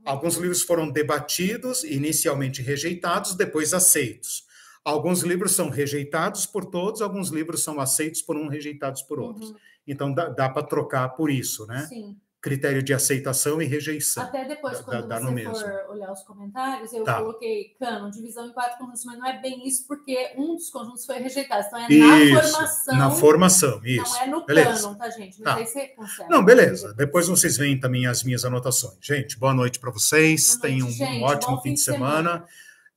[0.03, 4.47] Alguns livros foram debatidos, inicialmente rejeitados, depois aceitos.
[4.83, 9.49] Alguns livros são rejeitados por todos, alguns livros são aceitos por um, rejeitados por outros.
[9.49, 9.55] Uhum.
[9.87, 11.85] Então dá, dá para trocar por isso, né?
[11.87, 12.17] Sim.
[12.41, 14.23] Critério de aceitação e rejeição.
[14.23, 15.91] Até depois, quando dá, dá você for mesmo.
[15.91, 17.17] olhar os comentários, eu tá.
[17.17, 21.05] coloquei cano, divisão em quatro conjuntos, mas não é bem isso, porque um dos conjuntos
[21.05, 21.65] foi rejeitado.
[21.67, 22.97] Então é isso, na formação.
[22.97, 24.13] Na formação, isso.
[24.13, 24.95] Não é no beleza.
[24.95, 25.37] tá, gente?
[25.39, 25.55] Não tá.
[25.57, 26.29] sei se consegue.
[26.29, 26.93] Não, beleza.
[26.93, 28.97] Depois vocês veem também as minhas anotações.
[29.01, 30.55] Gente, boa noite para vocês.
[30.55, 32.29] Tenham um, gente, ótimo fim de semana.
[32.29, 32.45] semana.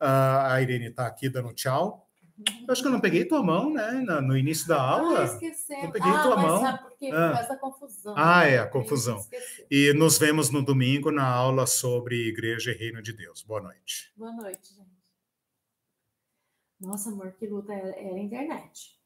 [0.03, 2.09] A Irene está aqui dando tchau.
[2.67, 3.93] Eu acho que eu não peguei tua mão, né?
[4.23, 5.25] No início da aula.
[5.25, 5.83] Ah.
[5.83, 6.61] Não peguei ah, tua mão.
[6.61, 7.09] Sabe por quê?
[7.09, 7.33] Por ah.
[7.33, 8.15] causa da confusão.
[8.17, 9.25] Ah, é, a confusão.
[9.71, 13.43] E nos vemos no domingo na aula sobre Igreja e Reino de Deus.
[13.43, 14.13] Boa noite.
[14.17, 15.03] Boa noite, gente.
[16.81, 18.99] Nossa, amor, que luta é, é a internet.